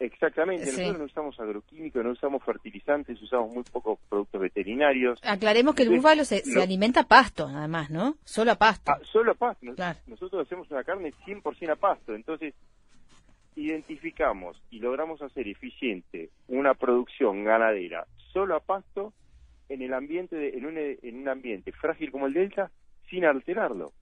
[0.00, 0.72] Exactamente, Sí.
[0.80, 5.20] nosotros no usamos agroquímicos, no usamos fertilizantes, usamos muy pocos productos veterinarios.
[5.22, 8.16] Aclaremos que el búfalo se, alimenta a pasto, además, ¿no?
[8.24, 8.90] Solo a pasto.
[8.92, 9.72] Ah, solo a pasto.
[9.74, 9.98] Claro.
[10.08, 12.14] Nosotros hacemos una carne 100% a pasto.
[12.14, 12.54] Entonces,
[13.56, 19.12] identificamos y logramos hacer eficiente una producción ganadera solo a pasto
[19.68, 22.70] en el ambiente de- en, un, en un ambiente frágil como el delta
[23.08, 23.92] sin alterarlo.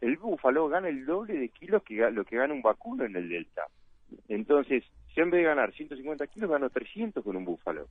[0.00, 3.28] El búfalo gana el doble de kilos que lo que gana un vacuno en el
[3.28, 3.62] delta.
[4.28, 4.84] Entonces,
[5.14, 7.86] yo en vez de ganar 150 kilos, gano 300 con un búfalo.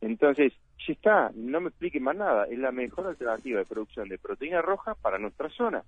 [0.00, 0.52] Entonces,
[0.86, 4.62] ya está, no me expliquen más nada, es la mejor alternativa de producción de proteína
[4.62, 5.82] roja para nuestra zona.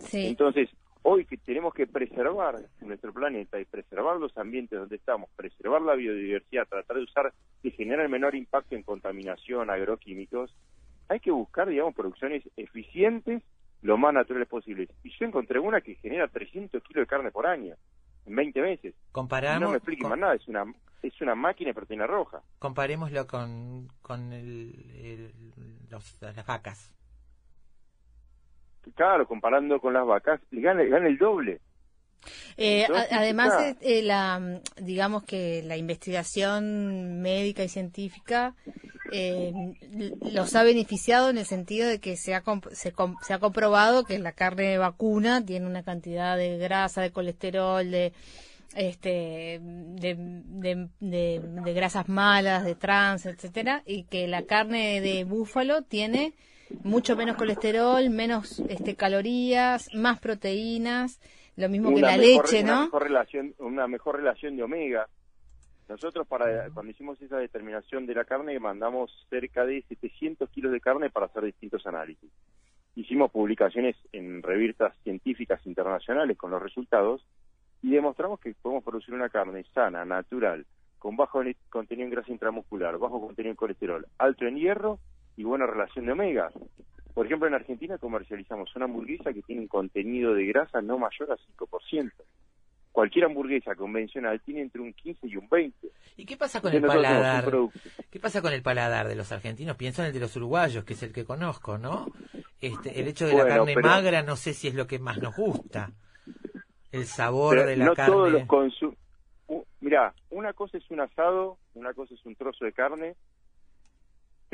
[0.00, 0.26] Sí.
[0.26, 0.68] Entonces,
[1.06, 5.94] hoy que tenemos que preservar nuestro planeta y preservar los ambientes donde estamos, preservar la
[5.94, 7.32] biodiversidad, tratar de usar,
[7.62, 10.54] de generar el menor impacto en contaminación, agroquímicos,
[11.08, 13.42] hay que buscar, digamos, producciones eficientes
[13.82, 14.88] lo más naturales posibles.
[15.02, 17.74] Y yo encontré una que genera 300 kilos de carne por año,
[18.26, 18.94] en 20 meses.
[19.12, 20.64] Comparamos no me expliquen más nada, es una,
[21.02, 22.40] es una máquina de proteína roja.
[22.58, 25.32] Comparémoslo con, con el, el-
[25.90, 26.94] los- las vacas.
[28.94, 31.60] Claro, comparando con las vacas, gana, gana el doble.
[32.56, 38.54] Eh, Entonces, además, eh, la, mm, digamos que la investigación médica y científica
[39.12, 39.52] eh,
[40.32, 43.38] los ha beneficiado en el sentido de que se ha, comp- se, com- se ha
[43.38, 48.12] comprobado que la carne de vacuna tiene una cantidad de grasa, de colesterol, de
[48.76, 55.24] este de, de, de- de grasas malas, de trans, etcétera, y que la carne de
[55.24, 56.34] búfalo tiene
[56.82, 61.20] mucho menos colesterol, menos este calorías, más proteínas,
[61.56, 62.84] lo mismo que Una la mejor- leche, una ¿no?
[62.84, 65.08] Mejor relación, una mejor relación de omega.
[65.88, 70.80] Nosotros para cuando hicimos esa determinación de la carne mandamos cerca de 700 kilos de
[70.80, 72.30] carne para hacer distintos análisis.
[72.96, 77.26] Hicimos publicaciones en revistas científicas internacionales con los resultados
[77.82, 80.64] y demostramos que podemos producir una carne sana, natural,
[80.98, 85.00] con bajo contenido en grasa intramuscular, bajo contenido en colesterol, alto en hierro
[85.36, 86.50] y buena relación de omega.
[87.14, 91.30] Por ejemplo, en Argentina comercializamos una hamburguesa que tiene un contenido de grasa no mayor
[91.32, 92.10] a 5%.
[92.92, 95.88] Cualquier hamburguesa convencional tiene entre un 15 y un 20.
[96.16, 97.44] ¿Y qué pasa con el paladar?
[98.10, 99.76] ¿Qué pasa con el paladar de los argentinos?
[99.76, 102.06] Pienso en el de los uruguayos, que es el que conozco, ¿no?
[102.60, 105.18] Este, el hecho de la carne pero- magra no sé si es lo que más
[105.18, 105.90] nos gusta.
[106.92, 108.12] El sabor Pero de la no carne.
[108.12, 108.44] todos los
[109.46, 113.14] Uh, Mira, una cosa es un asado, una cosa es un trozo de carne,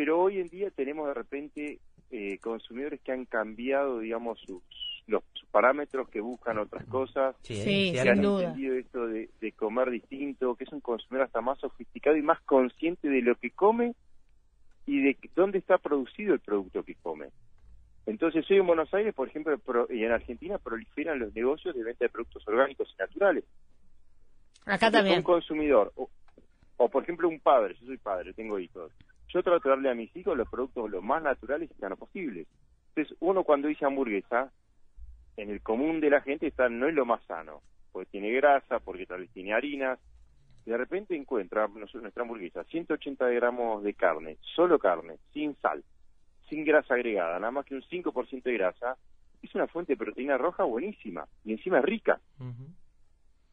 [0.01, 1.78] pero hoy en día tenemos de repente
[2.10, 4.62] eh, consumidores que han cambiado, digamos, sus,
[5.06, 8.44] los sus parámetros, que buscan otras cosas, Sí, que sin han duda.
[8.44, 12.40] entendido esto de, de comer distinto, que es un consumidor hasta más sofisticado y más
[12.47, 13.94] consciente de lo que come
[14.86, 17.27] y de que- dónde está producido el producto que come.
[18.06, 21.85] Entonces hoy en Buenos Aires, por ejemplo, pro- y en Argentina proliferan los negocios de
[21.85, 23.44] venta de productos orgánicos y naturales.
[24.64, 25.18] Acá Entonces, también.
[25.18, 26.09] Un consumidor, o,
[26.78, 28.90] o, por ejemplo un padre, yo soy padre, tengo hijos.
[29.32, 32.47] Yo trato de darle a mis hijos los productos lo más naturales y sanos posibles.
[32.94, 34.51] Entonces uno cuando dice hamburguesa,
[35.36, 37.62] en el común de la gente está no es lo más sano,
[37.93, 39.98] porque tiene grasa, porque tal vez tiene harinas.
[40.66, 45.82] De repente encuentra nos- nuestra hamburguesa 180 gramos de carne, solo carne, sin sal,
[46.48, 48.97] sin grasa agregada, nada más que un 5% de grasa.
[49.43, 52.20] Es una fuente de proteína roja buenísima y encima es rica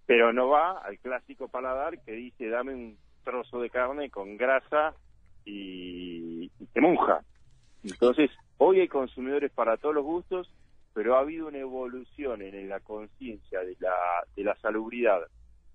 [0.06, 4.94] pero no va al clásico paladar que dice dame un trozo de carne con grasa
[5.48, 7.22] y, y monja.
[7.84, 10.52] Entonces, hoy hay consumidores para todos los gustos,
[10.94, 13.96] pero ha habido una evolución en la conciencia de la,
[14.36, 15.22] de la salubridad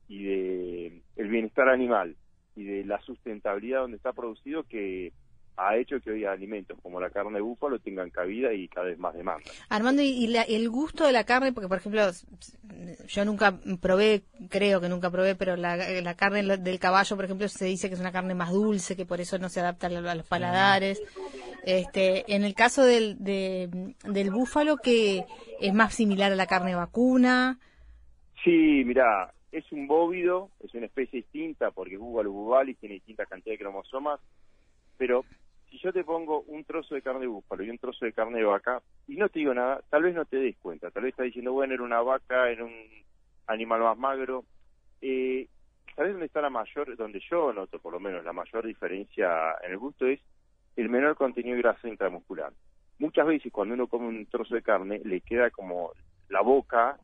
[0.08, 2.16] y de el bienestar animal
[2.54, 5.12] y de la sustentabilidad donde está producido que
[5.56, 8.98] ha hecho que hoy alimentos como la carne de búfalo tengan cabida y cada vez
[8.98, 9.50] más demanda.
[9.68, 12.02] Armando, y, y la- el gusto de la carne, porque por ejemplo,
[13.06, 17.48] yo nunca probé, creo que nunca probé, pero la, la carne del caballo, por ejemplo,
[17.48, 19.90] se dice que es una carne más dulce, que por eso no se adapta a,
[19.90, 21.02] lo- a los paladares.
[21.64, 25.24] Este, en el caso del, de- del búfalo, que
[25.60, 27.58] es más similar a la carne vacuna.
[28.42, 33.54] Sí, mira, es un bóvido, es una especie distinta porque Búbalo bubalis tiene distinta cantidad
[33.54, 34.18] de cromosomas,
[34.96, 35.24] pero
[35.72, 38.38] si yo te pongo un trozo de carne de búfalo y un trozo de carne
[38.38, 41.12] de vaca y no te digo nada, tal vez no te des cuenta, tal vez
[41.12, 42.74] estás diciendo, bueno, era una vaca, era un
[43.46, 44.44] animal más magro.
[45.00, 45.48] Eh,
[45.96, 49.72] ¿Sabes dónde está la mayor, donde yo noto por lo menos la mayor diferencia en
[49.72, 50.20] el gusto es
[50.76, 52.52] el menor contenido de grasa intramuscular.
[52.98, 55.92] Muchas veces cuando uno come un trozo de carne le queda como
[56.28, 56.98] la boca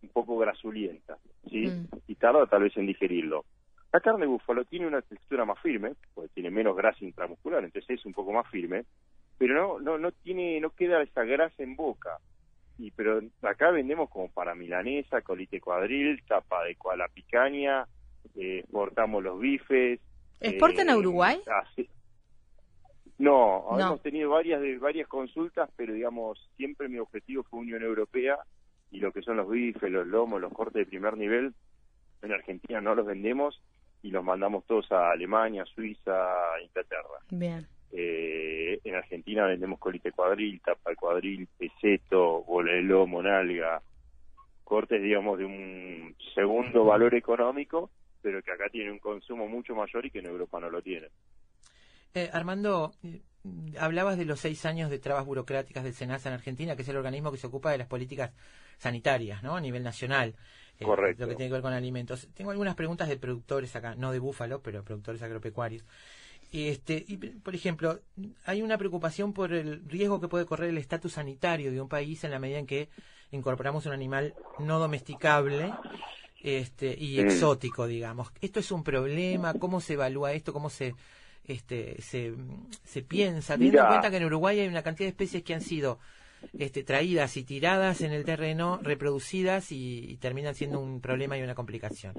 [0.00, 1.18] un poco grasulienta,
[1.50, 1.72] ¿sí?
[2.06, 3.44] Y tarda tal vez en digerirlo.
[3.92, 7.98] La carne de búfalo tiene una textura más firme, porque tiene menos grasa intramuscular, entonces
[7.98, 8.84] es un poco más firme,
[9.38, 12.18] pero no no no tiene no queda esa grasa en boca.
[12.78, 17.86] Y pero acá vendemos como para milanesa, colite cuadril, tapa de cola picaña,
[18.34, 20.00] eh, exportamos los bifes.
[20.40, 21.40] ¿Exportan a Uruguay?
[21.46, 21.88] hace-
[23.18, 23.78] No, No.
[23.78, 28.38] hemos tenido varias de varias consultas, pero digamos, siempre mi objetivo fue Unión Europea
[28.90, 31.54] y lo que son los bifes, los lomos, los cortes de primer nivel,
[32.22, 33.60] en Argentina no los vendemos
[34.02, 36.12] y los mandamos todos a Alemania, Suiza,
[36.62, 37.20] Inglaterra.
[37.30, 37.66] Bien.
[37.92, 43.82] Eh, en Argentina vendemos colite cuadril, tapa de cuadril, peseto, bola de lomo, nalga,
[44.64, 47.90] cortes, digamos, de un segundo valor económico,
[48.22, 51.08] pero que acá tiene un consumo mucho mayor y que en Europa no lo tiene.
[52.14, 53.20] Eh, Armando, eh,
[53.78, 56.96] hablabas de los seis años de trabas burocráticas del SENASA en Argentina, que es el
[56.96, 58.32] organismo que se ocupa de las políticas
[58.78, 59.56] sanitarias, ¿no?
[59.56, 60.34] A nivel nacional.
[60.82, 61.22] Eh, Correcto.
[61.22, 62.28] Lo que tiene que ver con alimentos.
[62.34, 65.84] Tengo algunas preguntas de productores acá, no de búfalo, pero productores agropecuarios.
[66.50, 67.98] Y este, y, por ejemplo,
[68.44, 72.22] hay una preocupación por el riesgo que puede correr el estatus sanitario de un país
[72.24, 72.90] en la medida en que
[73.30, 75.72] incorporamos un animal no domesticable
[76.42, 77.20] este, y Mm.
[77.20, 78.28] exótico, digamos.
[78.40, 79.54] ¿Esto es un problema?
[79.54, 80.52] ¿Cómo se evalúa esto?
[80.52, 80.94] ¿Cómo se,
[81.44, 82.34] este, se,
[82.84, 83.54] se piensa?
[83.54, 85.98] Teniendo en cuenta que en Uruguay hay una cantidad de especies que han sido
[86.58, 91.42] este, traídas y tiradas en el terreno, reproducidas y, y terminan siendo un problema y
[91.42, 92.14] una complicación.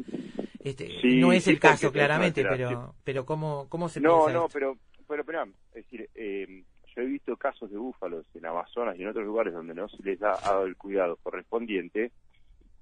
[0.63, 4.43] Este, Sí, no es sí, el caso, claramente, pero, pero ¿cómo, cómo se No, no,
[4.43, 4.53] esto?
[4.53, 4.77] pero,
[5.07, 6.63] pero, esperá, es decir, eh,
[6.95, 10.01] yo he visto casos de búfalos en Amazonas y en otros lugares donde no se
[10.03, 12.11] les ha dado el cuidado correspondiente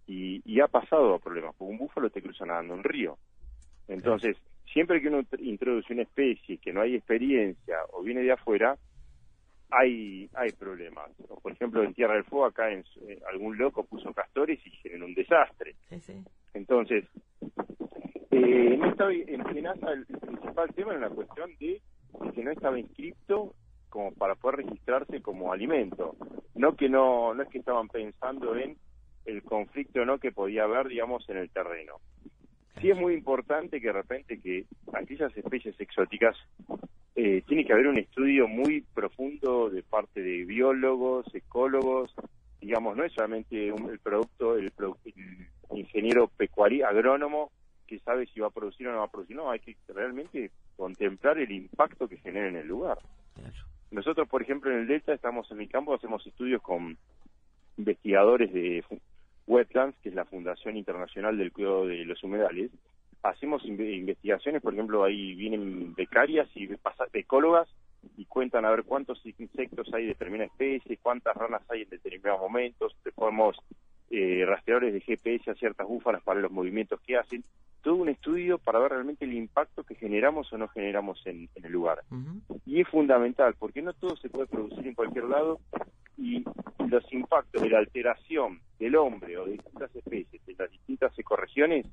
[0.07, 3.17] y, y ha pasado a problemas, porque un búfalo te cruza nadando un río.
[3.87, 4.37] Entonces,
[4.71, 8.77] siempre que uno tr- introduce una especie que no hay experiencia o viene de afuera,
[9.71, 11.09] hay hay problemas.
[11.41, 15.05] Por ejemplo, en Tierra del Fuego, acá en, eh, algún loco puso castores y generó
[15.05, 15.75] un desastre.
[16.53, 17.05] Entonces,
[18.31, 21.81] eh, no estaba, en el principal tema era una cuestión de,
[22.21, 23.55] de que no estaba inscrito
[23.89, 26.15] como para poder registrarse como alimento.
[26.55, 28.77] No que no, no es que estaban pensando en
[29.25, 31.95] el conflicto no que podía haber, digamos, en el terreno.
[32.81, 36.35] Sí es muy importante que de repente que aquellas especies exóticas
[37.15, 42.13] eh, tiene que haber un estudio muy profundo de parte de biólogos, ecólogos,
[42.59, 47.51] digamos, no es solamente un- el producto, el, produ- el ingeniero pecuario, agrónomo,
[47.85, 50.51] que sabe si va a producir o no va a producir, no, hay que realmente
[50.77, 52.97] contemplar el impacto que genera en el lugar.
[53.91, 56.97] Nosotros, por ejemplo, en el Delta estamos en mi campo, hacemos estudios con
[57.77, 58.83] investigadores de
[59.47, 62.71] Wetlands, que es la Fundación Internacional del Cuidado de los Humedales,
[63.23, 66.69] hacemos inve- investigaciones, por ejemplo, ahí vienen becarias y
[67.13, 67.67] ecólogas
[68.17, 72.41] y cuentan a ver cuántos insectos hay de determinada especie, cuántas ranas hay en determinados
[72.41, 73.57] momentos, le ponemos
[74.09, 77.43] eh, rastreadores de GPS a ciertas búfalas para los movimientos que hacen,
[77.83, 81.65] todo un estudio para ver realmente el impacto que generamos o no generamos en, en
[81.65, 81.99] el lugar.
[82.65, 85.59] Y es fundamental, porque no todo se puede producir en cualquier lado
[86.21, 86.43] y
[86.87, 91.87] los impactos de la alteración del hombre o de distintas especies en las distintas ecorregiones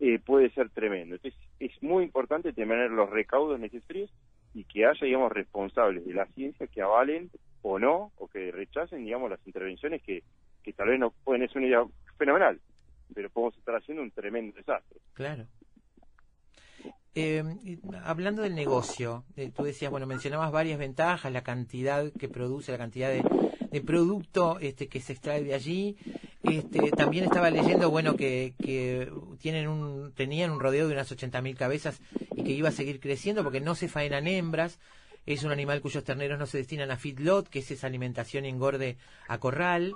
[0.00, 1.16] eh, puede ser tremendo.
[1.16, 4.10] Entonces, es muy importante tener los recaudos necesarios
[4.54, 7.30] y que haya, digamos, responsables de la ciencia que avalen
[7.60, 10.22] o no, o que rechacen, digamos, las intervenciones que,
[10.62, 11.84] que tal vez no pueden ser una idea
[12.16, 12.58] fenomenal,
[13.14, 14.98] pero podemos estar haciendo un tremendo desastre.
[15.12, 15.46] Claro.
[17.18, 17.42] Eh,
[18.04, 22.76] hablando del negocio, eh, tú decías, bueno, mencionabas varias ventajas, la cantidad que produce, la
[22.76, 23.24] cantidad de,
[23.70, 25.96] de producto este, que se extrae de allí.
[26.42, 29.10] Este, también estaba leyendo, bueno, que, que
[29.40, 32.02] tienen un, tenían un rodeo de unas 80.000 cabezas
[32.36, 34.78] y que iba a seguir creciendo porque no se faenan hembras.
[35.24, 38.50] Es un animal cuyos terneros no se destinan a feedlot, que es esa alimentación y
[38.50, 39.94] engorde a corral.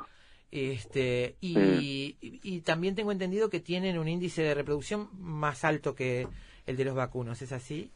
[0.50, 5.94] Este, y, y, y también tengo entendido que tienen un índice de reproducción más alto
[5.94, 6.26] que
[6.70, 7.90] el de los vacunos, ¿es así?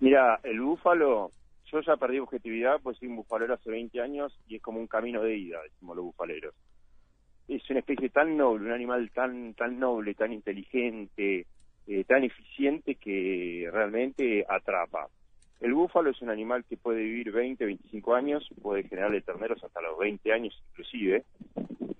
[0.00, 1.30] Mira, el búfalo,
[1.72, 4.86] yo ya perdí objetividad, pues soy un bufalero hace 20 años y es como un
[4.86, 6.54] camino de ida, decimos los bufaleros.
[7.48, 11.46] Es una especie tan noble, un animal tan tan noble, tan inteligente,
[11.86, 15.08] eh, tan eficiente que realmente atrapa.
[15.60, 19.80] El búfalo es un animal que puede vivir 20, 25 años, puede generarle terneros hasta
[19.80, 21.24] los 20 años inclusive.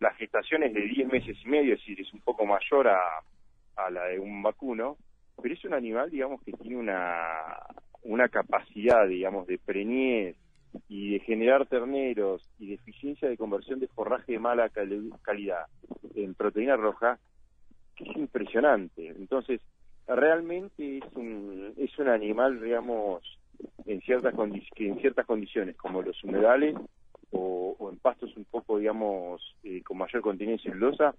[0.00, 3.00] La gestación es de 10 meses y medio, es decir, es un poco mayor a,
[3.76, 4.96] a la de un vacuno,
[5.42, 7.16] pero es un animal, digamos, que tiene una,
[8.02, 10.36] una capacidad, digamos, de preñez
[10.88, 15.66] y de generar terneros y de eficiencia de conversión de forraje de mala cali- calidad
[16.14, 17.18] en proteína roja
[17.96, 19.08] que es impresionante.
[19.08, 19.60] Entonces,
[20.06, 23.22] realmente es un, es un animal, digamos,
[23.86, 24.34] en ciertas,
[24.74, 26.74] que en ciertas condiciones, como los humedales
[27.30, 31.14] o, en pastos un poco, digamos, eh, con mayor contenido en celulosa,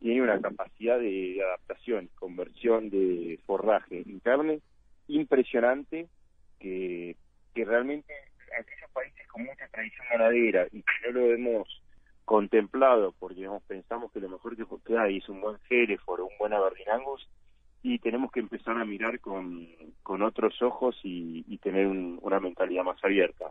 [0.00, 4.60] tiene una capacidad de, adaptación, conversión de forraje en carne
[5.08, 6.08] impresionante
[6.58, 7.16] que,
[7.54, 8.12] que realmente
[8.58, 11.82] aquellos países con mucha tradición ganadera y que no lo hemos
[12.24, 16.38] contemplado porque digamos, pensamos que lo mejor que, hay es un buen Hereford o un
[16.38, 17.28] buen Aberdeen Angus
[17.82, 19.66] y tenemos que empezar a mirar con,
[20.02, 23.50] con otros ojos y, y tener un- una mentalidad más abierta.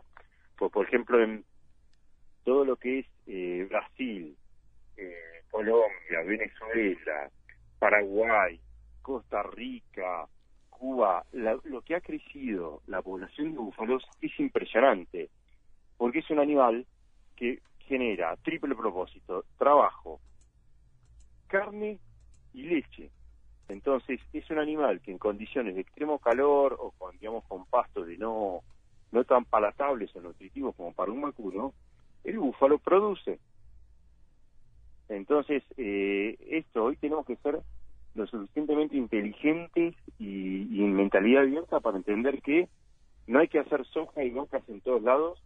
[0.56, 1.44] Pues, por ejemplo, en
[2.44, 4.36] todo lo que es eh, Brasil,
[4.96, 7.30] eh, Colombia, Venezuela,
[7.78, 8.60] Paraguay,
[9.02, 10.26] Costa Rica,
[10.70, 15.28] Cuba, la- lo que ha crecido la población de búfalos es impresionante,
[15.96, 16.86] porque es un animal
[17.36, 20.20] que genera triple propósito, trabajo,
[21.48, 21.98] carne
[22.52, 23.10] y leche.
[23.68, 28.06] Entonces, es un animal que en condiciones de extremo calor o con, digamos, con pastos
[28.06, 28.62] de no,
[29.12, 31.74] no tan palatables o nutritivos como para un vacuno,
[32.24, 33.38] el búfalo produce.
[35.10, 37.60] Entonces, eh, esto hoy tenemos que ser
[38.14, 42.68] lo suficientemente inteligentes y, y en mentalidad abierta para entender que
[43.26, 45.42] no hay que hacer soja y vacas en todos lados,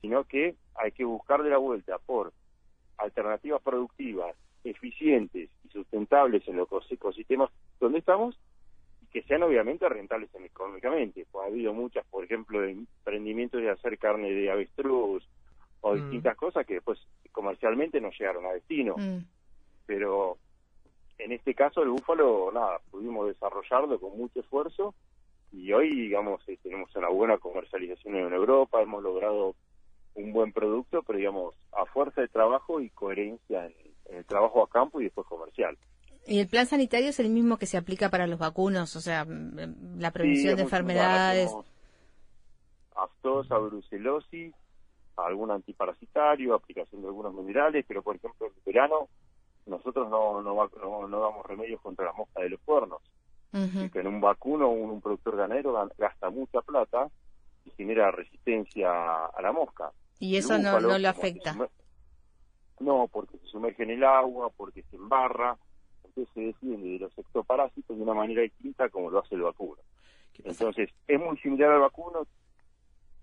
[0.00, 2.32] sino que hay que buscar de la vuelta por
[2.98, 8.38] alternativas productivas, eficientes y sustentables en los ecos- ecosistemas donde estamos
[9.02, 11.26] y que sean obviamente rentables económicamente.
[11.30, 15.24] Pues ha habido muchas, por ejemplo, emprendimientos de hacer carne de avestruz
[15.80, 15.96] o Mm.
[15.96, 16.98] distintas cosas que después
[17.32, 18.96] comercialmente no llegaron a destino.
[19.86, 20.38] Pero
[21.18, 24.94] en este caso el búfalo, nada, pudimos desarrollarlo con mucho esfuerzo
[25.52, 29.54] y hoy, digamos, eh, tenemos una buena comercialización en Europa, hemos logrado
[30.14, 33.74] un buen producto, pero digamos, a fuerza de trabajo y coherencia en,
[34.06, 35.76] en el trabajo a campo y después comercial.
[36.26, 38.96] ¿Y el plan sanitario es el mismo que se aplica para los vacunos?
[38.96, 41.54] O sea, mm, la prevención Sí, de enfermedades.
[42.96, 44.54] Aftosa, brucelosis,
[45.16, 49.08] algún antiparasitario, aplicación de algunos minerales, pero por ejemplo en verano
[49.66, 53.00] nosotros no, no, no, no damos remedios contra la mosca de los cuernos.
[53.52, 53.88] Ujú.
[53.90, 57.08] que en un vacuno un, un productor ganadero gan- gasta mucha plata
[57.64, 59.92] y genera resistencia a la mosca.
[60.18, 61.56] Y eso no, no lo afecta.
[62.80, 65.56] No, porque se sumerge en el agua, porque se embarra,
[66.04, 69.80] entonces se defiende de los ectoparásitos de una manera distinta como lo hace el vacuno.
[70.44, 72.26] Entonces, es muy similar al vacuno,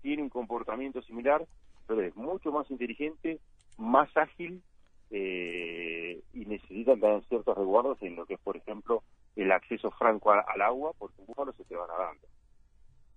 [0.02, 1.46] tiene un comportamiento similar,
[1.86, 3.40] pero es mucho más inteligente,
[3.76, 4.62] más ágil
[5.10, 9.02] eh, y necesitan tener ciertos resguardos en lo que es, por ejemplo,
[9.36, 12.26] el acceso franco a- al agua, porque un búfalo se te va nadando.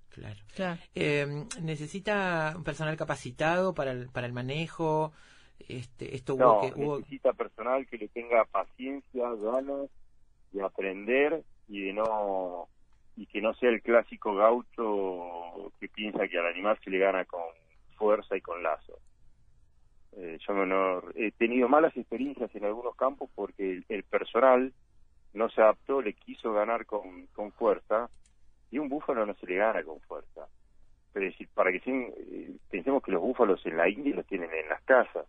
[0.10, 0.78] Claro.
[0.96, 5.14] Eh, ¿Necesita un personal capacitado para el, para el manejo?
[5.60, 6.98] Este, esto hubo No, que hubo...
[6.98, 9.90] necesita personal que le tenga paciencia, ganas
[10.52, 12.68] de aprender y de no
[13.16, 17.26] y que no sea el clásico gaucho que piensa que al animal se le gana
[17.26, 17.42] con
[17.98, 19.00] fuerza y con lazo.
[20.14, 24.74] Eh, yo no, he tenido malas experiencias en algunos campos porque el, el, personal
[25.34, 28.10] no se adaptó, le quiso ganar con, con fuerza
[28.72, 30.48] y un búfalo no se le gana con fuerza.
[31.14, 34.50] Pero es decir, para que eh, pensemos que los búfalos en la India los tienen
[34.54, 35.26] en las casas.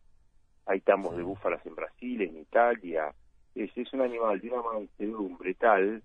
[0.66, 3.12] Hay tambos de búfalas en Brasil, en Italia.
[3.55, 6.03] Es, es un animal de una mansedumbre tal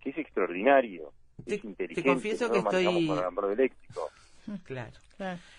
[0.00, 1.12] que es extraordinario.
[1.44, 2.02] Te, es inteligente.
[2.02, 3.52] te confieso no que estoy...
[3.52, 4.08] eléctrico.
[4.64, 4.92] Claro.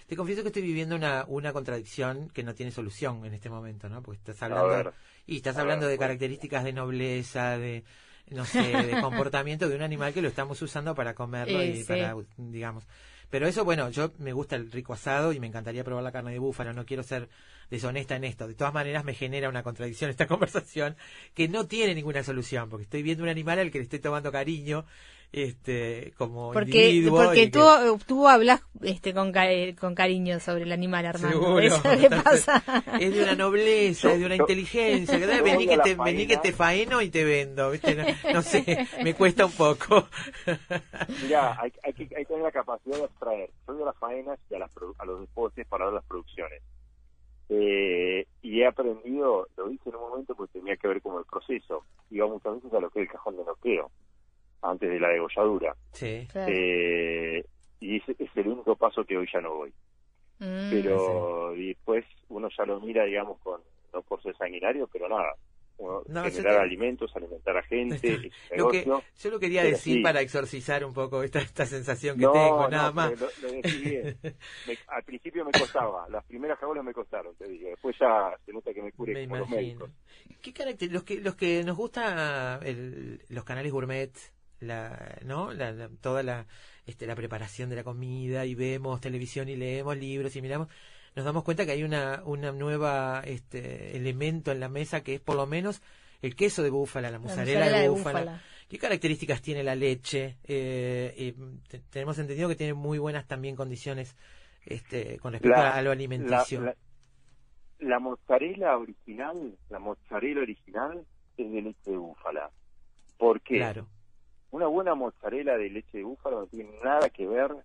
[0.08, 3.90] Te confieso que estoy viviendo una, una contradicción que no tiene solución en este momento,
[3.90, 4.02] ¿no?
[4.02, 4.94] Porque estás hablando ver.
[5.28, 6.06] y estás hablando ver, de pues.
[6.06, 7.84] características de nobleza, de
[8.30, 11.78] no sé, de comportamiento de un animal que lo estamos usando para comerlo Eh, y
[11.82, 11.86] sí.
[11.88, 12.86] para digamos.
[13.30, 16.32] Pero eso, bueno, yo me gusta el rico asado y me encantaría probar la carne
[16.32, 17.30] de búfalo, no quiero ser
[17.70, 18.48] deshonesta en esto.
[18.48, 20.96] De todas maneras me genera una contradicción esta conversación
[21.36, 24.32] que no tiene ninguna solución, porque estoy viendo un animal al que le estoy tomando
[24.32, 24.86] cariño,
[25.32, 27.24] este, como Porque, individuo.
[27.26, 29.32] porque y que- tú, tú hablas este, con,
[29.80, 31.40] con cariño sobre el animal, Armando.
[31.40, 31.60] Seguro.
[31.60, 32.64] Eso le pasa.
[33.00, 35.18] Es de una nobleza, es de una Yo- inteligencia.
[35.18, 37.70] yo vení, que te, vení que te faeno y te vendo.
[37.72, 37.96] ¿viste?
[37.96, 40.08] No, no sé, me cuesta un poco.
[41.24, 43.50] Mirá, hay, hay, que, hay que tener la capacidad de abstraer.
[43.68, 46.62] Yo voy a las faenas y a, las, a los deportes para ver las producciones.
[47.52, 51.26] Eh, y he aprendido, lo hice en un momento porque tenía que ver con el
[51.26, 51.84] proceso.
[52.12, 53.92] Iba muchas veces a lo que es el cajón de noqueo,
[54.62, 55.76] antes de la degolladura.
[55.94, 56.28] Sí.
[56.36, 57.44] Eh,
[57.80, 59.74] y ese es el único paso que hoy ya no voy.
[60.40, 63.62] Mm, Pero después uno ya lo mira, digamos, con
[63.94, 65.34] no por ser sanguinario, pero nada.
[65.78, 68.14] Uno No, yo generar te- alimentos, alimentar a gente,
[68.52, 70.02] es Lo que, yo lo quería Pero decir sí.
[70.04, 73.12] para exorcizar un poco esta, esta sensación que No, tengo, no, nada más.
[73.20, 74.18] Lo, lo bien.
[74.68, 77.70] Me- al principio me costaba, las primeras jabolas me costaron, te digo.
[77.70, 79.86] Después ya se nota que me cure Me como los imagino.
[79.88, 79.90] médicos.
[80.42, 84.12] ¿Qué carácter, los que los que nos gusta el- los canales gourmet,
[84.60, 85.52] la, ¿no?
[85.54, 86.46] La, la- toda la
[86.86, 90.68] este, la preparación de la comida y vemos televisión y leemos libros y miramos,
[91.16, 95.22] nos damos cuenta que hay una una nueva este elemento en la mesa que es
[95.22, 95.82] por lo menos
[96.22, 98.42] el queso de búfala, la mozzarella, de, de búfala.
[98.68, 100.38] ¿Qué características tiene la leche?
[100.44, 101.32] Eh, y
[101.68, 104.16] te- tenemos entendido que tiene muy buenas también condiciones
[104.66, 106.62] este, con respecto La- a, a lo alimenticio.
[106.62, 106.76] La, la-
[107.80, 111.06] la mozzarella original, la mozzarella original
[111.38, 112.52] es de leche de búfala.
[113.18, 113.56] ¿Por qué?
[113.56, 113.88] Claro.
[114.52, 117.56] Una buena mozzarella de leche de búfalo no tiene nada que ver,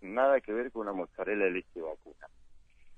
[0.00, 2.28] nada que ver con una mozzarella de leche de vacuna.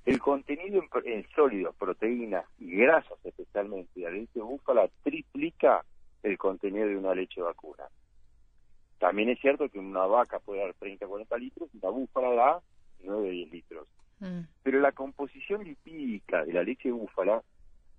[0.05, 5.85] El contenido en, en sólidos, proteínas y grasas especialmente de la leche de búfala triplica
[6.23, 7.85] el contenido de una leche vacuna.
[8.99, 12.61] También es cierto que una vaca puede dar 30 40 litros y la búfala da
[13.03, 13.89] 9 10 litros.
[14.21, 14.41] Mm.
[14.63, 17.43] Pero la composición lipídica de la leche de búfala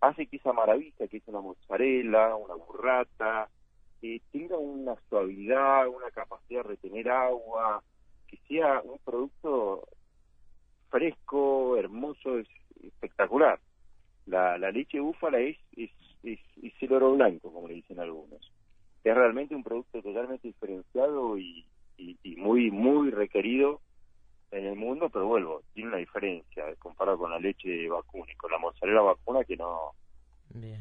[0.02, 3.50] hace que esa maravilla, que es una mozzarella, una burrata,
[4.06, 7.84] eh, tenga una suavidad, una capacidad de retener agua,
[8.28, 9.88] que sea un producto
[10.90, 12.48] fresco, hermoso, es
[12.84, 13.60] espectacular.
[14.26, 15.92] La, la leche búfala es, es,
[16.24, 18.52] es, es el oro blanco, como le dicen algunos.
[19.04, 21.66] Es realmente un producto totalmente diferenciado y,
[21.98, 23.82] y, y muy, muy requerido
[24.52, 28.52] en el mundo, pero vuelvo, tiene una diferencia comparado con la leche vacuna y con
[28.52, 29.92] la mozzarella vacuna que no,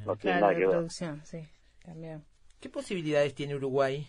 [0.05, 0.70] no tiene Claro, nada que ver.
[0.70, 1.40] producción, sí,
[1.84, 2.24] también.
[2.65, 4.07] ¿Qué posibilidades tiene Uruguay?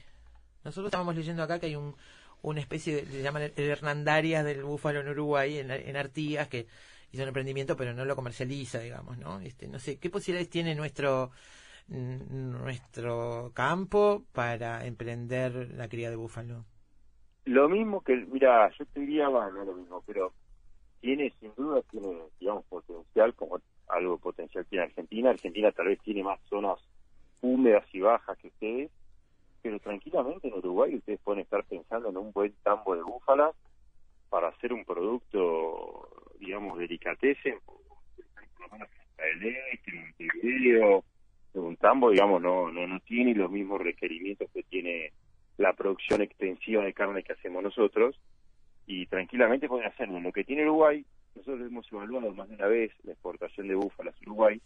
[0.64, 1.94] Nosotros estábamos leyendo acá que hay un,
[2.41, 6.65] una especie de, le llaman Hernandarias del búfalo en Uruguay, en, en Artigas, que
[7.11, 9.41] hizo un emprendimiento pero no lo comercializa, digamos, ¿no?
[9.41, 11.32] Este, no sé, ¿qué posibilidades tiene nuestro
[11.90, 16.64] nuestro campo para emprender la cría de búfalo?
[17.44, 20.32] Lo mismo que, mira, yo te diría, bueno, no lo mismo, pero
[21.02, 22.07] tiene, sin duda, tiene,
[22.40, 23.60] digamos, potencial, como
[23.90, 25.32] algo potencial tiene Argentina.
[25.32, 26.80] Argentina tal vez tiene más zonas
[27.45, 28.91] húmedas y bajas que ustedes,
[29.61, 33.51] pero tranquilamente en Uruguay ustedes pueden estar pensando en un buen tambo de búfala
[34.30, 36.09] para hacer un producto,
[36.39, 37.77] digamos, delicatessen, por
[38.59, 38.77] lo
[40.17, 41.03] Montevideo,
[41.53, 45.13] un tambo, digamos, no, no, no tiene los mismos requerimientos que tiene
[45.57, 48.19] la producción extensiva de carne que hacemos nosotros
[48.85, 50.19] y tranquilamente pueden hacerlo.
[50.19, 51.05] Lo que tiene Uruguay,
[51.35, 54.61] nosotros hemos evaluado más de una vez la exportación de búfalas a Uruguay.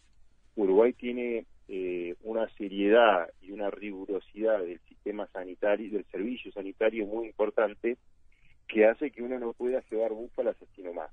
[0.60, 7.27] Uruguay tiene eh, una seriedad y una rigurosidad del sistema sanitario, del servicio sanitario muy
[7.27, 7.98] importante
[8.68, 11.11] que hace que uno no pueda llevar búfalas así nomás.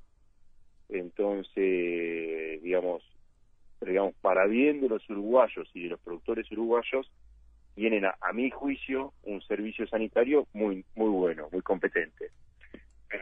[0.88, 3.02] Entonces, digamos,
[3.80, 7.10] digamos, para bien de los uruguayos y de los productores uruguayos,
[7.76, 12.30] tienen, a, mi juicio, un servicio sanitario muy muy bueno, muy competente.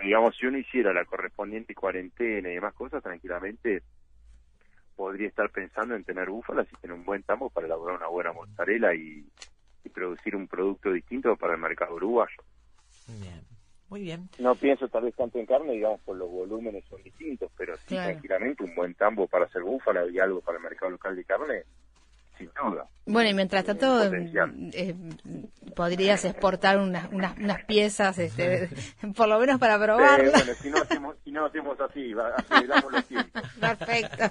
[0.03, 3.83] Digamos, si uno hiciera la correspondiente cuarentena y demás cosas, tranquilamente
[4.97, 8.33] podría estar pensando en tener búfalas y tener un buen tambo para elaborar una buena
[8.33, 9.27] mozzarella y,
[9.85, 12.37] y producir un producto distinto para el mercado uruguayo.
[13.21, 13.43] Bien.
[13.91, 14.29] Muy bien.
[14.39, 17.89] No pienso tal vez tanto en carne, digamos, por los volúmenes son distintos, pero sí
[17.89, 18.11] Claro.
[18.13, 21.65] tranquilamente un buen tambo para hacer búfala y algo para el mercado local de carne,
[22.39, 22.87] sin duda.
[23.07, 24.55] Bueno, y mientras tanto, Potencial.
[24.73, 24.95] eh,
[25.77, 28.71] podrías exportar unas, unas, unas piezas, este,
[29.17, 30.33] por lo menos para probarlas.
[30.33, 33.43] bueno, si no hacemos, si no hacemos así, aceleramos los tiempos.
[33.61, 34.25] Perfecto.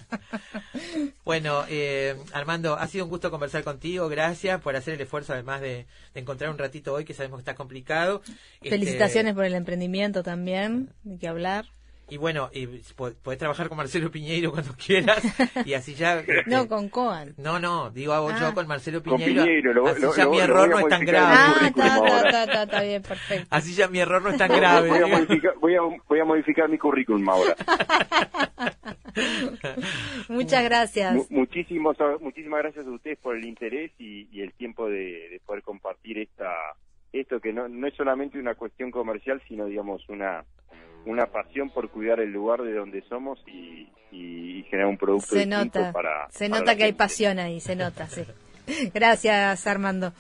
[1.24, 4.10] Bueno, eh, Armando, ha sido un gusto conversar contigo.
[4.10, 7.42] Gracias por hacer el esfuerzo, además de, de encontrar un ratito hoy, que sabemos que
[7.42, 8.22] está complicado.
[8.56, 11.66] Este, Felicitaciones por el emprendimiento también, hay que hablar.
[12.10, 15.22] Y bueno, y po- podés trabajar con Marcelo Piñeiro cuando quieras.
[15.66, 16.20] y así ya.
[16.20, 17.34] este, No, con Coan.
[17.38, 18.38] no, no, digo hago Ah.
[18.40, 19.44] yo con Marcelo Con Piñeiro.
[19.44, 21.36] Piñeiro, lo- así lo- ya lo- mi error no es tan grave.
[21.38, 23.48] Ah, está, está, está bien, perfecto.
[23.50, 24.90] Así ya mi error no es tan grave.
[24.90, 27.56] Voy a, modificar, voy, a, voy a modificar mi currículum ahora.
[30.30, 31.14] Muchas gracias.
[31.16, 35.42] Mu- muchísimos, muchísimas gracias a ustedes por el interés y, y el tiempo de, de
[35.46, 36.52] poder compartir esta
[37.12, 40.44] esto que no, no es solamente una cuestión comercial, sino digamos una
[41.06, 45.46] una pasión por cuidar el lugar de donde somos y, y generar un producto Se
[45.46, 48.24] distinto nota, para se para nota la que hay pasión ahí, se nota, sí.
[48.94, 50.14] Gracias, Armando.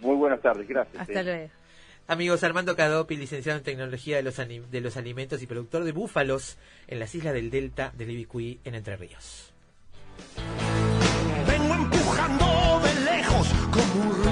[0.00, 1.00] Muy buenas tardes, gracias.
[1.00, 1.24] Hasta eh.
[1.24, 1.48] luego.
[2.06, 6.58] Amigos, Armando Cadopi, licenciado en Tecnología de los, de los Alimentos y productor de búfalos
[6.86, 9.54] en las islas del Delta del Ibicuí, en Entre Ríos.
[11.48, 14.23] Vengo empujando de lejos como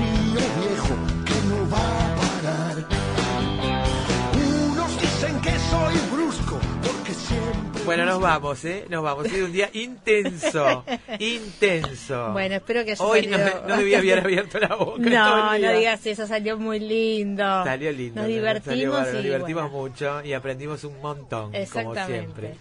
[7.97, 8.85] Bueno, nos vamos, ¿eh?
[8.89, 9.27] Nos vamos.
[9.27, 10.85] Ha sido un día intenso,
[11.19, 12.33] intenso.
[12.33, 14.99] Bueno, espero que haya Hoy no, salido- no debía haber abierto la boca.
[15.03, 17.43] No, no digas eso, salió muy lindo.
[17.65, 18.15] Salió lindo.
[18.21, 18.35] Nos ¿no?
[18.35, 19.79] divertimos Salió bárbaro, y nos divertimos bueno.
[19.89, 22.55] mucho y aprendimos un montón, como siempre.